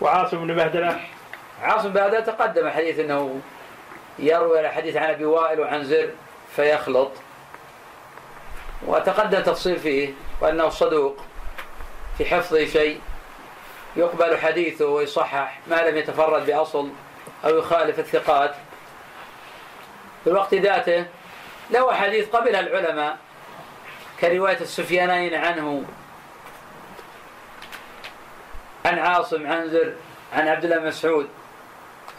وعاصم 0.00 0.46
بن 0.46 0.54
بهدلة؟ 0.54 1.00
عاصم 1.62 1.88
بهذا 1.88 2.20
تقدم 2.20 2.68
حديث 2.70 2.98
أنه 2.98 3.40
يروي 4.18 4.60
الحديث 4.60 4.96
عن 4.96 5.10
أبي 5.10 5.24
وائل 5.24 5.60
وعن 5.60 5.84
زر 5.84 6.10
فيخلط. 6.56 7.10
وتقدم 8.86 9.40
تفصيل 9.40 9.76
فيه 9.76 10.12
وأنه 10.40 10.68
صدوق 10.68 11.16
في 12.18 12.24
حفظه 12.24 12.64
شيء. 12.64 13.00
يقبل 13.98 14.38
حديثه 14.38 14.86
ويصحح 14.86 15.60
ما 15.66 15.90
لم 15.90 15.96
يتفرد 15.96 16.46
بأصل 16.46 16.90
أو 17.44 17.58
يخالف 17.58 17.98
الثقات. 17.98 18.54
في 20.24 20.30
الوقت 20.30 20.54
ذاته 20.54 21.06
له 21.70 21.92
حديث 21.92 22.28
قبلها 22.28 22.60
العلماء 22.60 23.18
كرواية 24.20 24.60
السفيانين 24.60 25.34
عنه. 25.34 25.84
عن 28.84 28.98
عاصم 28.98 29.46
عن 29.46 29.70
زر 29.70 29.92
عن 30.32 30.48
عبد 30.48 30.64
الله 30.64 30.80
مسعود. 30.80 31.28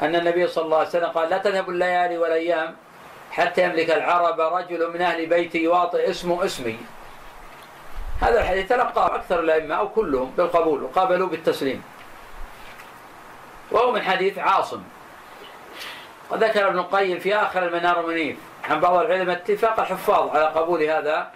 أن 0.01 0.15
النبي 0.15 0.47
صلى 0.47 0.65
الله 0.65 0.77
عليه 0.77 0.87
وسلم 0.87 1.09
قال 1.09 1.29
لا 1.29 1.37
تذهب 1.37 1.69
الليالي 1.69 2.17
والأيام 2.17 2.75
حتى 3.31 3.63
يملك 3.63 3.91
العرب 3.91 4.39
رجل 4.39 4.93
من 4.93 5.01
أهل 5.01 5.25
بيتي 5.25 5.57
يواطئ 5.57 6.09
اسمه 6.09 6.45
اسمي. 6.45 6.79
هذا 8.21 8.41
الحديث 8.41 8.69
تلقاه 8.69 9.15
أكثر 9.15 9.39
الأئمة 9.39 9.75
أو 9.75 9.89
كلهم 9.89 10.31
بالقبول 10.37 10.83
وقابلوا 10.83 11.27
بالتسليم. 11.27 11.83
وهو 13.71 13.91
من 13.91 14.01
حديث 14.01 14.37
عاصم. 14.37 14.83
وذكر 16.29 16.67
ابن 16.67 16.79
القيم 16.79 17.19
في 17.19 17.35
آخر 17.35 17.67
المنار 17.67 17.99
المنيف 17.99 18.37
عن 18.69 18.79
بعض 18.79 18.93
العلماء 18.93 19.37
اتفاق 19.37 19.79
الحفاظ 19.79 20.29
على 20.29 20.45
قبول 20.45 20.83
هذا 20.83 21.31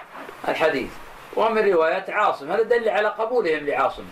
الحديث. 0.47 0.91
ومن 1.35 1.71
رواية 1.71 2.05
عاصم. 2.09 2.51
هذا 2.51 2.63
دليل 2.63 2.89
على 2.89 3.07
قبولهم 3.07 3.65
لعاصم. 3.65 4.05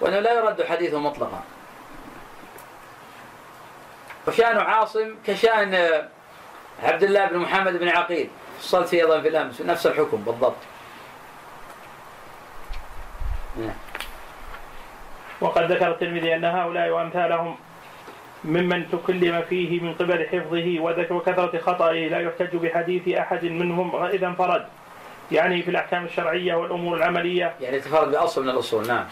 وأنه 0.00 0.20
لا 0.20 0.32
يرد 0.32 0.62
حديثه 0.62 0.98
مطلقا. 0.98 1.42
وشأن 4.28 4.58
عاصم 4.58 5.14
كشأن 5.26 6.02
عبد 6.82 7.02
الله 7.02 7.26
بن 7.26 7.38
محمد 7.38 7.76
بن 7.76 7.88
عقيل. 7.88 8.30
فيه 8.60 9.00
أيضا 9.00 9.20
في 9.20 9.28
الأمس. 9.28 9.60
نفس 9.60 9.86
الحكم 9.86 10.16
بالضبط. 10.16 10.56
وقد 15.42 15.72
ذكر 15.72 15.90
الترمذي 15.90 16.34
أن 16.34 16.44
هؤلاء 16.44 16.90
وأمثالهم 16.90 17.56
ممن 18.44 18.90
تكلم 18.90 19.42
فيه 19.48 19.80
من 19.80 19.94
قبل 19.94 20.26
حفظه 20.26 20.80
وكثرة 20.80 21.58
خطئه 21.58 22.08
لا 22.08 22.20
يحتج 22.20 22.56
بحديث 22.56 23.08
أحد 23.08 23.44
منهم 23.44 24.04
إذا 24.04 24.26
انفرد 24.26 24.66
يعني 25.32 25.62
في 25.62 25.70
الأحكام 25.70 26.04
الشرعية 26.04 26.54
والأمور 26.54 26.96
العملية. 26.96 27.54
يعني 27.60 27.80
تفرد 27.80 28.10
بأصل 28.10 28.42
من 28.42 28.48
الأصول 28.48 28.86
نعم. 28.86 29.04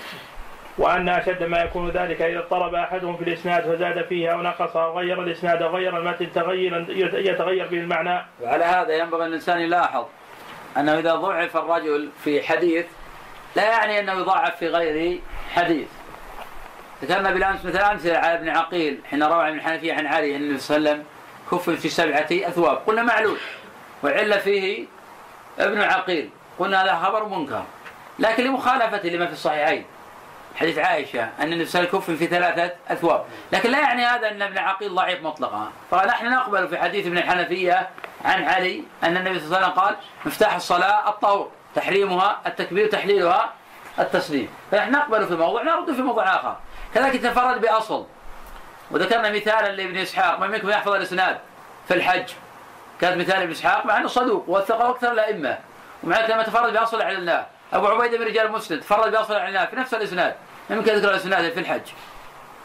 وأن 0.79 1.09
أشد 1.09 1.43
ما 1.43 1.59
يكون 1.59 1.91
ذلك 1.91 2.23
إذا 2.23 2.39
اضطرب 2.39 2.75
أحدهم 2.75 3.17
في 3.17 3.23
الإسناد 3.23 3.63
فزاد 3.63 4.05
فيه 4.05 4.29
أو 4.29 4.43
نقص 4.43 4.77
أو 4.77 4.99
غير 4.99 5.23
الإسناد 5.23 5.63
أو 5.63 5.77
غير 5.77 5.97
المتن 5.97 6.33
تغيرا 6.33 6.87
يتغير 7.19 7.67
به 7.67 7.79
المعنى. 7.79 8.27
وعلى 8.41 8.65
هذا 8.65 8.97
ينبغي 8.97 9.27
الإنسان 9.27 9.61
يلاحظ 9.61 10.05
أنه 10.77 10.99
إذا 10.99 11.15
ضعف 11.15 11.57
الرجل 11.57 12.11
في 12.25 12.43
حديث 12.43 12.87
لا 13.57 13.63
يعني 13.63 14.01
أنه 14.01 14.13
يضاعف 14.13 14.57
في 14.57 14.69
غير 14.69 15.21
حديث. 15.55 15.89
ذكرنا 17.03 17.31
بالأمس 17.31 17.65
مثل 17.65 17.79
أمثلة 17.79 18.19
على 18.19 18.35
ابن 18.35 18.49
عقيل. 18.49 19.01
حين 19.11 19.23
روى 19.23 19.45
عن 19.45 19.55
الحنفية 19.55 19.95
عن 19.95 20.07
علي 20.07 20.37
أن 20.37 20.43
النبي 20.43 20.59
صلى 20.59 20.77
الله 20.77 20.91
عليه 20.91 21.01
وسلم 21.01 21.07
كف 21.51 21.71
في 21.71 21.89
سبعة 21.89 22.29
أثواب. 22.31 22.77
قلنا 22.77 23.03
معلول. 23.03 23.39
وعل 24.03 24.41
فيه 24.41 24.87
ابن 25.59 25.81
عقيل. 25.81 26.31
قلنا 26.59 26.85
هذا 26.85 26.95
خبر 26.95 27.29
منكر. 27.29 27.63
لكن 28.19 28.45
لمخالفته 28.45 29.09
لما 29.09 29.27
في 29.27 29.33
الصحيحين. 29.33 29.85
حديث 30.57 30.79
عائشة 30.79 31.23
أن 31.23 31.53
النبي 31.53 31.65
صلى 31.65 31.81
الله 31.81 31.91
عليه 31.91 31.99
وسلم 31.99 32.17
كف 32.17 32.19
في 32.19 32.27
ثلاثة 32.27 32.75
أثواب. 32.89 33.25
لكن 33.53 33.71
لا 33.71 33.79
يعني 33.79 34.05
هذا 34.05 34.31
أن 34.31 34.43
ابن 34.43 34.59
عقيل 34.59 34.95
ضعيف 34.95 35.23
مطلقا. 35.23 35.73
فنحن 35.91 36.31
نقبل 36.31 36.69
في 36.69 36.79
حديث 36.79 37.07
ابن 37.07 37.19
الحنفية 37.19 37.89
عن 38.25 38.45
علي 38.45 38.83
أن 39.05 39.17
النبي 39.17 39.39
صلى 39.39 39.47
الله 39.47 39.57
عليه 39.57 39.67
وسلم 39.67 39.81
قال 39.81 39.97
مفتاح 40.25 40.55
الصلاة 40.55 41.09
الطهور. 41.09 41.51
تحريمها 41.75 42.41
التكبير 42.47 42.87
تحليلها 42.87 43.53
التسليم. 43.99 44.49
فنحن 44.71 44.93
نقبل 44.93 45.27
في 45.27 45.35
موضوع 45.35 45.63
نرد 45.63 45.93
في 45.93 46.03
موضوع 46.03 46.35
آخر. 46.35 46.57
كذلك 46.95 47.23
تفرد 47.23 47.61
بأصل. 47.61 48.07
وذكرنا 48.91 49.31
مثالا 49.31 49.69
لابن 49.69 49.97
إسحاق 49.97 50.41
من 50.41 50.51
منكم 50.51 50.69
يحفظ 50.69 50.93
الإسناد 50.93 51.39
في 51.89 51.95
الحج. 51.95 52.33
كانت 53.01 53.17
مثال 53.17 53.43
ابن 53.43 53.51
إسحاق 53.51 53.87
مع 53.87 53.97
أنه 53.97 54.09
صدوق 54.09 54.45
وثقه 54.49 54.91
أكثر 54.91 55.13
الأئمة. 55.13 55.59
ومع 56.03 56.21
ذلك 56.21 56.31
لما 56.31 56.43
تفرد 56.43 56.73
بأصل 56.73 57.03
أعلناه 57.03 57.47
أبو 57.73 57.87
عبيدة 57.87 58.19
من 58.19 58.27
رجال 58.27 58.53
مسلم 58.53 58.81
تفرد 58.81 59.13
بأصل 59.13 59.35
أعلناه 59.35 59.65
في 59.65 59.77
نفس 59.77 59.95
الإسناد. 59.95 60.37
من 60.71 60.77
يمكن 60.77 60.93
ذكر 60.93 61.11
الإسناد 61.11 61.53
في 61.53 61.61
الحج. 61.61 61.91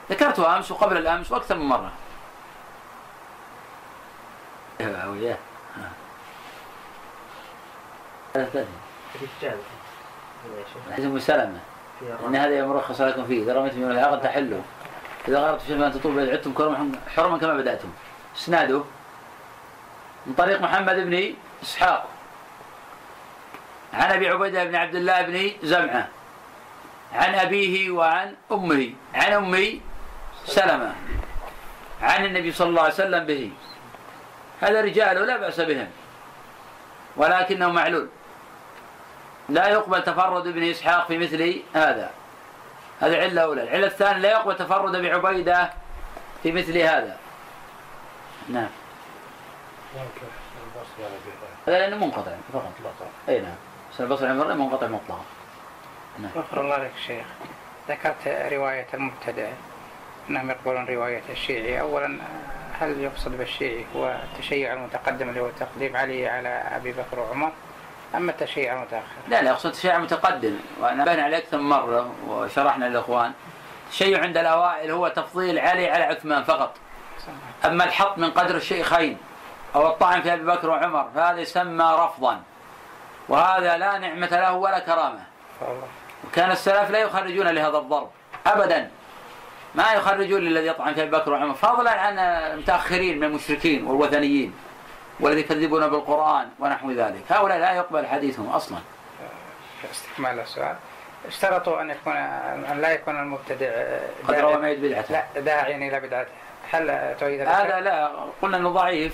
ذكرته 0.10 0.58
أمس 0.58 0.72
وقبل 0.72 0.98
الأمس 0.98 1.32
وأكثر 1.32 1.56
من 1.56 1.66
مرة. 1.66 1.92
وياه. 4.80 5.38
شيخ 9.42 9.54
حديث 10.92 11.06
أم 11.06 11.20
سلمة. 11.20 11.60
إن. 12.02 12.36
هذا 12.36 12.58
يوم 12.58 12.72
رخص 12.72 13.02
لكم 13.02 13.26
فيه. 13.26 13.44
إذا 13.44 13.54
رميتم 13.54 13.80
من 13.80 13.92
العقد 13.92 14.22
تحلوا. 14.22 14.62
إذا 15.28 15.40
غرقتم 15.40 15.66
شيئا 15.68 15.90
تطوبوا 15.90 16.22
إذا 16.22 16.32
عدتم 16.32 16.54
كرما 16.54 16.92
حرما 17.16 17.38
كما 17.38 17.54
بدأتم. 17.54 17.90
إسناده 18.38 18.84
من 20.26 20.34
طريق 20.34 20.62
محمد 20.62 20.96
بن 20.96 21.34
إسحاق. 21.64 22.10
عن 23.94 24.12
أبي 24.12 24.30
عبيدة 24.30 24.64
بن 24.64 24.76
عبد 24.76 24.96
الله 24.96 25.22
بن 25.22 25.52
زمعة. 25.64 26.08
عن 27.14 27.36
أبيه 27.36 27.92
وعن 27.92 28.36
أمه. 28.52 28.94
عن 29.14 29.32
أمي 29.32 29.82
سلمة. 30.46 30.94
عن 32.02 32.26
النبي 32.26 32.52
صلى 32.52 32.70
الله 32.70 32.82
عليه 32.82 32.94
وسلم 32.94 33.26
به. 33.26 33.52
هذا 34.62 34.82
رجال 34.82 35.28
لا 35.28 35.38
بأس 35.38 35.60
بهم. 35.60 35.88
ولكنه 37.18 37.72
معلول. 37.72 38.10
لا 39.50 39.68
يقبل 39.68 40.04
تفرد 40.04 40.48
ابن 40.48 40.64
إسحاق 40.64 41.08
في 41.08 41.18
مثل 41.18 41.62
هذا. 41.74 42.12
هذه 43.00 43.22
علة 43.22 43.42
أولى. 43.42 43.64
العلة 43.64 43.88
الثانية 43.88 44.20
لا 44.20 44.32
يقبل 44.32 44.56
تفرد 44.56 44.96
أبي 44.96 45.12
عبيدة 45.12 45.70
في 46.44 46.52
مثل 46.52 46.78
هذا. 46.78 47.18
نعم. 48.50 48.70
هذا 51.68 51.80
لأنه 51.80 52.06
منقطع. 52.06 52.32
فقط 52.54 52.72
أي 53.30 53.42
نعم. 53.42 53.56
بس 53.94 54.02
البصري 54.02 54.30
عن 54.30 54.38
منقطع 54.38 54.88
مطلقا. 54.88 55.26
غفر 56.36 56.62
الله 56.62 56.78
لك 56.78 56.92
شيخ. 57.08 57.26
ذكرت 57.90 58.28
رواية 58.28 58.88
المبتدع 58.94 59.50
أنهم 60.30 60.50
يقبلون 60.50 60.86
رواية 60.86 61.24
الشيعي. 61.30 61.82
أولا 61.82 62.20
هل 62.80 63.00
يقصد 63.00 63.38
بالشيعي 63.38 63.86
هو 63.96 64.16
التشيع 64.24 64.74
المتقدم 64.74 65.30
اللي 65.30 65.40
هو 65.40 65.50
تقديم 65.60 65.98
علي 65.98 66.28
على 66.28 66.50
أبي 66.50 66.92
بكر 66.92 67.20
وعمر؟ 67.20 67.52
أما 68.18 68.32
التشيع 68.32 68.74
المتأخر. 68.74 69.06
لا 69.28 69.42
لا 69.42 69.52
أقصد 69.52 69.72
تشيع 69.72 69.98
متقدم 69.98 70.56
وأنا 70.82 71.06
بين 71.06 71.20
عليه 71.20 71.38
أكثر 71.38 71.58
من 71.58 71.70
مرة 71.70 72.12
وشرحنا 72.28 72.86
للإخوان. 72.86 73.32
التشيع 73.86 74.22
عند 74.22 74.38
الأوائل 74.38 74.92
هو 74.92 75.08
تفضيل 75.08 75.60
علي 75.60 75.90
على 75.90 76.04
عثمان 76.04 76.44
فقط. 76.44 76.76
أما 77.66 77.84
الحط 77.84 78.18
من 78.18 78.32
قدر 78.32 78.56
الشيخين 78.56 79.18
أو 79.76 79.88
الطعن 79.88 80.22
في 80.22 80.34
أبي 80.34 80.44
بكر 80.44 80.70
وعمر 80.70 81.10
فهذا 81.16 81.40
يسمى 81.40 81.96
رفضا 82.00 82.42
وهذا 83.30 83.78
لا 83.78 83.98
نعمة 83.98 84.28
له 84.28 84.54
ولا 84.54 84.80
كرامة. 84.80 85.24
وكان 86.28 86.52
السلف 86.52 86.90
لا 86.90 87.00
يخرجون 87.00 87.48
لهذا 87.48 87.78
الضرب 87.78 88.10
أبدا. 88.48 88.92
ما 89.76 89.94
يخرجون 89.94 90.42
للذي 90.42 90.68
يطعن 90.68 90.94
في 90.94 91.02
أبي 91.02 91.12
بكر 91.12 91.32
وعمر 91.32 91.54
فضلا 91.54 91.92
عن 91.92 92.20
المتأخرين 92.20 93.20
من 93.20 93.24
المشركين 93.24 93.88
والوثنيين. 93.88 94.54
والذي 95.20 95.40
يكذبون 95.40 95.88
بالقرآن 95.88 96.48
ونحو 96.60 96.92
ذلك. 96.92 97.22
هؤلاء 97.30 97.58
لا 97.58 97.74
يقبل 97.74 98.06
حديثهم 98.06 98.50
أصلا. 98.50 98.78
استكمال 99.92 100.40
السؤال. 100.40 100.76
اشترطوا 101.28 101.82
أن 101.82 101.90
يكون 101.90 102.16
أن 102.72 102.82
لا 102.82 102.92
يكون 102.92 103.20
المبتدع 103.20 103.72
قد 104.28 104.36
روى 104.36 104.58
ما 104.58 104.70
يد 104.70 104.82
بدعته. 104.82 105.12
لا 105.12 105.42
داعيا 105.42 105.78
إلى 105.78 106.00
بدعته. 106.00 106.30
هل 106.72 107.16
تريد 107.20 107.42
هذا 107.42 107.80
لا. 107.80 108.12
قلنا 108.42 108.58
أنه 108.58 108.70
ضعيف 108.70 109.14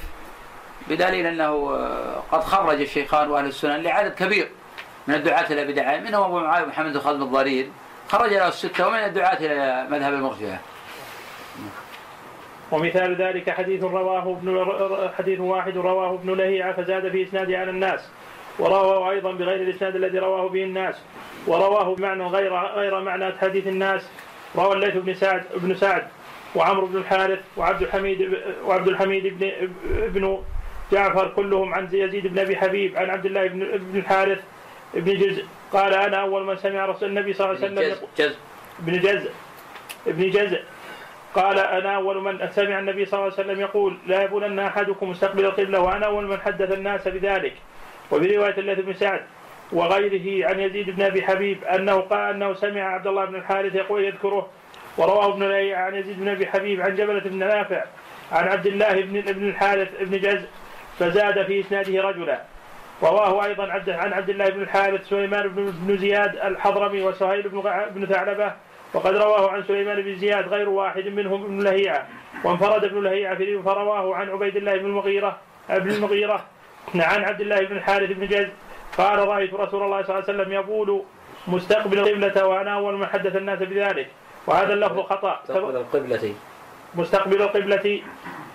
بدليل 0.88 1.26
أنه 1.26 1.76
آه، 1.76 2.24
قد 2.32 2.44
خرج 2.44 2.82
الشيخان 2.82 3.30
وأهل 3.30 3.46
السنن 3.46 3.82
لعدد 3.82 4.14
كبير 4.14 4.52
من 5.08 5.16
الدعاة 5.16 5.46
إلى 5.46 5.66
بدعة 5.66 5.98
منهم 5.98 6.24
أبو 6.24 6.40
معاوية 6.40 6.68
محمد 6.68 6.94
بن 6.94 7.00
خالد 7.00 7.22
الضرير 7.22 7.70
خرج 8.10 8.34
له 8.34 8.48
الستة 8.48 8.88
ومن 8.88 8.98
الدعاة 8.98 9.38
إلى 9.38 9.88
مذهب 9.90 10.14
المرجئه 10.14 10.60
ومثال 12.72 13.16
ذلك 13.16 13.50
حديث 13.50 13.84
رواه 13.84 14.32
ابن 14.32 14.66
حديث 15.18 15.40
واحد 15.40 15.78
رواه 15.78 16.14
ابن 16.14 16.34
لهيعة 16.34 16.74
فزاد 16.74 17.12
في 17.12 17.24
إسناده 17.24 17.58
على 17.58 17.70
الناس. 17.70 18.10
ورواه 18.60 19.12
أيضا 19.12 19.32
بغير 19.32 19.62
الإسناد 19.62 19.96
الذي 19.96 20.20
رواه 20.20 20.50
به 20.50 20.64
الناس. 20.64 20.96
ورواه 21.48 21.96
بمعنى 21.96 22.24
غير 22.24 22.56
غير 22.56 23.02
معنى 23.02 23.32
حديث 23.38 23.68
الناس. 23.68 24.10
روى 24.56 24.74
الليث 24.74 24.98
بن 24.98 25.14
سعد 25.14 25.44
بن 25.56 25.76
سعد 25.76 26.08
وعمرو 26.56 26.88
بن 26.88 26.98
الحارث 26.98 27.40
وعبد 27.58 27.82
الحميد 27.82 28.38
وعبد 28.66 28.88
الحميد 28.88 29.40
بن 29.40 29.52
ابن 30.04 30.44
جعفر 30.92 31.28
كلهم 31.28 31.74
عن 31.74 31.90
يزيد 31.94 32.28
بن 32.28 32.40
أبي 32.40 32.56
حبيب 32.56 32.98
عن 32.98 33.10
عبد 33.10 33.26
الله 33.26 33.48
بن 33.48 33.60
بن 33.60 34.00
الحارث 34.00 34.40
بن 34.94 35.14
جزء 35.14 35.46
قال 35.72 35.94
أنا 35.94 36.18
أول 36.18 36.46
من 36.46 36.58
سمع 36.58 36.86
رسول 36.86 37.10
النبي 37.10 37.34
صلى 37.34 37.52
الله 37.52 37.58
عليه 37.58 37.74
وسلم 37.74 37.90
يقول 37.90 38.10
جزء 38.18 38.36
ابن 38.80 39.00
جزء 39.00 39.32
ابن 40.08 40.30
جزء 40.30 40.60
قال 41.36 41.60
أنا 41.60 41.96
أول 41.96 42.22
من 42.24 42.50
سمع 42.50 42.80
النبي 42.80 43.06
صلى 43.06 43.20
الله 43.20 43.34
عليه 43.34 43.44
وسلم 43.44 43.60
يقول 43.60 43.98
لا 44.08 44.24
يبولن 44.24 44.60
أحدكم 44.60 45.10
مستقبل 45.10 45.46
القبله 45.46 45.80
وأنا 45.80 46.06
أول 46.06 46.28
من 46.28 46.42
حدث 46.42 46.74
الناس 46.74 47.08
بذلك. 47.08 47.54
وفي 48.12 48.38
رواية 48.38 48.58
الليث 48.58 48.80
بن 48.80 48.94
سعد 48.94 49.22
وغيره 49.72 50.50
عن 50.50 50.60
يزيد 50.60 50.90
بن 50.90 51.04
أبي 51.04 51.24
حبيب 51.24 51.64
أنه 51.64 51.98
قال 52.02 52.20
أنه 52.34 52.54
سمع 52.54 52.82
عبد 52.82 53.08
الله 53.08 53.26
بن 53.26 53.36
الحارث 53.36 53.76
يقول 53.76 54.04
يذكره 54.04 54.50
ورواه 54.98 55.34
ابن 55.34 55.44
لهيعة 55.44 55.86
عن 55.86 55.96
يزيد 55.96 56.20
بن 56.20 56.28
أبي 56.28 56.48
حبيب 56.48 56.82
عن 56.82 56.96
جبلة 56.96 57.20
بن 57.20 57.38
نافع 57.38 57.84
عن 58.32 58.48
عبد 58.48 58.68
الله 58.68 59.02
بن 59.02 59.18
ابن 59.18 59.48
الحارث 59.48 59.90
بن 60.02 60.20
جز 60.20 60.46
فزاد 61.00 61.46
في 61.46 61.60
إسناده 61.60 62.02
رجلا. 62.02 62.42
رواه 63.04 63.46
أيضا 63.46 63.72
عبد 63.72 63.90
عن 63.90 64.14
عبد 64.14 64.30
الله 64.30 64.50
بن 64.50 64.62
الحارث 64.62 65.10
سليمان 65.10 65.48
بن 65.88 65.98
زياد 65.98 66.36
الحضرمي 66.36 67.02
وسهيل 67.02 67.50
بن 67.96 68.06
ثعلبة 68.06 68.54
وقد 68.94 69.16
رواه 69.16 69.52
عن 69.52 69.64
سليمان 69.64 70.02
بن 70.02 70.16
زياد 70.16 70.48
غير 70.48 70.70
واحد 70.70 71.08
منهم 71.08 71.44
ابن 71.44 71.60
لهيعة 71.60 72.08
وانفرد 72.44 72.84
ابن 72.84 73.04
لهيعة 73.04 73.62
فرواه 73.62 74.16
عن 74.16 74.30
عبيد 74.30 74.56
الله 74.56 74.78
بن 74.78 74.86
المغيرة 74.86 75.38
ابن 75.70 75.92
المغيرة 75.92 76.46
عن 76.96 77.24
عبد 77.24 77.42
الله 77.42 77.60
بن 77.60 77.78
الحارث 77.78 78.12
بن 78.12 78.28
جز 78.28 78.48
قال 78.98 79.20
رأيت 79.28 79.54
رسول 79.54 79.84
الله 79.84 80.02
صلى 80.04 80.16
الله 80.20 80.30
عليه 80.30 80.34
وسلم 80.44 80.54
يبول 80.54 81.04
مستقبل 81.48 82.00
القبلة 82.00 82.46
وأنا 82.46 82.74
أول 82.74 82.98
من 82.98 83.06
حدث 83.08 83.36
الناس 83.36 83.60
بذلك 83.60 84.08
وهذا 84.48 84.74
اللفظ 84.74 85.00
خطأ. 85.00 85.40
تقبل 85.48 85.76
القبلة. 85.76 86.34
مستقبل 86.96 87.42
القبلة 87.42 88.02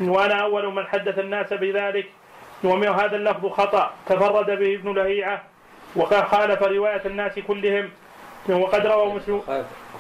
وأنا 0.01 0.35
أول 0.35 0.75
من 0.75 0.87
حدث 0.87 1.19
الناس 1.19 1.53
بذلك 1.53 2.07
وهذا 2.65 3.17
اللفظ 3.17 3.47
خطأ 3.47 3.91
تفرد 4.07 4.47
به 4.47 4.75
ابن 4.75 4.95
لهيعة 4.95 5.43
وخالف 5.97 6.63
رواية 6.63 7.03
الناس 7.07 7.39
كلهم. 7.39 7.91
وقد 8.49 8.87
روى 8.87 9.15
مسلم 9.15 9.43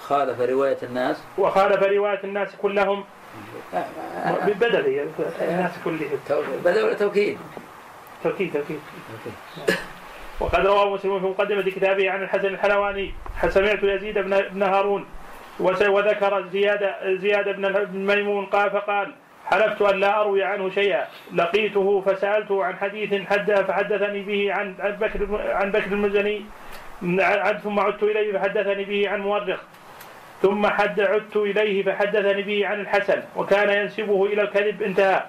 خالف- 0.08 0.40
رواية 0.40 0.76
الناس؟ 0.82 1.22
وخالف 1.38 1.82
رواية 1.82 2.20
الناس 2.24 2.56
كلهم. 2.62 3.04
بدل 4.46 5.08
الناس 5.40 5.72
كلهم. 5.84 6.18
ولا 6.64 6.94
توكيد؟ 6.94 7.38
توكيد 8.24 8.52
توكيد. 8.52 8.80
وقد 10.40 10.66
روى 10.66 10.90
مسلم 10.90 11.20
في 11.20 11.26
مقدمة 11.26 11.62
كتابه 11.62 12.10
عن 12.10 12.22
الحسن 12.22 12.46
الحلواني 12.46 13.14
سمعت 13.48 13.82
يزيد 13.82 14.18
بن 14.18 14.40
بن 14.40 14.62
هارون 14.62 15.06
وذكر 15.60 16.48
زيادة 16.52 17.14
زياد 17.14 17.48
بن 17.56 18.06
ميمون 18.16 18.46
قال 18.46 18.70
فقال 18.70 19.12
حلفت 19.46 19.82
أن 19.82 20.00
لا 20.00 20.20
أروي 20.20 20.42
عنه 20.44 20.70
شيئا. 20.70 21.04
لقيته 21.34 22.00
فسألته 22.06 22.64
عن 22.64 22.76
حديث 22.76 23.26
حدث 23.26 23.60
فحدثني 23.60 24.22
به 24.22 24.52
عن 24.52 24.74
عن 24.80 24.90
بكر 24.92 25.40
عن 25.52 25.72
بكر 25.72 25.92
المزني. 25.92 26.42
عن- 27.02 27.58
ثم 27.58 27.80
عدت 27.80 28.02
إليه 28.02 28.38
فحدثني 28.38 28.84
به 28.84 29.08
عن 29.08 29.20
مؤرخ 29.20 29.60
ثم 30.46 30.66
حد 30.66 31.00
عدت 31.00 31.36
إليه 31.36 31.82
فحدثني 31.82 32.42
به 32.42 32.66
عن 32.66 32.80
الحسن 32.80 33.22
وكان 33.36 33.70
ينسبه 33.80 34.26
إلى 34.26 34.42
الكذب 34.42 34.82
انتهى. 34.82 35.22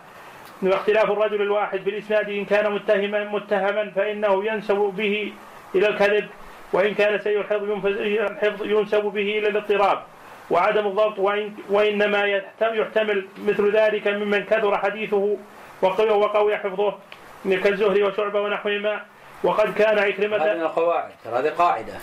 واختلاف 0.64 1.12
الرجل 1.12 1.42
الواحد 1.42 1.84
بالإسناد 1.84 2.30
إن 2.30 2.46
كان 2.46 2.72
متهما 2.72 3.24
متهما 3.24 3.92
فإنه 3.96 4.46
ينسب 4.46 4.76
به 4.98 5.34
إلى 5.76 5.88
الكذب 5.88 6.28
وإن 6.74 6.94
كان 6.94 7.20
سيء 7.20 7.40
الحفظ 7.40 8.64
ينسب 8.66 9.04
به 9.04 9.38
إلى 9.40 9.48
الاضطراب. 9.48 10.00
وعدم 10.50 10.88
الضبط 10.88 11.20
وإن 11.20 11.54
وإنما 11.70 12.24
يحتم- 12.24 12.74
يحتمل 12.74 13.26
مثل 13.46 13.72
ذلك 13.72 14.08
ممن 14.08 14.44
كثر 14.44 14.78
حديثه 14.78 15.38
وقوي 15.82 16.10
وقوي 16.10 16.58
حفظه 16.58 16.94
كالزهري 17.46 18.04
وشعبة 18.04 18.42
ونحوهما. 18.42 19.02
وقد 19.44 19.74
كان 19.74 19.98
هذه 19.98 20.08
عكرمة 20.08 20.38
من 20.38 20.62
القواعد 20.62 21.12
هذه 21.26 21.50
قاعدة 21.50 21.94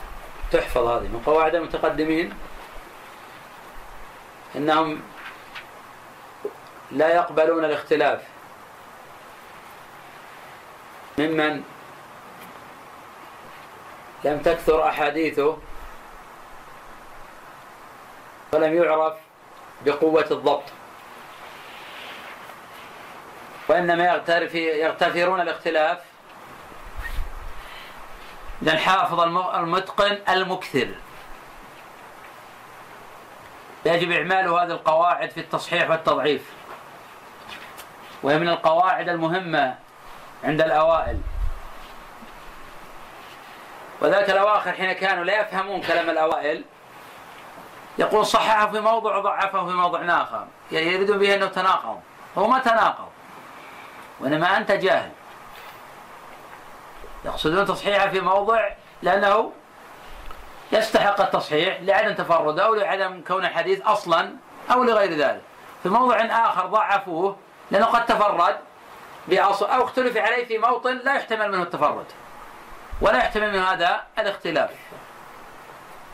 تحفظ 0.53 0.87
هذه 0.87 1.09
من 1.09 1.23
قواعد 1.27 1.55
المتقدمين. 1.55 2.31
إنهم 4.57 5.03
لا 6.91 7.09
يقبلون 7.15 7.65
الاختلاف. 7.65 8.21
ممن 11.19 11.63
لم 14.25 14.39
تكثر 14.39 14.89
أحاديثه 14.89 15.59
ولم 18.53 18.83
يعرف 18.83 19.15
بقوة 19.85 20.27
الضبط. 20.31 20.63
وإنما 23.69 24.05
يغتفرون 24.55 25.41
الاختلاف. 25.41 25.99
إذا 28.63 28.77
حافظ 28.77 29.21
الم- 29.21 29.51
المتقن 29.55 30.19
المكثر. 30.29 30.95
يجب 33.85 34.11
إعمال 34.11 34.49
هذه 34.49 34.71
القواعد 34.71 35.31
في 35.31 35.41
التصحيح 35.41 35.91
والتضعيف. 35.91 36.53
وهي 38.23 38.39
من 38.39 38.49
القواعد 38.49 39.09
المهمة 39.09 39.75
عند 40.45 40.61
الأوائل. 40.61 41.21
وذاك 44.01 44.31
الأواخر 44.31 44.73
حين 44.73 44.93
كانوا 44.93 45.25
لا 45.25 45.41
يفهمون 45.41 45.81
كلام 45.81 46.11
الأوائل 46.11 46.65
يقول 47.99 48.27
صححه 48.27 48.71
في 48.71 48.81
موضع 48.81 49.17
وضعفه 49.17 49.67
في 49.67 49.73
موضع 49.73 50.23
آخر. 50.23 50.47
يعني 50.73 50.87
يريدون 50.87 51.19
به 51.19 51.35
أنه 51.35 51.47
تناقض. 51.47 52.01
هو 52.39 52.47
ما 52.47 52.59
تناقض 52.59 53.09
وإنما 54.21 54.57
أنت 54.57 54.73
جاهل. 54.73 55.11
يقصدون 57.25 57.67
تصحيحه 57.67 58.09
في 58.09 58.21
موضع 58.21 58.69
لأنه 59.03 59.53
يستحق 60.73 61.21
التصحيح 61.21 61.79
لعدم 61.83 62.15
تفرده 62.15 62.65
أو 62.65 62.75
لعدم 62.75 63.21
كون 63.27 63.45
الحديث 63.45 63.81
أصلا 63.83 64.31
أو 64.73 64.85
لغير 64.85 65.13
ذلك. 65.13 65.41
في 65.83 65.89
موضع 65.89 66.17
آخر 66.17 66.67
ضعفوه 66.67 67.37
لأنه 67.71 67.87
قد 67.87 68.07
تفرد 68.07 68.57
بأصل 69.29 69.67
أو 69.67 69.85
اختلف 69.85 70.17
عليه 70.17 70.47
في 70.47 70.59
موطن 70.59 71.01
لا 71.05 71.15
يحتمل 71.15 71.53
منه 71.53 71.63
التفرد 71.63 72.07
ولا 73.01 73.19
يحتمل 73.19 73.53
من 73.53 73.59
هذا 73.59 74.01
الاختلاف. 74.19 74.71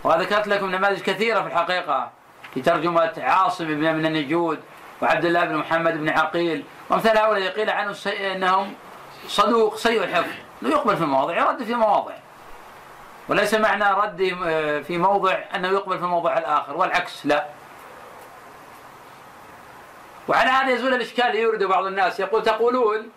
وذكرت 0.04 0.46
لكم 0.48 0.70
نماذج 0.70 1.00
كثيرة 1.00 1.40
في 1.40 1.46
الحقيقة 1.46 2.10
في 2.54 2.60
ترجمة 2.60 3.12
عاصم 3.18 3.64
بن 3.64 3.94
من 3.94 4.06
النجود 4.06 4.60
وعبد 5.02 5.24
الله 5.24 5.44
بن 5.44 5.56
محمد 5.56 5.94
بن 5.98 6.08
عقيل. 6.08 6.64
وامثال 6.90 7.18
هؤلاء 7.18 7.52
قيل 7.52 7.70
عنهم 7.70 7.92
سي- 7.92 8.32
إنهم 8.32 8.74
صدوق 9.28 9.76
سيء 9.76 10.04
الحفظ. 10.04 10.32
إنه 10.62 10.70
يقبل 10.70 10.96
في 10.96 11.04
مواضع 11.04 11.36
يرد 11.36 11.62
في 11.62 11.74
مواضع. 11.74 12.14
وليس 13.30 13.54
معنى 13.54 13.84
رده 13.84 14.36
آه، 14.46 14.80
في 14.80 14.98
موضع 14.98 15.38
أنه 15.54 15.68
يقبل 15.68 15.98
في 15.98 16.04
الموضع 16.04 16.38
الآخر 16.38 16.76
والعكس 16.76 17.26
لا. 17.26 17.46
وعلى 20.28 20.50
هذا 20.50 20.70
يزول 20.70 20.94
الإشكال 20.94 21.26
اللي 21.26 21.40
يورده 21.40 21.68
بعض 21.68 21.84
الناس. 21.84 22.20
يقول 22.20 22.42
تقولون 22.42 23.10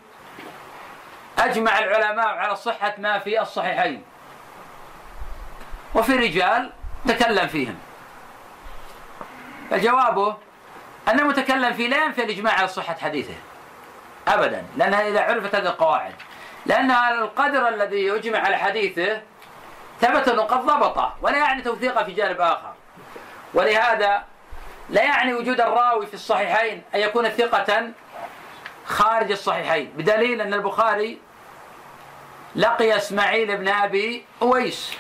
أجمع 1.40 1.80
العلماء 1.80 2.28
على 2.28 2.56
صحة 2.56 2.94
ما 2.98 3.20
في 3.20 3.42
الصحيحين 3.42 4.04
وفي 5.96 6.14
رجال 6.14 6.72
تكلم 7.08 7.48
فيهم. 7.48 7.78
فجوابه 9.70 10.38
أن 11.08 11.20
المتكلم 11.20 11.74
فيه 11.74 11.88
لا 11.88 12.06
ينفي 12.06 12.24
الإجماع 12.24 12.54
على 12.54 12.68
صحة 12.68 12.96
حديثه 12.96 13.36
أبدا 14.28 14.66
لأنها 14.78 15.08
إذا 15.08 15.22
عرفت 15.22 15.56
هذه 15.56 15.68
القواعد. 15.68 16.14
لأن 16.66 16.92
القدر 16.92 17.68
الذي 17.68 18.06
يجمع 18.06 18.40
على 18.40 18.58
حديثه 18.58 19.22
ثبت 20.04 20.28
أنه 20.28 20.42
قد 20.44 20.66
ضبطه 20.66 21.16
ولا 21.22 21.38
يعني 21.38 21.62
توثيقه 21.62 22.04
في 22.04 22.12
جانب 22.12 22.42
آخر. 22.42 22.74
ولهذا 23.54 24.24
لا 24.90 25.02
يعني 25.02 25.34
وجود 25.34 25.62
الراوي 25.62 26.08
في 26.08 26.14
الصحيحين 26.14 26.84
أن 26.96 27.00
يكون 27.00 27.30
ثقة 27.30 27.90
خارج 28.86 29.32
الصحيحين 29.32 29.94
بدليل 29.98 30.42
أن 30.42 30.54
البخاري 30.54 31.20
لقي 32.56 32.98
إسماعيل 32.98 33.58
بن 33.58 33.68
أبي 33.68 34.26
أويس 34.42 34.94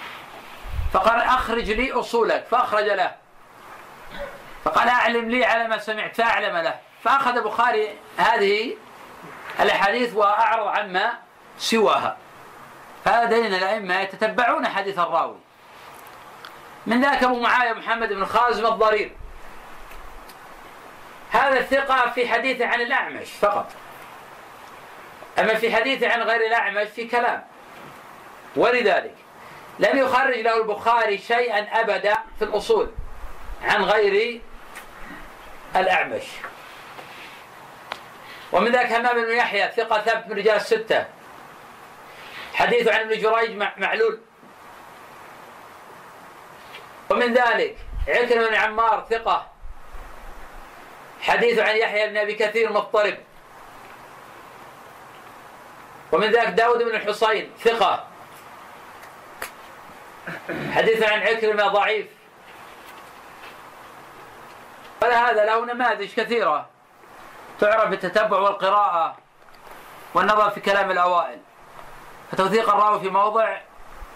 فقال 0.93 1.22
أخرج 1.22 1.72
لي 1.72 1.91
أصولك 1.91 2.45
فأخرج 2.51 2.86
له. 2.86 3.12
فقال 4.66 4.89
أعلم 4.89 5.30
لي 5.30 5.45
على 5.45 5.68
ما 5.68 5.78
سمعت 5.78 6.16
فأعلم 6.16 6.58
له. 6.58 6.76
فأخذ 7.04 7.38
البخاري 7.38 7.97
هذه 8.18 8.76
الأحاديث 9.60 10.16
وأعرض 10.16 10.68
عما 10.68 11.14
سواها. 11.58 12.18
فهذا 13.06 13.26
دليل 13.26 13.56
الأئمة 13.56 13.99
يتتبعون 13.99 14.68
حديث 14.68 14.99
الراوي. 14.99 15.38
من 16.86 17.01
ذاك 17.01 17.24
أبو 17.24 17.39
معاوية 17.39 17.74
محمد 17.74 18.14
بن 18.14 18.26
خازم 18.26 18.66
الضرير. 18.66 19.12
هذا 21.32 21.60
الثقة 21.60 22.10
في 22.10 22.28
حديثه 22.28 22.68
عن 22.68 22.82
الأعمش 22.82 23.32
فقط. 23.32 23.72
أما 25.39 25.54
في 25.54 25.76
حديثه 25.76 26.10
عن 26.10 26.22
غير 26.22 26.47
الأعمش 26.47 26.88
في 26.88 27.08
كلام. 27.08 27.43
ولذلك 28.56 29.16
لم 29.80 29.97
يخرج 29.97 30.38
له 30.38 30.58
البخاري 30.58 31.18
شيئا 31.18 31.82
أبدا 31.82 32.14
في 32.39 32.45
الأصول 32.45 32.91
عن 33.64 33.84
غير 33.84 34.41
الأعمش. 35.76 36.24
ومن 38.51 38.72
ذاك 38.72 38.93
همام 38.93 39.26
بن 39.26 39.32
يحيى 39.32 39.72
ثقة 39.72 40.01
ثبت 40.01 40.28
من 40.28 40.38
رجال 40.38 40.56
الستة 40.56 41.06
حديثه 42.54 42.93
عن 42.93 42.99
ابن 42.99 43.20
جريج 43.20 43.58
مع- 43.58 43.74
معلول. 43.78 44.20
ومن 47.10 47.34
ذلك 47.34 47.78
عكرمة 48.08 48.47
بن 48.47 48.56
عمار 48.56 49.06
ثقة. 49.10 49.47
حديثه 51.22 51.64
عن 51.64 51.76
يحيى 51.76 52.10
بن 52.10 52.18
أبي 52.18 52.34
كثير 52.34 52.74
مضطرب. 52.74 53.18
ومن 56.12 56.32
ذاك 56.32 56.47
داود 56.47 56.84
بن 56.84 56.95
الحصين 56.95 57.51
ثقة. 57.64 58.08
حديث 60.74 61.04
عن 61.04 61.20
عكرمة 61.22 61.68
ضعيف. 61.68 62.08
فهذا 65.01 65.45
له 65.45 65.66
نماذج 65.66 66.14
كثيرة 66.14 66.70
تعرف 67.60 67.89
بالتتبع 67.89 68.38
والقراءة 68.38 69.18
والنظر 70.14 70.49
في 70.49 70.62
كلام 70.62 70.91
الأوائل. 70.91 71.39
فتوثيق 72.34 72.70
الراوي 72.70 73.00
في 73.00 73.10
موضع 73.10 73.58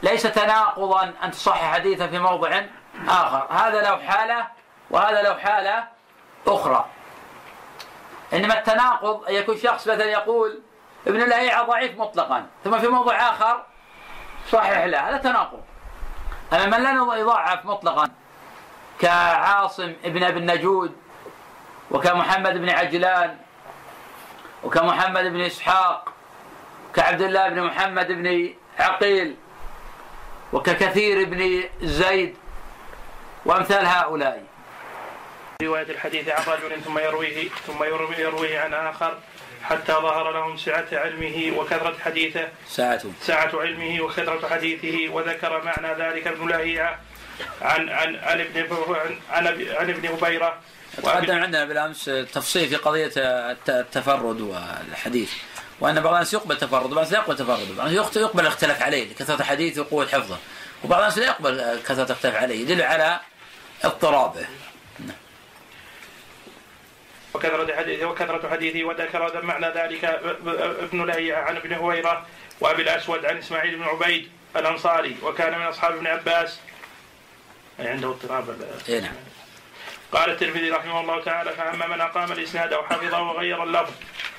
ليس 0.03 0.23
تناقضا 0.23 1.13
أن 1.23 1.31
تصحح 1.31 1.73
حديثه 1.73 2.07
في 2.07 2.19
موضع 2.19 2.61
آخر. 3.07 3.47
هذا 3.49 3.81
له 3.81 4.03
حالة 4.03 4.47
وهذا 4.89 5.21
له 5.21 5.37
حالة 5.37 5.83
أخرى. 6.47 6.85
إنما 8.33 8.59
التناقض 8.59 9.25
أن 9.29 9.33
يكون 9.33 9.57
شخص 9.57 9.87
مثلا 9.87 10.05
يقول 10.05 10.61
ابن 11.07 11.21
الهيعة 11.21 11.63
ضعيف 11.63 11.99
مطلقا 11.99 12.45
ثم 12.63 12.79
في 12.79 12.87
موضع 12.87 13.15
آخر 13.15 13.63
صحيح 14.51 14.83
له 14.83 15.09
هذا 15.09 15.17
تناقض. 15.17 15.61
أما 16.53 16.65
من 16.65 16.83
لا 16.83 17.15
يضعف 17.15 17.65
مطلقا 17.65 18.09
كعاصم 18.99 19.93
ابن 20.03 20.23
أبي 20.23 20.39
النجود 20.39 20.97
وكمحمد 21.91 22.53
بن 22.53 22.69
عجلان 22.69 23.37
وكمحمد 24.63 25.23
بن 25.23 25.41
إسحاق 25.41 26.16
كعبد 26.97 27.21
الله 27.21 27.49
بن 27.49 27.61
محمد 27.63 28.07
بن 28.07 28.49
عقيل 28.79 29.35
وككثير 30.53 31.25
بن 31.25 31.63
زيد 31.81 32.35
وأمثال 33.45 33.85
هؤلاء. 33.85 34.43
رواية 35.63 35.89
الحديث 35.89 36.29
عن 36.29 36.43
رجل 36.47 36.81
ثم 36.81 36.99
يرويه 36.99 37.49
ثم 37.67 37.83
يرويه 38.19 38.59
عن 38.59 38.73
آخر 38.73 39.17
حتى 39.63 39.93
ظهر 39.93 40.31
لهم 40.31 40.57
سعة 40.57 40.85
علمه 40.91 41.53
وكثرة 41.57 41.95
حديثه. 42.05 42.47
ساعة 42.67 43.01
سعة 43.21 43.51
علمه 43.53 44.01
وكثرة 44.01 44.49
حديثه 44.49 45.13
وذكر 45.13 45.63
معنى 45.63 46.03
ذلك 46.03 46.27
ابن 46.27 46.47
لهيعة 46.47 46.99
عن 47.61 47.89
عن 47.89 48.15
عن 48.15 48.41
ابن 48.41 48.67
عن 49.29 49.47
عن 49.77 49.89
ابن 49.89 50.07
هبيرة 50.07 50.57
تقدم 50.97 51.39
عندنا 51.39 51.65
بالأمس 51.65 52.05
تفصيل 52.05 52.69
في 52.69 52.75
قضية 52.75 53.11
التفرد 53.69 54.41
والحديث. 54.41 55.33
وأن 55.79 56.01
بعض 56.01 56.13
الناس 56.13 56.33
يقبل 56.33 56.57
تفرد 56.57 56.73
وبعض 56.73 56.91
الناس 56.91 57.11
لا 57.11 57.19
يقبل 57.19 57.35
تفرد. 57.35 57.71
وبعض 57.71 57.87
الناس 57.87 58.17
يقبل 58.17 58.41
الاختلاف 58.41 58.81
عليه 58.81 59.09
لكثرة 59.09 59.43
حديثه 59.43 59.81
وقوة 59.81 60.07
حفظه. 60.07 60.37
وبعض 60.83 60.99
الناس 60.99 61.17
لا 61.17 61.25
يقبل 61.25 61.79
كثرة 61.87 62.03
الاختلاف 62.03 62.35
عليه 62.35 62.61
يدل 62.61 62.81
على 62.81 63.19
اضطرابه. 63.83 64.47
وكثرة 67.33 67.75
حديثه 67.75 68.05
وكثرة 68.05 68.49
حديثه 68.49 68.83
وذكر 68.83 69.41
معنى 69.43 69.67
ذلك 69.67 70.05
ابن 70.83 71.05
لهيعة 71.05 71.41
عن 71.43 71.55
ابن 71.57 71.73
هويرة 71.73 72.25
وأبي 72.59 72.81
الأسود 72.81 73.25
عن 73.25 73.37
إسماعيل 73.37 73.75
بن 73.75 73.83
عبيد 73.83 74.31
الأنصاري 74.55 75.15
وكان 75.23 75.59
من 75.59 75.65
أصحاب 75.65 75.95
ابن 75.95 76.07
عباس. 76.07 76.59
أي 77.79 77.87
عنده 77.87 78.07
اضطراب 78.07 78.55
اي 78.89 78.99
نعم. 78.99 79.13
قال 80.11 80.29
الترمذي 80.29 80.69
رحمه 80.69 81.01
الله 81.01 81.23
تعالى 81.23 81.51
فأما 81.51 81.87
من 81.87 82.01
أقام 82.01 82.31
الإسناد 82.31 82.73
أو 82.73 82.83
حفظه 82.83 83.21
وغير 83.21 83.63
اللفظ 83.63 83.93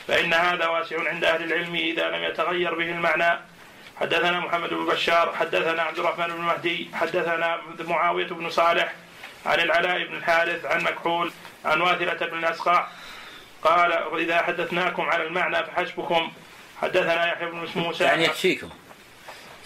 فإن 0.08 0.34
هذا 0.34 0.66
واسع 0.66 1.08
عند 1.08 1.24
أهل 1.24 1.42
العلم 1.42 1.74
إذا 1.74 2.08
لم 2.08 2.22
يتغير 2.24 2.74
به 2.74 2.90
المعنى. 2.90 3.40
حدثنا 4.00 4.40
محمد 4.40 4.68
بن 4.68 4.86
بشار 4.86 5.34
حدثنا 5.34 5.82
عبد 5.82 5.98
الرحمن 5.98 6.26
بن 6.26 6.40
مهدي 6.40 6.88
حدثنا 6.94 7.60
معاوية 7.80 8.26
بن 8.26 8.50
صالح 8.50 8.94
عن 9.46 9.60
العلاء 9.60 10.06
بن 10.06 10.16
الحارث 10.16 10.64
عن 10.64 10.84
مكحول 10.84 11.32
عن 11.64 11.80
واثلة 11.80 12.26
بن 12.26 12.38
الأسقع 12.38 12.86
قال 13.62 13.92
إذا 14.18 14.42
حدثناكم 14.42 15.02
على 15.02 15.26
المعنى 15.26 15.64
فحسبكم. 15.64 16.32
حدثنا 16.82 17.32
يحيى 17.32 17.50
بن 17.50 17.68
موسى 17.76 18.04
يعني 18.04 18.24
يكفيكم. 18.24 18.68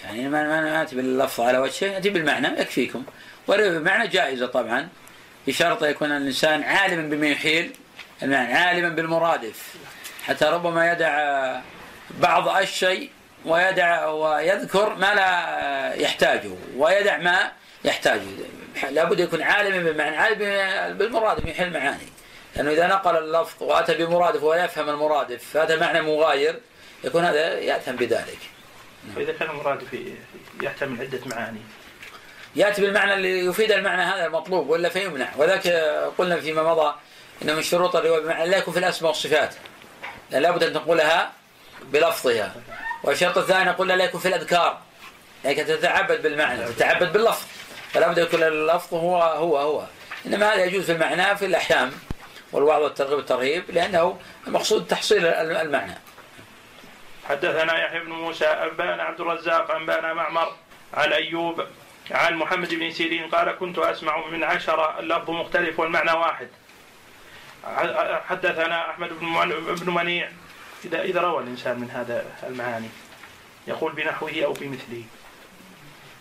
يعني 0.04 0.28
ما 0.28 0.48
ما 0.48 0.60
ناتي 0.60 0.96
باللفظ 0.96 1.40
على 1.40 1.58
وجهه 1.58 1.86
ياتي 1.86 2.10
بالمعنى 2.10 2.60
يكفيكم. 2.60 3.04
والمعنى 3.46 4.08
جائزة 4.08 4.46
طبعا 4.46 4.88
بشرط 5.46 5.82
يكون 5.82 6.12
الإنسان 6.12 6.62
عالما 6.62 7.16
بما 7.16 7.26
يحيل 7.26 7.72
المعنى 8.22 8.54
عالما 8.54 8.88
بالمرادف. 8.88 9.74
حتى 10.22 10.44
ربما 10.44 10.92
يدع 10.92 11.60
بعض 12.10 12.48
الشيء 12.48 13.10
ويدع 13.44 14.06
ويذكر 14.06 14.94
ما 14.94 15.14
لا 15.14 15.94
يحتاجه 15.94 16.50
ويدع 16.76 17.16
ما 17.16 17.52
يحتاجه. 17.84 18.22
لابد 18.90 19.20
يكون 19.20 19.42
عالما 19.42 19.82
بالمعنى 19.82 20.16
عالم 20.16 20.38
بالمرادف 20.98 21.46
يحل 21.46 21.72
معاني 21.72 22.08
لأنه 22.56 22.70
إذا 22.70 22.86
نقل 22.86 23.16
اللفظ 23.16 23.62
وأتى 23.62 23.94
بمرادف 23.94 24.42
ولا 24.42 24.64
يفهم 24.64 24.88
المرادف 24.88 25.44
فهذا 25.52 25.76
معنى 25.76 26.02
مغاير 26.02 26.60
يكون 27.04 27.24
هذا 27.24 27.58
يأثم 27.58 27.92
بذلك. 27.92 28.38
فإذا 29.16 29.32
كان 29.32 29.50
المرادف 29.50 29.86
يحتمل 30.62 31.00
عدة 31.00 31.20
معاني. 31.26 31.60
يأتي 32.56 32.82
بالمعنى 32.82 33.14
اللي 33.14 33.46
يفيد 33.46 33.72
المعنى 33.72 34.02
هذا 34.02 34.26
المطلوب 34.26 34.70
ولا 34.70 34.88
فيمنع. 34.88 35.28
وذاك 35.36 35.66
قلنا 36.18 36.40
فيما 36.40 36.62
مضى 36.62 36.94
أن 37.42 37.56
من 37.56 37.62
شروط 37.62 37.96
الرواية 37.96 38.20
بمعنى 38.20 38.50
لا 38.50 38.56
يكون 38.56 38.74
في 38.74 38.80
الأسماء 38.80 39.10
والصفات. 39.10 39.54
لابد 40.40 40.62
أن 40.62 40.72
تقولها 40.72 41.32
بلفظها 41.82 42.54
والشرط 43.04 43.38
الثاني 43.38 43.70
قلنا 43.70 43.92
لا 43.92 44.04
يكون 44.04 44.20
في 44.20 44.28
الأذكار 44.28 44.78
لكن 45.44 45.64
تتعبد 45.66 46.22
بالمعنى 46.22 46.64
تتعبد 46.64 47.12
باللفظ 47.12 47.46
فلا 47.92 48.08
بد 48.08 48.18
يكون 48.18 48.42
اللفظ 48.42 48.94
هو 48.94 49.22
هو 49.22 49.58
هو 49.58 49.84
إنما 50.26 50.54
هذا 50.54 50.64
يجوز 50.64 50.84
في 50.84 50.92
المعنى 50.92 51.36
في 51.36 51.46
الأحكام 51.46 51.92
والوعظ 52.52 52.82
والترغيب 52.82 53.16
والترهيب 53.16 53.64
لأنه 53.70 54.18
المقصود 54.46 54.86
تحصيل 54.86 55.26
المعنى. 55.26 55.94
حدثنا 57.28 57.84
يحيى 57.84 58.00
بن 58.00 58.10
موسى 58.12 58.46
أنبأنا 58.46 59.02
عبد 59.02 59.20
الرزاق 59.20 59.70
أنبأنا 59.70 60.12
معمر 60.12 60.52
عن 60.94 61.12
أيوب 61.12 61.66
عن 62.10 62.34
محمد 62.34 62.74
بن 62.74 62.90
سيرين 62.90 63.28
قال 63.28 63.58
كنت 63.58 63.78
أسمع 63.78 64.26
من 64.26 64.44
عشرة 64.44 64.98
اللفظ 64.98 65.30
مختلف 65.30 65.80
والمعنى 65.80 66.12
واحد. 66.12 66.48
حدثنا 68.28 68.90
أحمد 68.90 69.08
بن 69.80 69.94
منيع. 69.94 70.28
اذا 70.84 71.02
إذا 71.02 71.20
روى 71.20 71.42
الإنسان 71.42 71.78
من 71.78 71.90
هذا 71.90 72.24
المعاني 72.46 72.88
يقول 73.66 73.92
بنحوه 73.92 74.32
أو 74.44 74.52
بمثله. 74.52 75.04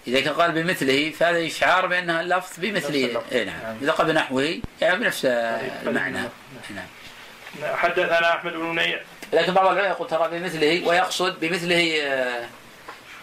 إذا 0.08 0.22
كان 0.22 0.34
قال 0.34 0.52
بمثله 0.52 1.12
فهذا 1.12 1.48
إشعار 1.48 1.88
بأن 1.88 2.10
اللفظ 2.10 2.54
بمثله. 2.58 3.24
إيه 3.32 3.44
نعم. 3.44 3.78
إذا 3.82 3.92
قال 3.92 4.08
بنحوه 4.08 4.62
يعني 4.82 5.00
بنفس 5.00 5.26
المعنى. 5.26 6.20
نعم. 6.70 6.88
حدثنا 7.76 8.36
أحمد 8.36 8.54
بن 8.54 8.60
منيع. 8.60 9.02
لكن 9.34 9.54
بعض 9.54 9.66
العلماء 9.66 9.92
يقول 9.92 10.08
ترى 10.08 10.40
بمثله 10.40 10.88
ويقصد 10.88 11.40
بمثله 11.40 12.04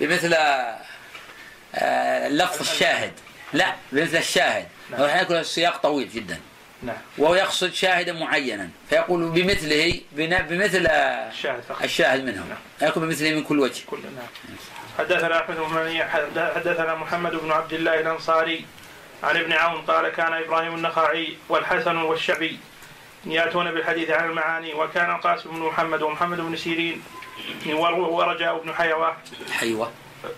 بمثل 0.00 0.34
آه، 1.74 2.26
اللفظ 2.26 2.60
الشاهد. 2.60 3.12
لا 3.52 3.74
بمثل 3.92 4.16
الشاهد. 4.16 4.68
نعم. 4.90 5.22
يكون 5.22 5.36
السياق 5.36 5.76
طويل 5.76 6.08
جدا. 6.10 6.40
نعم. 6.82 6.96
وهو 7.18 7.34
يقصد 7.34 7.72
شاهدا 7.72 8.12
معينا 8.12 8.70
فيقول 8.90 9.30
بمثله 9.30 10.00
بمثل 10.12 10.86
الشاهد, 10.86 11.62
الشاهد 11.84 12.24
منه 12.24 12.44
نعم. 12.48 12.88
يكون 12.88 13.06
بمثله 13.06 13.34
من 13.34 13.42
كل 13.42 13.60
وجه 13.60 13.82
كل 13.86 13.98
نعم. 14.16 14.56
حدثنا 14.98 15.40
أحمد 15.40 15.56
بن 15.56 16.02
حدثنا 16.54 16.94
محمد 16.94 17.32
بن 17.32 17.52
عبد 17.52 17.72
الله 17.72 18.00
الأنصاري 18.00 18.64
عن 19.22 19.36
ابن 19.36 19.52
عون 19.52 19.82
قال 19.82 20.08
كان 20.08 20.32
إبراهيم 20.32 20.74
النخعي 20.74 21.36
والحسن 21.48 21.96
والشعبي 21.96 22.58
يأتون 23.26 23.72
بالحديث 23.72 24.10
عن 24.10 24.30
المعاني 24.30 24.74
وكان 24.74 25.10
القاسم 25.10 25.50
بن 25.50 25.60
محمد 25.60 26.02
ومحمد 26.02 26.40
بن 26.40 26.56
سيرين 26.56 27.02
ورجاء 27.66 28.62
بن 28.62 28.74
حيوة 28.74 29.16
حيوة 29.52 29.90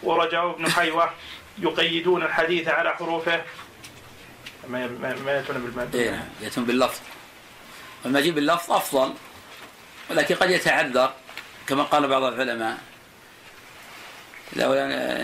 ورجاء 0.03 0.53
بن 0.53 0.70
حيوة 0.70 1.11
يقيدون 1.59 2.22
الحديث 2.22 2.68
على 2.68 2.91
حروفه 2.91 3.43
ما 4.71 4.87
ما 5.25 5.33
ياتون 5.33 5.59
بالمادة. 5.59 5.99
إيه 5.99 6.11
نعم 6.11 6.29
ياتون 6.41 6.64
باللفظ. 6.64 7.01
والمجيء 8.05 8.33
باللفظ 8.33 8.73
أفضل 8.73 9.14
ولكن 10.11 10.35
قد 10.35 10.51
يتعذر 10.51 11.12
كما 11.66 11.83
قال 11.83 12.09
بعض 12.09 12.23
العلماء. 12.23 12.79
لو 14.57 14.75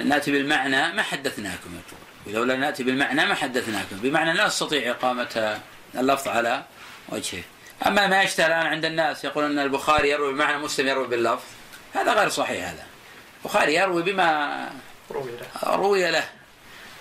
نأتي 0.04 0.32
بالمعنى 0.32 0.92
ما 0.92 1.02
حدثناكم 1.02 1.70
يقول 1.74 2.00
ولولا 2.26 2.56
نأتي 2.56 2.82
بالمعنى 2.82 3.26
ما 3.26 3.34
حدثناكم. 3.34 3.96
بمعنى 3.96 4.32
لا 4.32 4.46
نستطيع 4.46 4.90
إقامة 4.90 5.60
اللفظ 5.94 6.28
على 6.28 6.64
وجهه. 7.08 7.42
أما 7.86 8.06
ما 8.06 8.22
يشتهى 8.22 8.46
الآن 8.46 8.66
عند 8.66 8.84
الناس 8.84 9.24
يقول 9.24 9.44
أن 9.44 9.58
البخاري 9.58 10.10
يروي 10.10 10.32
بمعنى 10.32 10.58
مسلم 10.58 10.86
يروي 10.88 11.06
باللفظ 11.06 11.44
هذا 11.94 12.12
غير 12.12 12.28
صحيح 12.28 12.68
هذا. 12.68 12.86
البخاري 13.44 13.74
يروي 13.74 14.02
بما 14.02 14.70
روي 15.60 16.10
له. 16.10 16.28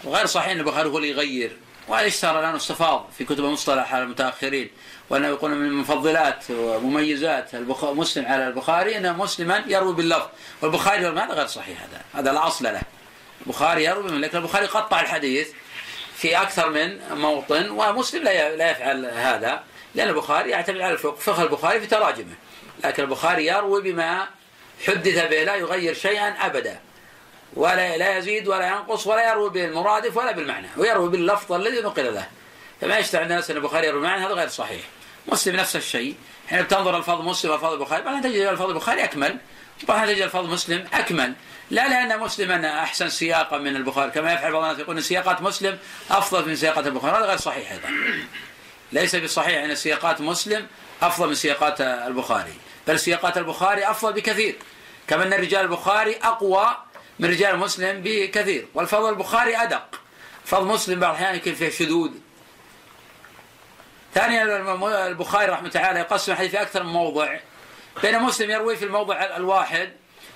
وغير 0.03 0.25
صحيح 0.25 0.51
إن 0.51 0.59
البخاري 0.59 0.89
هو 0.89 0.97
اللي 0.97 1.09
يغير. 1.09 1.57
وهذا 1.87 2.07
اشتهر 2.07 2.39
الآن 2.39 2.55
استفاض 2.55 3.09
في 3.17 3.25
كتب 3.25 3.45
المصطلح 3.45 3.93
على 3.93 4.03
المتأخرين 4.03 4.69
وأنه 5.09 5.27
يقول 5.27 5.51
من 5.51 5.73
مفضلات 5.73 6.43
ومميزات 6.49 7.55
مسلم 7.83 8.25
على 8.25 8.47
البخاري 8.47 8.97
ان 8.97 9.17
مسلما 9.17 9.63
يروي 9.67 9.93
باللفظ 9.93 10.27
والبخاري 10.61 11.03
يروي 11.03 11.19
هذا 11.19 11.33
غير 11.33 11.47
صحيح 11.47 11.77
هذا 11.81 12.01
هذا 12.13 12.31
لا 12.33 12.47
أصل 12.47 12.65
له. 12.65 12.81
البخاري 13.41 13.83
يروي 13.83 14.09
لكن 14.09 14.37
البخاري 14.37 14.65
قطع 14.65 15.01
الحديث 15.01 15.49
في 16.15 16.41
أكثر 16.41 16.69
من 16.69 16.99
موطن 17.11 17.69
ومسلم 17.69 18.23
لا 18.23 18.55
لا 18.55 18.71
يفعل 18.71 19.05
هذا 19.05 19.63
لأن 19.95 20.07
البخاري 20.07 20.49
يعتمد 20.49 20.81
على 20.81 20.93
الفقه 20.93 21.15
فقه 21.15 21.43
البخاري 21.43 21.79
في 21.79 21.87
تراجمه 21.87 22.35
لكن 22.83 23.03
البخاري 23.03 23.45
يروي 23.45 23.81
بما 23.81 24.27
حدث 24.87 25.27
به 25.29 25.43
لا 25.43 25.55
يغير 25.55 25.93
شيئا 25.93 26.27
ابدا. 26.27 26.79
ولا 27.55 27.97
لا 27.97 28.17
يزيد 28.17 28.47
ولا 28.47 28.67
ينقص 28.67 29.07
ولا 29.07 29.31
يروي 29.31 29.49
بالمرادف 29.49 30.17
ولا 30.17 30.31
بالمعنى 30.31 30.67
ويروي 30.77 31.09
باللفظ 31.09 31.53
الذي 31.53 31.81
نقل 31.81 32.13
له. 32.13 32.27
فما 32.81 32.95
عند 32.95 33.15
الناس 33.15 33.51
إن 33.51 33.57
البخاري 33.57 33.87
يروي 33.87 34.01
بالمعنى 34.01 34.25
هذا 34.25 34.33
غير 34.33 34.47
صحيح. 34.47 34.81
مسلم 35.27 35.55
نفس 35.55 35.75
الشيء. 35.75 36.15
حين 36.47 36.67
تنظر 36.67 36.97
الفاظ 36.97 37.21
مسلم 37.21 37.51
والفاظ 37.51 37.73
البخاري 37.73 38.03
بعدين 38.03 38.21
تجد 38.21 38.41
الفاظ 38.41 38.69
البخاري 38.69 39.03
أكمل. 39.03 39.37
وبعدين 39.83 40.15
تجد 40.15 40.23
الفاظ 40.23 40.45
مسلم 40.45 40.87
أكمل. 40.93 41.33
لا 41.71 41.87
لأن 41.87 42.19
مسلما 42.19 42.83
أحسن 42.83 43.09
سياقا 43.09 43.57
من 43.57 43.75
البخاري 43.75 44.11
كما 44.11 44.33
يفعل 44.33 44.51
بعض 44.51 44.63
الناس 44.63 44.79
يقول 44.79 44.95
إن 44.95 45.01
سياقات 45.01 45.41
مسلم 45.41 45.77
أفضل 46.11 46.47
من 46.47 46.55
سياقات 46.55 46.87
البخاري 46.87 47.17
هذا 47.17 47.25
غير 47.25 47.37
صحيح 47.37 47.71
أيضا. 47.71 47.89
ليس 48.91 49.15
بصحيح 49.15 49.63
إن 49.63 49.75
سياقات 49.75 50.21
مسلم 50.21 50.67
أفضل 51.01 51.27
من 51.27 51.35
سياقات 51.35 51.81
البخاري 51.81 52.53
بل 52.87 52.99
سياقات 52.99 53.37
البخاري 53.37 53.89
أفضل 53.89 54.13
بكثير. 54.13 54.55
كما 55.07 55.23
أن 55.23 55.33
رجال 55.33 55.61
البخاري 55.61 56.15
أقوى 56.15 56.77
من 57.19 57.29
رجال 57.29 57.57
مسلم 57.57 58.01
بكثير. 58.03 58.67
والفضل 58.73 59.09
البخاري 59.09 59.57
أدق. 59.57 60.01
فضل 60.45 60.65
مسلم 60.65 60.99
بعض 60.99 61.15
الأحيان 61.15 61.35
يكون 61.35 61.53
فيه 61.53 61.69
شذوذ. 61.69 62.11
ثانيا 64.13 64.43
البخاري 65.07 65.45
رحمة 65.45 65.59
الله 65.59 65.69
تعالى 65.69 65.99
يقسم 65.99 66.31
الحديث 66.31 66.51
في 66.51 66.61
أكثر 66.61 66.83
من 66.83 66.89
موضع. 66.89 67.37
بين 68.01 68.19
مسلم 68.19 68.51
يروي 68.51 68.75
في 68.75 68.85
الموضع 68.85 69.15
الواحد 69.35 69.89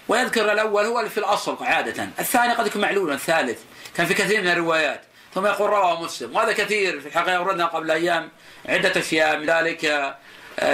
ويذكر 0.07 0.51
الأول 0.51 0.85
هو 0.85 0.99
اللي 0.99 1.09
في 1.09 1.17
الأصل 1.17 1.57
عادة. 1.61 2.09
الثاني 2.19 2.53
قد 2.53 2.67
يكون 2.67 2.81
معلولا 2.81 3.13
الثالث. 3.13 3.59
كان 3.95 4.05
في 4.05 4.13
كثير 4.13 4.41
من 4.41 4.47
الروايات. 4.47 5.01
ثم 5.35 5.45
يقول 5.45 5.69
رواه 5.69 6.03
مسلم. 6.03 6.35
وهذا 6.35 6.51
كثير 6.51 7.01
في 7.01 7.07
الحقيقة 7.07 7.41
وردنا 7.41 7.65
قبل 7.65 7.91
أيام 7.91 8.29
عدة 8.65 8.99
أشياء. 8.99 9.37
من 9.37 9.45
ذلك 9.45 9.85
آه، 9.85 10.15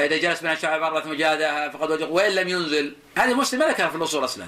إذا 0.05 0.17
جلس 0.17 0.43
من 0.43 0.51
الشعب 0.51 0.81
مره 0.81 1.03
مجاهده 1.07 1.69
فقد 1.69 1.91
وجد 1.91 2.09
وإن 2.09 2.31
لم 2.31 2.47
ينزل. 2.47 2.95
هذه 3.17 3.33
مسلم 3.33 3.59
ما 3.59 3.67
ذكرها 3.67 3.89
في 3.89 3.95
الأصول 3.95 4.23
أصلا. 4.23 4.45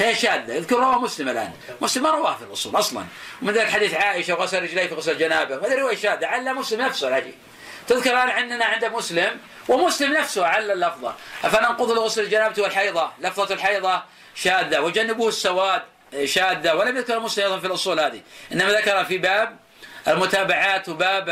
فهي 0.00 0.14
شاذة 0.14 0.54
يذكر 0.54 0.76
رواه 0.76 0.98
مسلم 0.98 1.28
الآن. 1.28 1.52
مسلم 1.80 2.02
ما 2.02 2.10
رواه 2.10 2.36
في 2.36 2.42
الأصول 2.42 2.78
أصلا. 2.78 3.04
ومن 3.42 3.52
ذلك 3.52 3.70
حديث 3.70 3.94
عائشة 3.94 4.34
وغسل 4.34 4.62
رجليه 4.62 4.86
في 4.86 4.94
غسل 4.94 5.12
الجنابة 5.12 5.56
وهذه 5.56 5.74
رواية 5.74 5.96
شاذة 5.96 6.26
عل 6.26 6.54
مسلم 6.54 6.82
نفسه 6.82 7.08
العجيب 7.08 7.34
تذكر 7.88 8.10
الآن 8.10 8.30
عندنا 8.30 8.64
عند 8.64 8.84
مسلم 8.84 9.40
ومسلم 9.68 10.12
نفسه 10.12 10.46
عل 10.46 10.70
اللفظة. 10.70 11.14
أفننقض 11.44 11.90
لغسل 11.90 12.22
الجنابة 12.22 12.62
والحيضة؟ 12.62 13.10
لفظة 13.20 13.54
الحيضة 13.54 14.02
شاذة. 14.34 14.80
وجنبوه 14.80 15.28
السواد 15.28 15.82
شاذة. 16.24 16.74
ولم 16.74 16.96
يذكر 16.96 17.20
مسلم 17.20 17.44
أيضا 17.44 17.58
في 17.58 17.66
الأصول 17.66 18.00
هذه. 18.00 18.20
إنما 18.52 18.72
ذكر 18.72 19.04
في 19.04 19.18
باب 19.18 19.58
المتابعات 20.08 20.88
وباب 20.88 21.28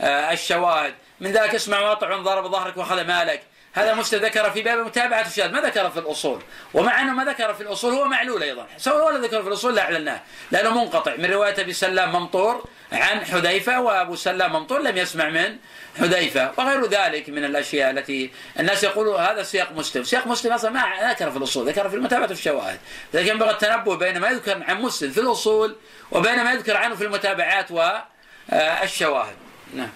آه، 0.00 0.32
الشواهد. 0.32 0.94
من 1.20 1.32
ذلك 1.32 1.54
اسمع 1.54 1.80
واطع 1.80 2.16
ضرب 2.16 2.46
ظهرك 2.46 2.76
واخذ 2.76 3.04
مالك. 3.04 3.42
هذا 3.74 3.94
مسلم 3.94 4.24
ذكر 4.24 4.50
في 4.50 4.62
باب 4.62 4.78
متابعة 4.78 5.26
الشاذ. 5.26 5.52
ما 5.52 5.60
ذكر 5.60 5.90
في 5.90 5.98
الأصول. 5.98 6.42
ومع 6.74 7.02
أنه 7.02 7.12
ما 7.12 7.24
ذكر 7.24 7.54
في 7.54 7.60
الأصول 7.60 7.94
هو 7.94 8.04
معلول 8.04 8.42
أيضا. 8.42 8.66
سواء 8.78 9.06
ولا 9.06 9.18
ذكر 9.18 9.42
في 9.42 9.48
الأصول 9.48 9.74
لا 9.74 9.82
أعلناه. 9.82 10.20
لأنه 10.50 10.84
منقطع. 10.84 11.16
من 11.16 11.30
رواية 11.30 11.60
أبي 11.60 11.72
سلام 11.72 12.12
ممطور 12.12 12.64
عن 12.92 13.24
حذيفة 13.26 13.80
وأبو 13.80 14.16
سلام 14.16 14.52
ممطور 14.52 14.80
لم 14.80 14.96
يسمع 14.96 15.28
من 15.28 15.56
حذيفة. 15.98 16.52
وغير 16.58 16.86
ذلك 16.86 17.28
من 17.28 17.44
الأشياء 17.44 17.90
التي 17.90 18.30
الناس 18.60 18.84
يقولوا 18.84 19.20
هذا 19.20 19.42
سياق 19.42 19.72
مسلم. 19.72 20.04
سياق 20.04 20.26
مسلم 20.26 20.52
أصلا 20.52 20.70
ما 20.70 21.10
ذكر 21.10 21.30
في 21.30 21.36
الأصول 21.36 21.68
ذكر 21.68 21.88
في 21.88 21.96
المتابعة 21.96 22.30
الشواهد. 22.30 22.78
لكن 23.14 23.28
ينبغي 23.28 23.50
التنبه 23.50 23.96
بين 23.96 24.18
ما 24.18 24.28
يذكر 24.28 24.62
عن 24.62 24.82
مسلم 24.82 25.10
في 25.10 25.20
الأصول 25.20 25.76
وبين 26.10 26.44
ما 26.44 26.52
يذكر 26.52 26.76
عنه 26.76 26.94
في 26.94 27.04
المتابعات 27.04 27.70
والشواهد. 27.70 29.36
نعم. 29.74 29.90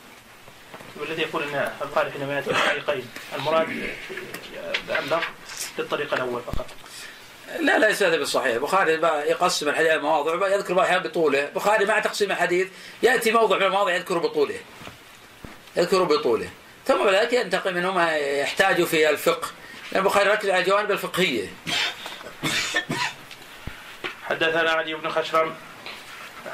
والذي 1.00 1.22
يقول 1.22 1.42
إن 1.42 1.72
القارئ 1.82 2.10
حينما 2.10 2.34
ياتي 2.34 2.50
بالطريقين 2.50 3.08
المراد 3.36 3.68
اللفظ 4.88 5.24
للطريق 5.78 6.14
الأول 6.14 6.42
فقط. 6.42 6.66
لا 7.60 7.78
ليس 7.78 8.02
هذا 8.02 8.16
بالصحيح. 8.16 8.54
البخاري 8.54 8.92
يقسم 9.30 9.68
الحديث 9.68 9.92
مواضع 9.92 10.48
يذكر 10.48 10.74
بعض 10.74 10.86
الاحيان 10.86 11.02
بطوله. 11.02 11.48
البخاري 11.48 11.84
مع 11.84 11.98
تقسيم 11.98 12.30
الحديث 12.30 12.68
يأتي 13.02 13.32
موضع 13.32 13.56
من 13.56 13.62
المواضع 13.62 13.94
يذكر 13.94 14.18
بطوله. 14.18 14.60
يذكر 15.76 16.02
بطوله. 16.02 16.50
ثم 16.86 17.04
بعد 17.04 17.14
ذلك 17.14 17.32
ينتقل 17.32 17.74
منه 17.74 17.92
ما 17.92 18.16
يحتاج 18.16 18.84
في 18.84 19.10
الفقه. 19.10 19.48
لأن 19.92 20.02
البخاري 20.02 20.30
يركز 20.30 20.50
على 20.50 20.60
الجوانب 20.60 20.90
الفقهية. 20.90 21.48
حدثنا 24.22 24.70
علي 24.70 24.94
بن 24.94 25.10
خشرم 25.10 25.54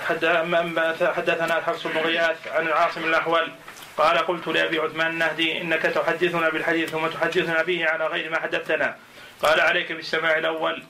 حدثنا 0.08 1.58
الحفص 1.58 1.86
بن 1.86 1.98
غياث 1.98 2.48
عن 2.48 2.66
العاصم 2.66 3.04
الأحول 3.04 3.52
قال 3.96 4.18
قلت 4.18 4.46
لأبي 4.48 4.78
عثمان 4.78 5.10
النهدي 5.10 5.60
إنك 5.60 5.82
تحدثنا 5.82 6.48
بالحديث 6.48 6.90
ثم 6.90 7.06
تحدثنا 7.06 7.62
به 7.62 7.86
على 7.88 8.06
غير 8.06 8.30
ما 8.30 8.40
حدثتنا. 8.40 8.96
قال 9.42 9.60
عليك 9.60 9.92
بالسماع 9.92 10.38
الأول. 10.38 10.82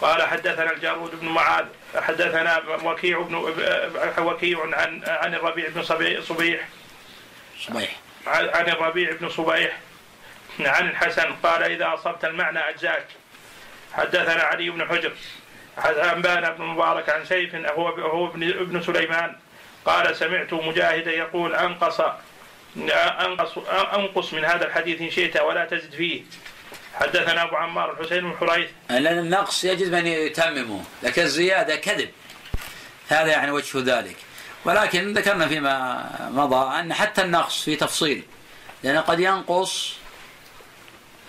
قال 0.00 0.22
حدثنا 0.22 0.72
الجارود 0.72 1.20
بن 1.20 1.28
معاذ 1.28 1.64
حدثنا 1.96 2.62
وكيع 2.82 3.20
بن 3.20 3.34
وكيع 4.18 4.62
عن 4.62 5.02
عن 5.06 5.34
الربيع 5.34 5.68
بن 5.68 5.82
صبيح. 5.82 6.20
صبيح. 6.20 6.68
عن 8.26 8.68
الربيع 8.68 9.12
بن 9.12 9.28
صبيح. 9.28 9.76
عن 10.60 10.88
الحسن 10.88 11.32
قال 11.42 11.62
إذا 11.62 11.94
أصبت 11.94 12.24
المعنى 12.24 12.58
أجزاك. 12.58 13.06
حدثنا 13.92 14.42
علي 14.42 14.70
بن 14.70 14.88
حجر 14.88 15.12
أنبانا 16.12 16.50
بن 16.50 16.64
مبارك 16.64 17.08
عن 17.08 17.24
سيف 17.24 17.54
هو 17.54 17.88
هو 17.88 18.26
ابن 18.34 18.82
سليمان. 18.82 19.36
قال 19.86 20.16
سمعت 20.16 20.52
مجاهدا 20.52 21.12
يقول 21.12 21.54
أنقص 21.54 22.00
أنقص 23.20 23.58
أنقص 23.94 24.32
من 24.32 24.44
هذا 24.44 24.66
الحديث 24.66 25.00
إن 25.00 25.10
شئت 25.10 25.36
ولا 25.36 25.64
تزد 25.64 25.94
فيه. 25.94 26.22
حدثنا 26.94 27.42
أبو 27.42 27.56
عمار 27.56 27.92
الحسين 27.92 28.20
بن 28.20 28.36
حريث. 28.36 28.68
لأن 28.90 29.18
النقص 29.18 29.64
يجب 29.64 29.94
أن 29.94 30.06
يتممه 30.06 30.84
لكن 31.02 31.22
الزيادة 31.22 31.76
كذب. 31.76 32.10
هذا 33.08 33.26
يعني 33.26 33.50
وجه 33.50 33.98
ذلك. 33.98 34.16
ولكن 34.64 35.12
ذكرنا 35.12 35.48
فيما 35.48 36.08
مضى 36.32 36.80
أن 36.80 36.94
حتى 36.94 37.22
النقص 37.22 37.64
في 37.64 37.76
تفصيل 37.76 38.22
لأن 38.82 38.98
قد 38.98 39.20
ينقص 39.20 39.94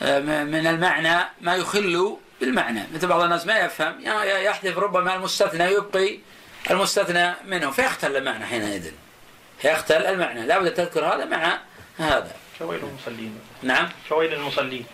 آه، 0.01 0.19
من 0.19 0.67
المعنى 0.67 1.29
ما 1.41 1.55
يخل 1.55 2.17
بالمعنى. 2.41 2.83
مثل 2.93 3.07
بعض 3.07 3.21
الناس 3.21 3.45
ما 3.45 3.59
يفهم 3.59 4.01
يحذف 4.43 4.77
ربما 4.77 5.15
المستثنى 5.15 5.63
يبقي 5.63 6.19
المستثنى 6.71 7.33
منه 7.45 7.71
فيختل 7.71 8.17
المعنى 8.17 8.45
حينئذ. 8.45 8.91
يختل 9.63 10.05
المعنى. 10.05 10.45
لابد 10.45 10.73
تذكر 10.73 11.05
هذا 11.05 11.25
مع 11.25 11.59
هذا. 11.97 12.31
شويل 12.59 12.79
المصلين. 12.83 13.39
نعم. 13.63 13.89
شويل 14.09 14.33
المصلين. 14.33 14.85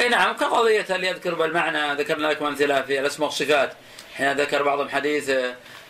إي 0.00 0.08
نعم 0.08 0.36
كقضية 0.36 0.86
اللي 0.90 1.06
يذكر 1.06 1.34
بالمعنى؟ 1.34 1.94
ذكرنا 1.94 2.26
لكم 2.26 2.46
أمثلة 2.46 2.82
في 2.82 3.00
الأسماء 3.00 3.28
والصفات. 3.28 3.72
حين 4.16 4.32
ذكر 4.32 4.62
بعضهم 4.62 4.88
حديث 4.88 5.30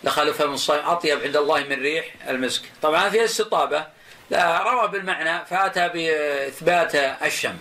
لخلف 0.03 0.41
من 0.41 0.53
الصائم 0.53 0.85
أطيب 0.85 1.23
عند 1.23 1.37
الله 1.37 1.63
من 1.63 1.81
ريح 1.81 2.05
المسك. 2.29 2.61
طبعا 2.81 3.09
في 3.09 3.25
استطابه 3.25 3.85
لا 4.29 4.63
روى 4.63 4.87
بالمعنى 4.87 5.45
فأتى 5.45 5.89
بإثبات 5.89 6.95
الشم. 6.95 7.57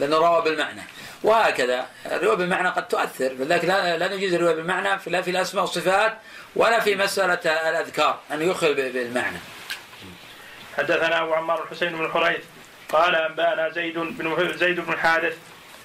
لأنه 0.00 0.16
روى 0.16 0.42
بالمعنى. 0.42 0.82
وهكذا. 1.22 1.86
الرواية 2.06 2.36
بالمعنى 2.36 2.68
قد 2.68 2.88
تؤثر 2.88 3.32
لذلك 3.32 3.64
لا 3.64 4.16
نجيز 4.16 4.34
الرواية 4.34 4.54
بالمعنى 4.54 4.88
لا 5.06 5.22
في 5.22 5.30
الأسماء 5.30 5.64
والصفات 5.64 6.18
ولا 6.56 6.80
في 6.80 6.94
مسألة 6.94 7.68
الأذكار 7.70 8.18
أن 8.32 8.42
يخل 8.42 8.74
بالمعنى. 8.74 9.38
حدثنا 10.76 11.22
أبو 11.22 11.34
عمار 11.34 11.64
الحسين 11.64 11.96
بن 11.96 12.08
حريث 12.12 12.40
قال 12.88 13.14
أنبأنا 13.14 13.68
زيد 13.70 13.98
بن 13.98 14.56
زيد 14.56 14.80
بن 14.80 14.98
حارث 14.98 15.36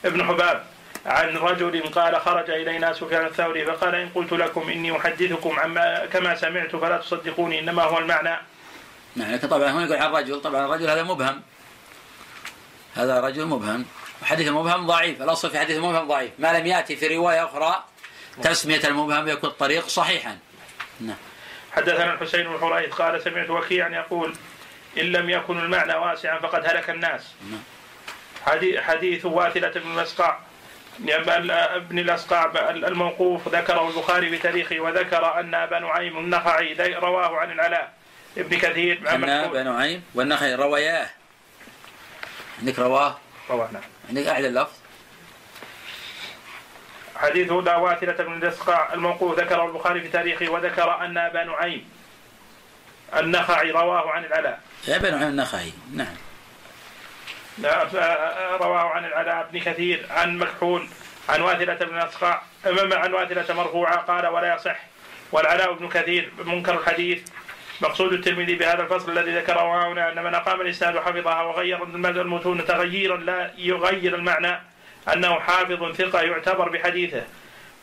ابن 0.06 0.24
حباب 0.24 0.64
عن 1.06 1.38
رجل 1.38 1.82
قال 1.82 2.22
خرج 2.22 2.50
إلينا 2.50 2.94
سفيان 2.94 3.26
الثوري 3.26 3.66
فقال 3.66 3.96
إن 3.96 4.10
قلت 4.10 4.34
لكم 4.34 4.70
إني 4.70 4.98
أحدثكم 4.98 5.60
عما 5.60 6.06
كما 6.06 6.36
سمعت 6.36 6.76
فلا 6.76 6.98
تصدقوني 6.98 7.60
إنما 7.60 7.84
هو 7.84 7.98
المعنى. 7.98 8.38
لكن 9.16 9.48
طبعا 9.48 9.72
هنا 9.72 9.84
يقول 9.84 9.98
عن 9.98 10.12
رجل 10.12 10.42
طبعا 10.42 10.66
الرجل 10.66 10.90
هذا 10.90 11.04
مبهم. 11.04 11.42
هذا 12.96 13.20
رجل 13.20 13.46
مبهم. 13.46 13.86
وحديث 14.22 14.48
المبهم 14.48 14.88
ضعيف 14.88 15.22
الأصل 15.22 15.52
في 15.52 15.60
حديث 15.60 15.78
المبهم 15.78 16.08
ضعيف. 16.08 16.32
ما 16.40 16.60
لم 16.60 16.66
يأتي 16.66 16.96
في 16.96 17.08
رواية 17.08 17.46
أخرى 17.46 17.84
تسمية 18.44 18.82
المبهم 18.84 19.28
يكون 19.28 19.50
الطريق 19.50 19.88
صحيحا. 19.88 20.38
نعم. 21.00 21.16
حدثنا 21.72 22.14
الحسين 22.14 22.44
بن 22.44 22.60
حريث 22.60 22.94
قال 22.94 23.24
سمعت 23.24 23.50
وكيعا 23.50 23.90
يقول 23.90 24.36
إن 24.98 25.04
لم 25.04 25.30
يكن 25.30 25.60
المعنى 25.60 25.94
واسعا 25.94 26.40
فقد 26.40 26.66
هلك 26.66 26.90
الناس. 26.90 27.22
نعم. 27.52 27.62
حديث 28.82 29.26
واثلة 29.26 29.70
بن 29.70 30.00
الأسقع 30.00 30.38
ابن 31.76 32.00
الأسقع 32.00 32.52
الموقوف 32.70 33.48
ذكره 33.48 33.90
البخاري 33.90 34.30
بتاريخه 34.30 34.80
وذكر 34.80 35.40
أن 35.40 35.56
أبا 35.56 35.80
نعيم 35.80 36.18
النخعي 36.18 36.74
رواه 36.96 37.38
عن 37.38 37.52
العلاء 37.52 37.94
ابن 38.38 38.58
كثير 38.58 39.16
أن 39.16 39.30
أبا 39.30 39.64
نعيم 39.64 40.04
والنخعي 40.16 40.56
رواياه 40.56 41.10
عندك 42.60 42.80
رواه؟ 42.80 43.18
رواه 43.50 43.72
نعم. 43.72 43.82
عندك 44.10 44.28
أعلى 44.28 44.48
اللفظ؟ 44.48 44.74
حديث 47.16 47.52
لا 47.52 47.76
واثلة 47.76 48.24
بن 48.24 48.34
الاسقاع 48.34 48.94
الموقوف. 48.94 49.40
ذكره 49.40 49.66
البخاري 49.66 50.02
في 50.02 50.08
تاريخه 50.08 50.50
وذكر 50.50 51.06
أن 51.06 51.18
أبا 51.18 51.44
نعيم 51.44 51.90
النخعي 53.16 53.72
رواه 53.72 54.12
عن 54.12 54.26
العلاء. 54.26 54.62
أبا 54.88 55.12
نعيم 55.12 55.28
النخعي 55.28 55.74
نعم. 55.94 56.16
رواه 58.62 58.90
عن 58.90 59.06
العلاء 59.06 59.50
بن 59.52 59.60
كثير 59.60 60.06
عن 60.10 60.38
مكحول 60.38 60.88
عن 61.30 61.42
واثلة 61.42 61.76
بن 61.76 61.98
أسقع 61.98 62.42
عن 62.66 63.14
واثلة 63.14 63.56
مرفوعة 63.56 63.96
قال 63.96 64.28
ولا 64.28 64.56
يصح. 64.56 64.80
والعلاء 65.32 65.74
بن 65.74 65.90
كثير 65.90 66.32
منكر 66.46 66.80
الحديث. 66.80 67.22
مقصود 67.82 68.14
الترمذي 68.14 68.56
بهذا 68.56 68.82
الفصل 68.82 69.18
الذي 69.18 69.38
ذكره 69.38 69.92
هنا 69.92 70.12
أن 70.12 70.24
من 70.24 70.36
أقام 70.36 70.62
الإسناد 70.62 70.96
وحفظها 70.96 71.42
وغير 71.42 71.84
المتون 72.22 72.66
تغييرا 72.66 73.18
لا 73.18 73.52
يغير 73.58 74.16
المعنى 74.16 74.60
أنه 75.14 75.40
حافظ 75.40 75.92
ثقة 75.92 76.22
يعتبر 76.22 76.70
بحديثه. 76.70 77.24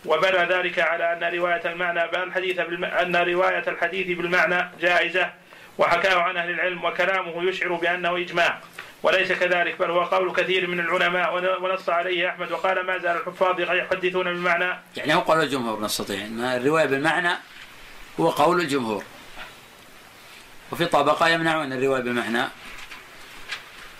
وبنى 0.04 0.44
ذلك 0.54 0.78
على 0.78 1.12
أن 1.12 1.34
رواية 1.38 1.72
المعنى 1.72 2.04
الحديث. 2.04 2.58
أن 2.84 3.16
رواية 3.16 3.64
الحديث 3.68 4.18
بالمعنى 4.18 4.70
جائزة 4.80 5.30
وحكاه 5.78 6.22
عن 6.22 6.36
أهل 6.36 6.50
العلم 6.50 6.84
وكلامه 6.84 7.48
يشعر 7.48 7.72
بأنه 7.72 8.16
إجماع. 8.16 8.60
وليس 9.02 9.32
كذلك 9.32 9.78
بل 9.78 9.90
هو 9.90 10.00
قول 10.00 10.32
كثير 10.32 10.66
من 10.66 10.80
العلماء 10.80 11.34
ونص 11.62 11.88
عليه 11.88 12.28
أحمد 12.28 12.52
وقال 12.52 12.86
ما 12.86 12.98
زال 12.98 13.16
الحفاظ 13.16 13.60
يحدثون 13.60 14.24
بالمعنى. 14.24 14.78
يعني 14.96 15.14
هو 15.14 15.20
قول 15.20 15.40
الجمهور 15.40 15.80
نستطيع 15.80 16.18
الرواية 16.56 16.86
بالمعنى 16.86 17.32
هو 18.20 18.28
قول 18.28 18.60
الجمهور. 18.60 19.04
وفي 20.72 20.86
طبقة 20.86 21.28
يمنعون 21.28 21.72
الرواية 21.72 22.02
بمعنى 22.02 22.48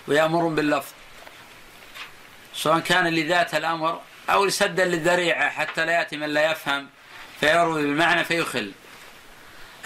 ويأمرون 0.07 0.55
باللفظ 0.55 0.91
سواء 2.53 2.79
كان 2.79 3.07
لذات 3.07 3.55
الأمر 3.55 4.01
أو 4.29 4.49
سدا 4.49 4.85
للذريعة 4.85 5.49
حتى 5.49 5.85
لا 5.85 5.91
يأتي 5.91 6.17
من 6.17 6.29
لا 6.29 6.51
يفهم 6.51 6.89
فيروي 7.39 7.81
بالمعنى 7.81 8.23
فيخل. 8.23 8.71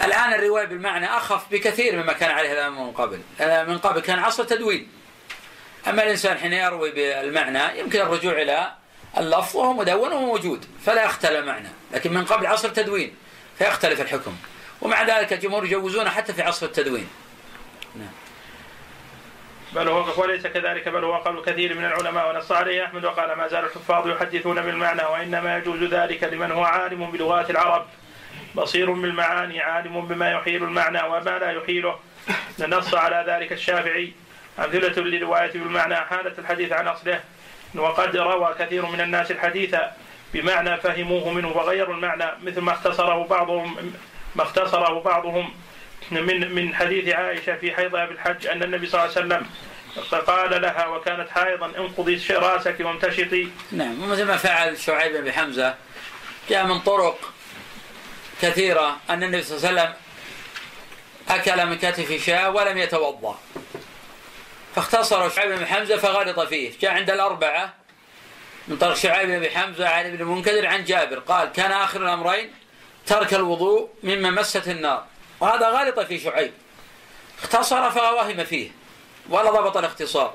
الآن 0.02 0.34
الرواية 0.34 0.64
بالمعنى 0.64 1.06
أخف 1.06 1.42
بكثير 1.50 2.02
مما 2.02 2.12
كان 2.12 2.30
عليه 2.30 2.52
الأمر 2.52 2.84
من 2.84 2.92
قبل. 2.92 3.20
من 3.40 3.78
قبل 3.78 4.00
كان 4.00 4.18
عصر 4.18 4.44
تدوين. 4.44 4.88
أما 5.88 6.02
الإنسان 6.02 6.38
حين 6.38 6.52
يروي 6.52 6.90
بالمعنى 6.90 7.80
يمكن 7.80 8.00
الرجوع 8.00 8.32
إلى 8.32 8.72
اللفظ 9.18 9.56
وهو 9.56 9.72
مدون 9.72 10.12
وهو 10.12 10.26
موجود 10.26 10.66
فلا 10.86 11.04
يختل 11.04 11.36
المعنى 11.36 11.68
لكن 11.92 12.14
من 12.14 12.24
قبل 12.24 12.46
عصر 12.46 12.68
تدوين 12.68 13.14
فيختلف 13.58 14.00
الحكم. 14.00 14.36
ومع 14.80 15.02
ذلك 15.02 15.32
الجمهور 15.32 15.64
يجوزونه 15.64 16.10
حتى 16.10 16.32
في 16.32 16.42
عصر 16.42 16.66
التدوين. 16.66 17.08
نعم. 17.94 18.08
بل 19.72 19.88
هو 19.88 20.22
وليس 20.22 20.46
كذلك 20.46 20.88
بل 20.88 21.04
هو 21.04 21.16
قول 21.16 21.44
كثير 21.44 21.74
من 21.74 21.84
العلماء 21.84 22.30
ونص 22.30 22.52
عليه 22.52 22.84
أحمد 22.84 23.04
وقال 23.04 23.32
ما 23.32 23.48
زال 23.48 23.64
الحفاظ 23.64 24.08
يحدثون 24.08 24.62
بالمعنى 24.62 25.02
وإنما 25.02 25.56
يجوز 25.56 25.82
ذلك 25.82 26.24
لمن 26.24 26.52
هو 26.52 26.64
عالم 26.64 27.10
بلغات 27.10 27.50
العرب. 27.50 27.86
بصير 28.54 28.92
بالمعاني 28.92 29.60
عالم 29.60 30.06
بما 30.06 30.30
يحيل 30.30 30.62
المعنى 30.62 31.02
وما 31.02 31.38
لا 31.38 31.50
يحيله. 31.50 31.98
نص 32.60 32.94
على 32.94 33.24
ذلك 33.28 33.52
الشافعي. 33.52 34.12
أمثلة 34.58 35.02
للرواية 35.02 35.52
بالمعنى 35.52 35.96
حالة 35.96 36.32
الحديث 36.38 36.72
عن 36.72 36.88
أصله. 36.88 37.20
وقد 37.74 38.16
روى 38.16 38.54
كثير 38.58 38.86
من 38.86 39.00
الناس 39.00 39.30
الحديث 39.30 39.76
بمعنى 40.34 40.76
فهموه 40.76 41.30
منه 41.30 41.48
وغيروا 41.48 41.94
المعنى 41.94 42.24
مثل 42.42 42.60
ما 42.60 42.72
اختصره 42.72 43.26
بعضهم 43.26 43.92
ما 44.36 44.42
اختصره 44.42 45.00
بعضهم 45.00 45.54
من 46.10 46.54
من 46.54 46.74
حديث 46.74 47.08
عائشة 47.08 47.56
في 47.56 47.74
حيضها 47.74 48.06
بالحج 48.06 48.46
أن 48.46 48.62
النبي 48.62 48.86
صلى 48.86 49.04
الله 49.04 49.16
عليه 49.16 49.26
وسلم 49.26 49.46
قال 50.26 50.62
لها 50.62 50.86
وكانت 50.86 51.30
حائضا 51.30 51.66
انقضي 51.66 52.22
رأسك 52.30 52.76
وامتشطي. 52.80 53.48
نعم 53.72 54.02
ومثل 54.02 54.24
ما 54.24 54.36
فعل 54.36 54.78
شعيب 54.78 55.16
بن 55.16 55.32
حمزة. 55.32 55.74
جاء 56.50 56.66
من 56.66 56.80
طرق 56.80 57.32
كثيرة 58.42 58.96
أن 59.10 59.22
النبي 59.22 59.42
صلى 59.42 59.56
الله 59.56 59.68
عليه 59.68 59.80
وسلم 59.80 59.94
أكل 61.28 61.66
من 61.66 61.78
كتف 61.78 62.26
شاة 62.26 62.50
ولم 62.50 62.78
يتوضأ. 62.78 63.38
فاختصر 64.74 65.30
شعيب 65.30 65.58
بن 65.58 65.66
حمزة 65.66 65.96
فغلط 65.96 66.40
فيه. 66.40 66.72
جاء 66.80 66.92
عند 66.92 67.10
الأربعة 67.10 67.74
من 68.68 68.76
طريق 68.76 68.94
شعيب 68.94 69.28
بن 69.28 69.50
حمزة 69.50 69.88
عن 69.88 70.06
ابن 70.06 70.20
المنكدر 70.20 70.66
عن 70.66 70.84
جابر. 70.84 71.18
قال 71.18 71.52
كان 71.52 71.72
آخر 71.72 72.02
الأمرين 72.02 72.50
ترك 73.06 73.34
الوضوء 73.34 73.88
مما 74.02 74.30
مست 74.30 74.68
النار. 74.68 75.06
وهذا 75.40 75.68
غالط 75.68 76.00
في 76.00 76.18
شعيب. 76.18 76.52
اختصر 77.42 77.90
فوهم 77.90 78.44
فيه 78.44 78.70
ولا 79.28 79.50
ضبط 79.50 79.76
الاختصار. 79.76 80.34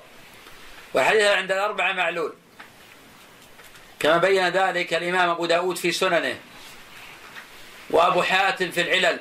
والحديث 0.94 1.24
عند 1.24 1.52
الأربعة 1.52 1.94
معلول. 1.94 2.34
كما 4.00 4.18
بين 4.18 4.50
ذلك 4.50 4.94
الإمام 4.94 5.30
أبو 5.30 5.46
داود 5.46 5.78
في 5.78 5.92
سننه 5.92 6.40
وأبو 7.90 8.22
حاتم 8.22 8.72
في 8.72 8.82
العلل 8.82 9.20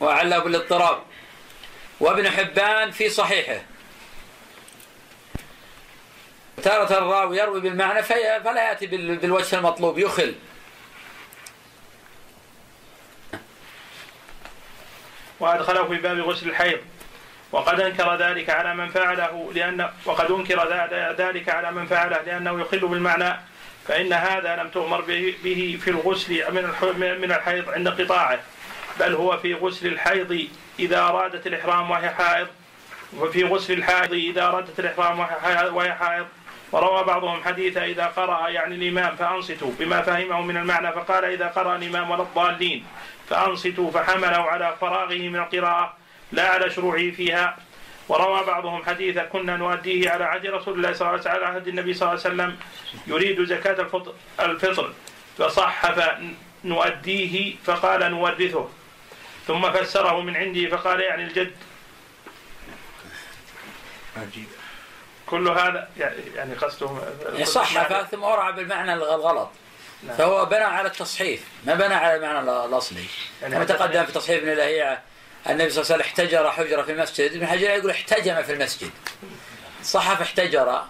وعله 0.00 0.38
بالاضطراب 0.38 1.02
وابن 2.00 2.30
حبان 2.30 2.90
في 2.90 3.10
صحيحه. 3.10 3.62
تارة 6.62 6.98
الراوي 6.98 7.38
يروي 7.38 7.60
بالمعنى 7.60 8.02
فلا 8.02 8.68
يأتي 8.68 8.86
بالوجه 8.86 9.56
المطلوب 9.56 9.98
يخل. 9.98 10.34
وأدخله 15.40 15.84
في 15.84 15.96
باب 15.96 16.18
غسل 16.18 16.48
الحيض. 16.48 16.78
وقد 17.52 17.80
أنكر 17.80 18.16
ذلك 18.16 18.50
على 18.50 18.74
من 18.74 18.88
فعله 18.88 19.50
لأن 19.54 19.88
وقد 20.04 20.30
أنكر 20.30 20.68
ذلك 21.18 21.48
على 21.48 21.72
من 21.72 21.86
فعله 21.86 22.22
لأنه 22.22 22.60
يخل 22.60 22.78
بالمعنى. 22.78 23.36
فإن 23.88 24.12
هذا 24.12 24.56
لم 24.56 24.68
تؤمر 24.68 25.00
به 25.44 25.78
في 25.84 25.90
الغسل 25.90 26.44
من 26.52 26.64
من 27.20 27.32
الحيض 27.32 27.70
عند 27.70 27.88
قطاعه 27.88 28.38
بل 29.00 29.14
هو 29.14 29.36
في 29.36 29.54
غسل 29.54 29.86
الحيض 29.86 30.48
إذا 30.78 31.00
أرادت 31.00 31.46
الإحرام 31.46 31.90
وهي 31.90 32.10
حائض. 32.10 32.46
وفي 33.16 33.44
غسل 33.44 33.72
الحائض 33.72 34.12
إذا 34.12 34.42
أرادت 34.46 34.80
الإحرام 34.80 35.18
وهي 35.74 35.94
حائض. 35.94 36.26
وروى 36.72 37.04
بعضهم 37.04 37.44
حديث 37.44 37.76
إذا 37.76 38.06
قرأ 38.06 38.48
يعني 38.48 38.74
الإمام 38.74 39.16
فأنصتوا 39.16 39.72
بما 39.78 40.02
فهمه 40.02 40.42
من 40.42 40.56
المعنى 40.56 40.92
فقال 40.92 41.24
إذا 41.24 41.46
قرأ 41.46 41.76
الإمام 41.76 42.10
ولا 42.10 42.22
الضالين. 42.22 42.84
فأنصتوا 43.30 43.90
فحملوا 43.90 44.44
على 44.44 44.76
فراغه 44.80 45.14
من 45.14 45.36
القراءة 45.36 45.96
لا 46.32 46.48
على 46.48 46.70
شروعه 46.70 47.10
فيها. 47.10 47.56
وروى 48.08 48.44
بعضهم 48.44 48.84
حديثا 48.84 49.24
كنا 49.24 49.56
نؤديه 49.56 50.10
على 50.10 50.24
عهد 50.24 50.46
رسول 50.46 50.74
الله 50.74 50.92
صلى 50.92 51.00
الله 51.00 51.10
عليه 51.10 51.20
وسلم 51.20 51.34
على 51.34 51.46
عهد 51.46 51.68
النبي 51.68 51.94
صلى 51.94 52.08
الله 52.12 52.24
عليه 52.24 52.34
وسلم 52.34 52.56
يريد 53.06 53.44
زكاة 53.44 53.80
الفطر, 53.80 54.14
الفطر. 54.40 54.92
فصحف 55.38 56.18
نؤديه 56.64 57.56
فقال 57.64 58.10
نورثه. 58.10 58.68
ثم 59.46 59.72
فسره 59.72 60.20
من 60.20 60.36
عندي 60.36 60.68
فقال 60.68 61.00
يعني 61.00 61.24
الجد. 61.24 61.56
عجيب. 64.16 64.48
كل 65.26 65.48
هذا 65.48 65.88
يعني, 65.98 66.16
يعني 66.34 66.54
قصده 66.54 66.90
صحف 67.44 68.10
ثم 68.10 68.22
ورع 68.22 68.50
بالمعنى 68.50 68.94
الغلط. 68.94 69.50
فهو 70.18 70.46
بنى 70.46 70.64
على 70.64 70.88
التصحيف 70.88 71.40
ما 71.64 71.74
بنى 71.74 71.94
على 71.94 72.16
المعنى 72.16 72.64
الأصلي. 72.66 73.04
يعني 73.42 73.54
كما 73.54 73.64
تقدم 73.64 74.06
في 74.06 74.12
تصحيف 74.12 74.42
ابن 74.42 74.52
الهيعه 74.52 75.02
النبي 75.48 75.70
صلى 75.70 75.82
الله 75.82 75.92
عليه 75.92 76.04
وسلم 76.04 76.20
احتجر 76.20 76.50
حجره 76.50 76.82
في 76.82 76.92
المسجد 76.92 77.32
ابن 77.32 77.46
حجر 77.46 77.70
يقول 77.70 77.90
احتجم 77.90 78.42
في 78.42 78.52
المسجد. 78.52 78.90
صحف 79.82 80.20
احتجر 80.20 80.82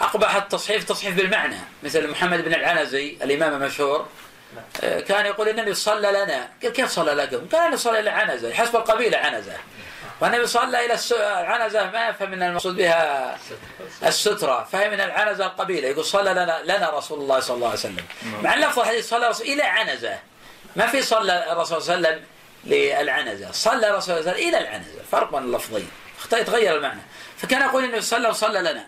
أقبح 0.00 0.36
التصحيف 0.36 0.84
تصحيف 0.84 1.14
بالمعنى 1.14 1.56
مثل 1.82 2.10
محمد 2.10 2.44
بن 2.44 2.54
العنزي 2.54 3.16
الإمام 3.22 3.62
المشهور. 3.62 4.06
نعم. 4.54 5.00
كان 5.00 5.26
يقول 5.26 5.48
النبي 5.48 5.74
صلى 5.74 6.10
لنا 6.10 6.48
قال 6.62 6.72
كيف 6.72 6.90
صلى 6.90 7.12
لكم؟ 7.12 7.48
قال 7.48 7.66
أنا 7.66 7.76
صلى 7.76 8.00
إلى 8.00 8.10
عنزه 8.10 8.52
حسب 8.52 8.76
القبيلة 8.76 9.18
عنزة. 9.18 9.56
والنبي 10.24 10.46
صلى 10.46 10.86
إلى 10.86 10.98
العنزة 11.40 11.90
ما 11.90 12.08
يفهم 12.08 12.30
من 12.30 12.42
المقصود 12.42 12.76
بها 12.76 13.38
السترة 14.06 14.68
فهم 14.72 14.90
من 14.90 15.00
العنزة 15.00 15.46
القبيلة 15.46 15.88
يقول 15.88 16.04
صلى 16.04 16.30
لنا 16.30 16.62
لنا 16.64 16.90
رسول 16.90 17.18
الله 17.18 17.40
صلى 17.40 17.54
الله 17.54 17.68
عليه 17.68 17.78
وسلم. 17.78 18.04
مع 18.42 18.54
اللفظ 18.54 18.78
الحديث 18.78 19.08
صلى 19.08 19.28
رسول 19.28 19.46
إلى 19.46 19.62
عنزة. 19.62 20.18
ما 20.76 20.86
في 20.86 21.02
صلى 21.02 21.52
الرسول 21.52 21.82
صلى 21.82 21.96
الله 21.96 22.08
عليه 22.08 22.18
وسلم 22.18 22.26
للعنزة. 22.64 23.52
صلى 23.52 24.00
صلى 24.00 24.18
الله 24.18 24.32
إلى 24.32 24.58
العنزة 24.58 25.02
فرق 25.12 25.30
بين 25.30 25.42
اللفظين. 25.42 25.90
يتغير 26.32 26.76
المعنى. 26.76 27.00
فكان 27.36 27.62
يقول 27.62 27.84
إنه 27.84 28.00
صلى 28.00 28.28
وصلى 28.28 28.60
لنا. 28.60 28.86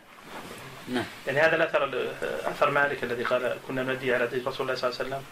نعم. 0.89 1.05
يعني 1.27 1.41
هذا 1.41 1.57
الأثر 1.57 2.09
أثر 2.47 2.71
مالك 2.71 3.05
الذي 3.05 3.25
قال 3.25 3.59
كنا 3.69 3.83
نؤدي 3.83 4.15
على 4.15 4.25
رسول 4.25 4.41
الله 4.61 4.75
صلى 4.75 4.91
الله 4.91 5.01
عليه 5.01 5.09
وسلم؟ 5.09 5.23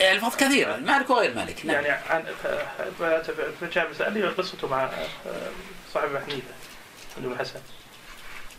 الفاظ 0.00 0.36
كثيره 0.36 0.76
مالك 0.76 1.10
وغير 1.10 1.34
مالك 1.34 1.66
نعم. 1.66 1.84
يعني 1.84 2.02
عن 2.10 2.24
فجاء 3.60 3.92
سألني 3.98 4.22
قصته 4.22 4.68
مع 4.68 4.84
آه، 4.84 4.90
صاحب 5.94 6.08
حنيفة 6.16 6.48
بن 7.16 7.32
الحسن. 7.32 7.60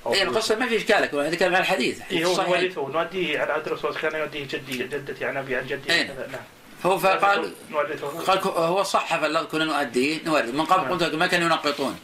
اي 0.08 0.24
القصة 0.24 0.56
ما 0.56 0.68
في 0.68 0.78
اشكالك 0.78 1.14
نتكلم 1.14 1.56
عن 1.56 1.62
الحديث. 1.62 2.02
إيه 2.12 2.26
هو 2.26 2.44
نورثه 2.44 2.88
نوديه 2.88 3.40
على 3.40 3.54
عهد 3.54 3.68
الرسول 3.68 3.96
كان 3.96 4.20
يوديه 4.20 4.48
جدي 4.48 4.78
جدتي 4.78 5.26
عن 5.26 5.38
أبي 5.38 5.56
عن 5.56 5.68
جدي. 5.68 5.94
إيه. 5.94 6.08
نعم. 6.08 6.42
هو 6.86 6.98
فقال 6.98 7.54
قال 8.28 8.40
هو 8.44 8.84
صح 8.84 9.16
فالله 9.16 9.44
كنا 9.44 9.66
نؤديه 9.66 10.20
نورث 10.26 10.50
من 10.50 10.66
قبل 10.66 10.84
نعم. 10.84 10.92
قلت 10.92 11.16
ما 11.16 11.28
كانوا 11.28 11.48
ينقطون. 11.48 12.00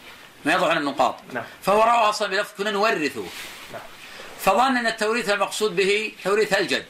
ما 0.46 0.54
يضعون 0.54 0.78
النقاط. 0.78 1.16
نعم. 1.34 1.44
فهو 1.62 1.84
روى 1.84 2.10
أصلا 2.10 2.28
بلفظ 2.28 2.58
كنا 2.58 2.72
نورثه. 2.72 3.26
نعم. 3.74 3.82
فظن 4.40 4.78
أن 4.78 4.88
التوريث 4.88 5.30
المقصود 5.30 5.76
به 5.76 6.12
توريث 6.24 6.54
الجد. 6.54 6.86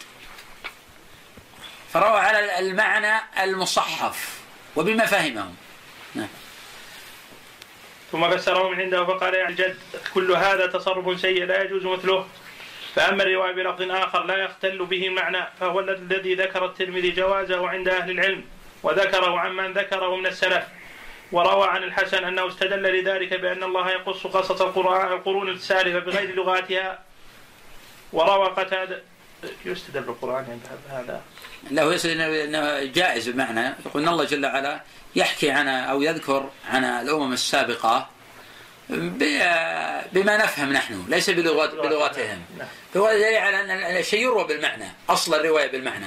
فروى 1.93 2.19
على 2.19 2.59
المعنى 2.59 3.21
المصحف 3.43 4.41
وبما 4.75 5.05
فهمه 5.05 5.53
نعم. 6.15 6.27
ثم 8.11 8.29
فسره 8.38 8.69
من 8.69 8.81
عنده 8.81 9.05
فقال 9.05 9.33
يا 9.33 9.49
الجد 9.49 9.77
كل 10.13 10.31
هذا 10.31 10.67
تصرف 10.67 11.19
سيء 11.21 11.45
لا 11.45 11.63
يجوز 11.63 11.85
مثله. 11.85 12.27
فأما 12.95 13.23
الرواية 13.23 13.51
بلفظ 13.51 13.81
آخر 13.91 14.23
لا 14.23 14.38
يختل 14.38 14.85
به 14.85 15.07
المعنى 15.07 15.47
فهو 15.59 15.79
الذي 15.79 16.35
ذكر 16.35 16.65
الترمذي 16.65 17.11
جوازه 17.11 17.69
عند 17.69 17.88
أهل 17.88 18.11
العلم 18.11 18.43
وذكره 18.83 19.39
عمن 19.39 19.73
ذكره 19.73 20.15
من 20.15 20.25
السلف. 20.25 20.63
وروى 21.31 21.67
عن 21.67 21.83
الحسن 21.83 22.23
أنه 22.23 22.47
استدل 22.47 22.83
لذلك 22.83 23.33
بأن 23.33 23.63
الله 23.63 23.89
يقص 23.89 24.27
قصص 24.27 24.61
القرآن- 24.61 25.11
القرون 25.11 25.49
السالفة 25.49 25.99
بغير 25.99 26.35
لغاتها. 26.35 26.99
وروى 28.13 28.47
قتادة 28.47 29.03
يستدل 29.65 30.01
بالقرآن 30.01 30.45
عند 30.49 30.67
هذا. 30.89 31.21
هو 31.72 31.91
يقصد 31.91 32.09
انه 32.09 32.84
جائز 32.84 33.30
بمعنى 33.30 33.74
يقول 33.86 34.03
إن 34.03 34.09
الله 34.09 34.24
جل 34.24 34.45
وعلا 34.45 34.82
يحكي 35.15 35.51
عن 35.51 35.68
أو 35.68 36.01
يذكر 36.01 36.49
عن 36.70 36.84
الأمم 36.84 37.34
السابقة 37.34 38.09
بما 40.11 40.38
نفهم 40.38 40.74
نحن 40.74 41.05
ليس 41.07 41.30
بلغات 41.30 41.74
بلغتهم. 41.74 42.41
نعم. 42.57 42.68
فهو 42.93 43.11
دليل 43.11 43.38
على 43.38 43.61
ان 43.61 43.97
الشيء 43.97 44.22
يروى 44.22 44.47
بالمعنى 44.47 44.86
أصل 45.09 45.36
الرواية 45.36 45.72
بالمعنى. 45.72 46.05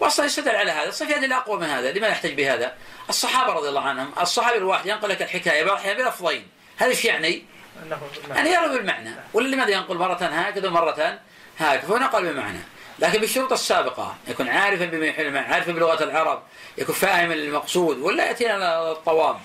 واصلا 0.00 0.26
يستدل 0.26 0.56
على 0.56 0.70
هذا. 0.70 0.90
صار 0.90 1.08
في 1.08 1.16
ادله 1.16 1.36
اقوى 1.36 1.60
من 1.60 1.66
هذا. 1.66 1.92
لما 1.92 2.08
يحتج 2.08 2.32
بهذا؟ 2.34 2.74
الصحابة 3.08 3.52
رضي 3.52 3.68
الله 3.68 3.80
عنهم 3.80 4.12
الصحابي 4.20 4.58
الواحد 4.58 4.86
ينقل 4.86 5.08
لك 5.08 5.22
الحكاية 5.22 5.64
بعض 5.64 5.76
الاحيان 5.76 5.96
بلفظين. 5.96 6.46
هذا 6.76 6.90
إيش 6.90 7.04
يعني؟ 7.04 7.44
أنه 7.86 7.98
يعني 8.30 8.50
يروي 8.50 8.78
بالمعنى. 8.78 9.10
ولا 9.32 9.48
لماذا 9.54 9.70
ينقل 9.70 9.96
مرة 9.96 10.14
هكذا 10.14 10.68
ومرة 10.68 11.18
هكذا؟ 11.58 11.80
فهو 11.80 11.96
نقل 11.96 12.32
بمعنى 12.32 12.58
لكن 13.02 13.20
بالشروط 13.20 13.52
السابقة 13.52 14.16
يكون 14.28 14.48
عارفا 14.48 14.84
بما 14.84 15.06
يحل 15.06 15.36
عارفا 15.36 15.72
بلغة 15.72 16.04
العرب 16.04 16.42
يكون 16.78 16.94
فاهم 16.94 17.32
المقصود 17.32 17.98
ولا 17.98 18.26
يأتينا 18.26 18.92
الطوام. 18.92 19.36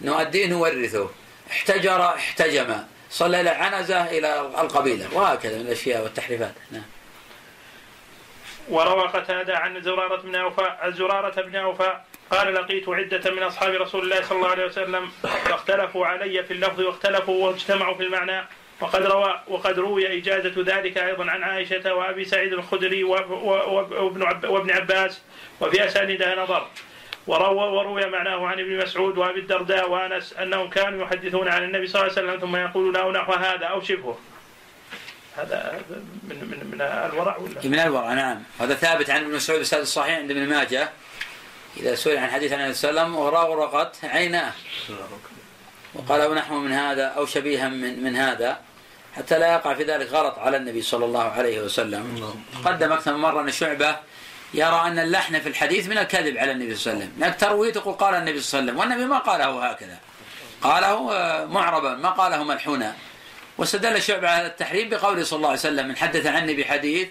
نؤديه 0.00 0.46
نورثه. 0.46 1.10
احتجر 1.50 2.04
احتجم. 2.06 2.76
صلى 3.10 3.40
إلى 3.40 3.50
عنزة 3.50 4.04
إلى 4.18 4.40
القبيلة. 4.40 5.08
وهكذا 5.12 5.58
من 5.58 5.60
الأشياء 5.60 6.02
والتحريفات. 6.02 6.54
نعم. 6.70 6.82
وروى 8.68 9.08
قتادة 9.08 9.58
عن 9.58 9.82
زرارة 9.82 10.22
بن 10.22 10.36
أوفاء 10.36 10.90
زرارة 10.90 11.42
بن 11.42 11.56
أوفاء 11.56 12.04
قال 12.30 12.54
لقيت 12.54 12.88
عدة 12.88 13.30
من 13.30 13.42
أصحاب 13.42 13.74
رسول 13.74 14.02
الله 14.04 14.22
صلى 14.22 14.38
الله 14.38 14.48
عليه 14.48 14.64
وسلم 14.64 15.10
فاختلفوا 15.22 16.06
علي 16.06 16.42
في 16.42 16.52
اللفظ 16.52 16.80
واختلفوا 16.80 17.46
واجتمعوا 17.46 17.94
في 17.94 18.02
المعنى 18.02 18.44
وقد 18.80 19.02
روى 19.02 19.40
وقد 19.48 19.78
روي 19.78 20.18
إجازة 20.18 20.54
ذلك 20.76 20.98
أيضا 20.98 21.30
عن 21.30 21.42
عائشة 21.42 21.94
وأبي 21.94 22.24
سعيد 22.24 22.52
الخدري 22.52 23.04
وابن 23.04 24.22
عب- 24.22 24.44
وابن 24.44 24.70
عباس 24.70 25.20
وفي 25.60 25.84
أسانيدها 25.84 26.42
نظر. 26.42 26.66
وروى 27.26 27.68
وروي 27.76 28.06
معناه 28.06 28.46
عن 28.46 28.60
ابن 28.60 28.76
مسعود 28.78 29.18
وأبي 29.18 29.40
الدرداء 29.40 29.90
وأنس 29.90 30.32
أنهم 30.32 30.70
كانوا 30.70 31.02
يحدثون 31.04 31.48
عن 31.48 31.64
النبي 31.64 31.86
صلى 31.86 32.02
الله 32.02 32.12
عليه 32.18 32.28
وسلم 32.28 32.40
ثم 32.40 32.56
يقولون 32.56 32.96
أو 32.96 33.12
نحو 33.12 33.32
هذا 33.32 33.66
أو 33.66 33.80
شبهه. 33.82 34.18
هذا 35.36 35.80
من 36.28 36.36
من 36.36 36.70
من 36.72 36.80
الورع 36.80 37.36
ولا؟ 37.36 37.54
من 37.64 37.78
الورع 37.78 38.12
نعم. 38.14 38.42
هذا 38.60 38.74
ثابت 38.74 39.10
عن 39.10 39.20
ابن 39.24 39.34
مسعود 39.34 39.60
بسند 39.60 39.80
الصحيح 39.80 40.18
عند 40.18 40.30
ابن 40.30 40.48
ماجه. 40.48 40.88
إذا 41.76 41.94
سئل 41.94 42.16
عن 42.18 42.30
حديث 42.30 42.52
عن 42.52 42.60
النبي 42.60 42.74
صلى 42.74 42.90
الله 42.90 43.00
عليه 43.00 43.10
وسلم 43.10 43.20
وراغرقت 43.24 44.04
عيناه. 44.04 44.52
وقال 45.94 46.20
أو 46.20 46.34
نحو 46.34 46.58
من 46.58 46.72
هذا 46.72 47.04
أو 47.06 47.26
شبيها 47.26 47.68
من, 47.68 48.02
من 48.04 48.16
هذا. 48.16 48.60
حتى 49.16 49.38
لا 49.38 49.52
يقع 49.52 49.74
في 49.74 49.84
ذلك 49.84 50.12
غلط 50.12 50.38
على 50.38 50.56
النبي 50.56 50.82
صلى 50.82 51.04
الله 51.04 51.22
عليه 51.22 51.60
وسلم. 51.60 52.34
قدم 52.64 52.92
أكثر 52.92 53.14
من 53.14 53.20
مرة 53.20 53.40
أن 53.40 53.50
شعبة 53.50 53.96
يرى 54.54 54.82
أن 54.86 54.98
اللحن 54.98 55.40
في 55.40 55.48
الحديث 55.48 55.88
من 55.88 55.98
الكذب 55.98 56.36
على 56.36 56.52
النبي 56.52 56.74
صلى 56.74 56.92
الله 56.92 57.04
عليه 57.04 57.12
وسلم. 57.12 57.22
لأنك 57.22 57.40
تروي 57.40 57.72
تقول 57.72 57.94
قال 57.94 58.14
النبي 58.14 58.40
صلى 58.40 58.60
الله 58.60 58.72
عليه 58.72 58.82
وسلم 58.82 58.92
والنبي 58.92 59.12
ما 59.12 59.18
قاله 59.18 59.70
هكذا. 59.70 59.98
قاله 60.62 61.12
آه، 61.12 61.44
معربا 61.44 61.94
ما 61.94 62.10
قاله 62.10 62.44
ملحونا. 62.44 62.94
واستدل 63.58 64.02
شعبة 64.02 64.30
على 64.30 64.46
التحريم 64.46 64.88
بقوله 64.88 65.24
صلى 65.24 65.36
الله 65.36 65.48
عليه 65.48 65.58
وسلم 65.58 65.88
من 65.88 65.96
حدث 65.96 66.26
عني 66.26 66.54
بحديث 66.54 67.08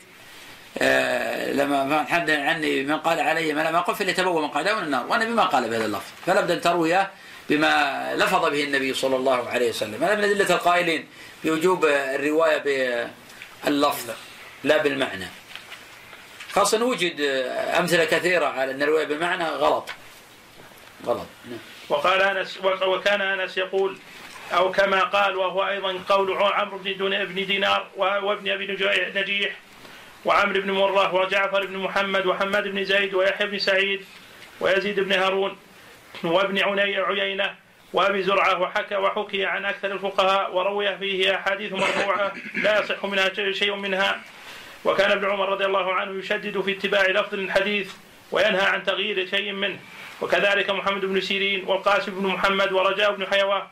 آه، 0.77 1.51
لما 1.51 1.83
من 1.83 2.07
حدث 2.07 2.39
عني 2.39 2.83
من 2.83 2.97
قال 2.97 3.19
علي 3.19 3.53
ما 3.53 3.61
لم 3.61 3.75
يقل 3.75 3.95
فليتبوأ 3.95 4.41
مقعده 4.41 4.75
من 4.75 4.83
النار. 4.83 5.05
والنبي 5.07 5.31
ما 5.31 5.43
قال 5.43 5.69
بهذا 5.69 5.85
اللفظ. 5.85 6.11
فلا 6.25 6.41
بد 6.41 6.51
ان 6.51 6.61
ترويه 6.61 7.11
بما 7.49 8.13
لفظ 8.15 8.45
به 8.45 8.63
النبي 8.63 8.93
صلى 8.93 9.15
الله 9.15 9.49
عليه 9.49 9.69
وسلم. 9.69 10.03
هذا 10.03 10.15
من 10.15 10.23
أدلة 10.23 10.55
القائلين 10.55 11.07
بوجوب 11.43 11.85
الرواية 11.85 12.57
باللفظ 13.65 14.09
لا 14.63 14.77
بالمعنى. 14.77 15.27
خاصة 16.51 16.83
وجد 16.85 17.21
أمثلة 17.79 18.05
كثيرة 18.05 18.45
على 18.45 18.71
أن 18.71 18.81
الرواية 18.81 19.05
بالمعنى 19.05 19.43
غلط. 19.43 19.89
غلط. 21.05 21.27
نعم. 21.49 21.59
وقال 21.89 22.21
أنس 22.21 22.59
وكان 22.63 23.21
أنس 23.21 23.57
يقول 23.57 23.97
أو 24.53 24.71
كما 24.71 25.03
قال 25.03 25.35
وهو 25.35 25.67
أيضا 25.67 25.99
قول 26.09 26.33
عمرو 26.33 26.77
بن 26.77 27.25
بن 27.25 27.45
دينار 27.45 27.87
وابن 27.97 28.71
نجي- 28.71 29.19
نجيح 29.19 29.55
وعمرو 30.25 30.61
بن 30.61 30.71
مرة 30.71 31.15
وجعفر 31.15 31.65
بن 31.65 31.77
محمد 31.77 32.25
وحماد 32.25 32.67
بن 32.67 32.85
زيد 32.85 33.13
ويحيى 33.13 33.47
بن 33.47 33.59
سعيد 33.59 34.05
ويزيد 34.59 34.99
بن 34.99 35.11
هارون. 35.11 35.57
وابن 36.23 36.57
عيينة 36.99 37.55
وأبي 37.93 38.23
زرعة 38.23 38.61
وحكى 38.61 38.95
وحكي 38.95 39.45
عن 39.45 39.65
أكثر 39.65 39.91
الفقهاء 39.91 40.55
وروي 40.55 40.97
فيه 40.97 41.35
أحاديث 41.35 41.73
مرفوعة 41.73 42.33
لا 42.55 42.79
يصح 42.79 43.05
منها 43.05 43.51
شيء 43.53 43.75
منها. 43.75 44.21
وكان 44.85 45.11
ابن 45.11 45.29
عمر 45.29 45.49
رضي 45.49 45.65
الله 45.65 45.93
عنه 45.93 46.19
يشدد 46.19 46.61
في 46.61 46.71
اتباع 46.71 47.05
لفظ 47.07 47.33
الحديث 47.33 47.93
وينهى 48.31 48.61
عن 48.65 48.83
تغيير 48.83 49.27
شيء 49.27 49.51
منه. 49.51 49.79
وكذلك 50.21 50.69
محمد 50.69 51.05
بن 51.05 51.21
سيرين 51.21 51.63
والقاسم 51.67 52.19
بن 52.19 52.27
محمد 52.27 52.71
ورجاء 52.71 53.15
بن 53.15 53.25
حيوة. 53.27 53.67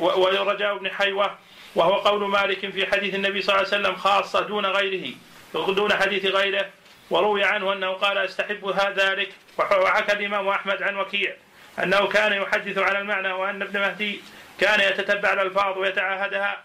و- 0.00 0.20
ورجاء 0.20 0.78
بن 0.78 0.90
حيوة. 0.90 1.34
وهو 1.74 1.94
قول 1.94 2.28
مالك 2.28 2.70
في 2.70 2.86
حديث 2.86 3.14
النبي 3.14 3.42
صلى 3.42 3.56
الله 3.56 3.68
عليه 3.72 3.80
وسلم 3.82 3.96
خاصة 3.96 4.40
دون 4.40 4.66
غيره 4.66 5.10
دون 5.54 5.94
حديث 5.94 6.26
غيره. 6.26 6.66
وروي 7.10 7.44
عنه 7.44 7.72
أنه 7.72 7.90
قال 7.92 8.18
أستحب 8.18 8.64
هذا 8.64 9.10
ذلك. 9.14 9.28
وح- 9.58 9.78
وحكى 9.78 10.12
الإمام 10.12 10.48
أحمد 10.48 10.82
عن 10.82 10.96
وكيع. 10.96 11.34
أنه 11.82 12.08
كان 12.08 12.32
يحدث 12.32 12.78
على 12.78 12.98
المعنى 12.98 13.32
وأن 13.32 13.62
ابن 13.62 13.80
مهدي 13.80 14.20
كان 14.60 14.80
يتتبع 14.80 15.32
الألفاظ 15.32 15.78
ويتعاهدها. 15.78 16.56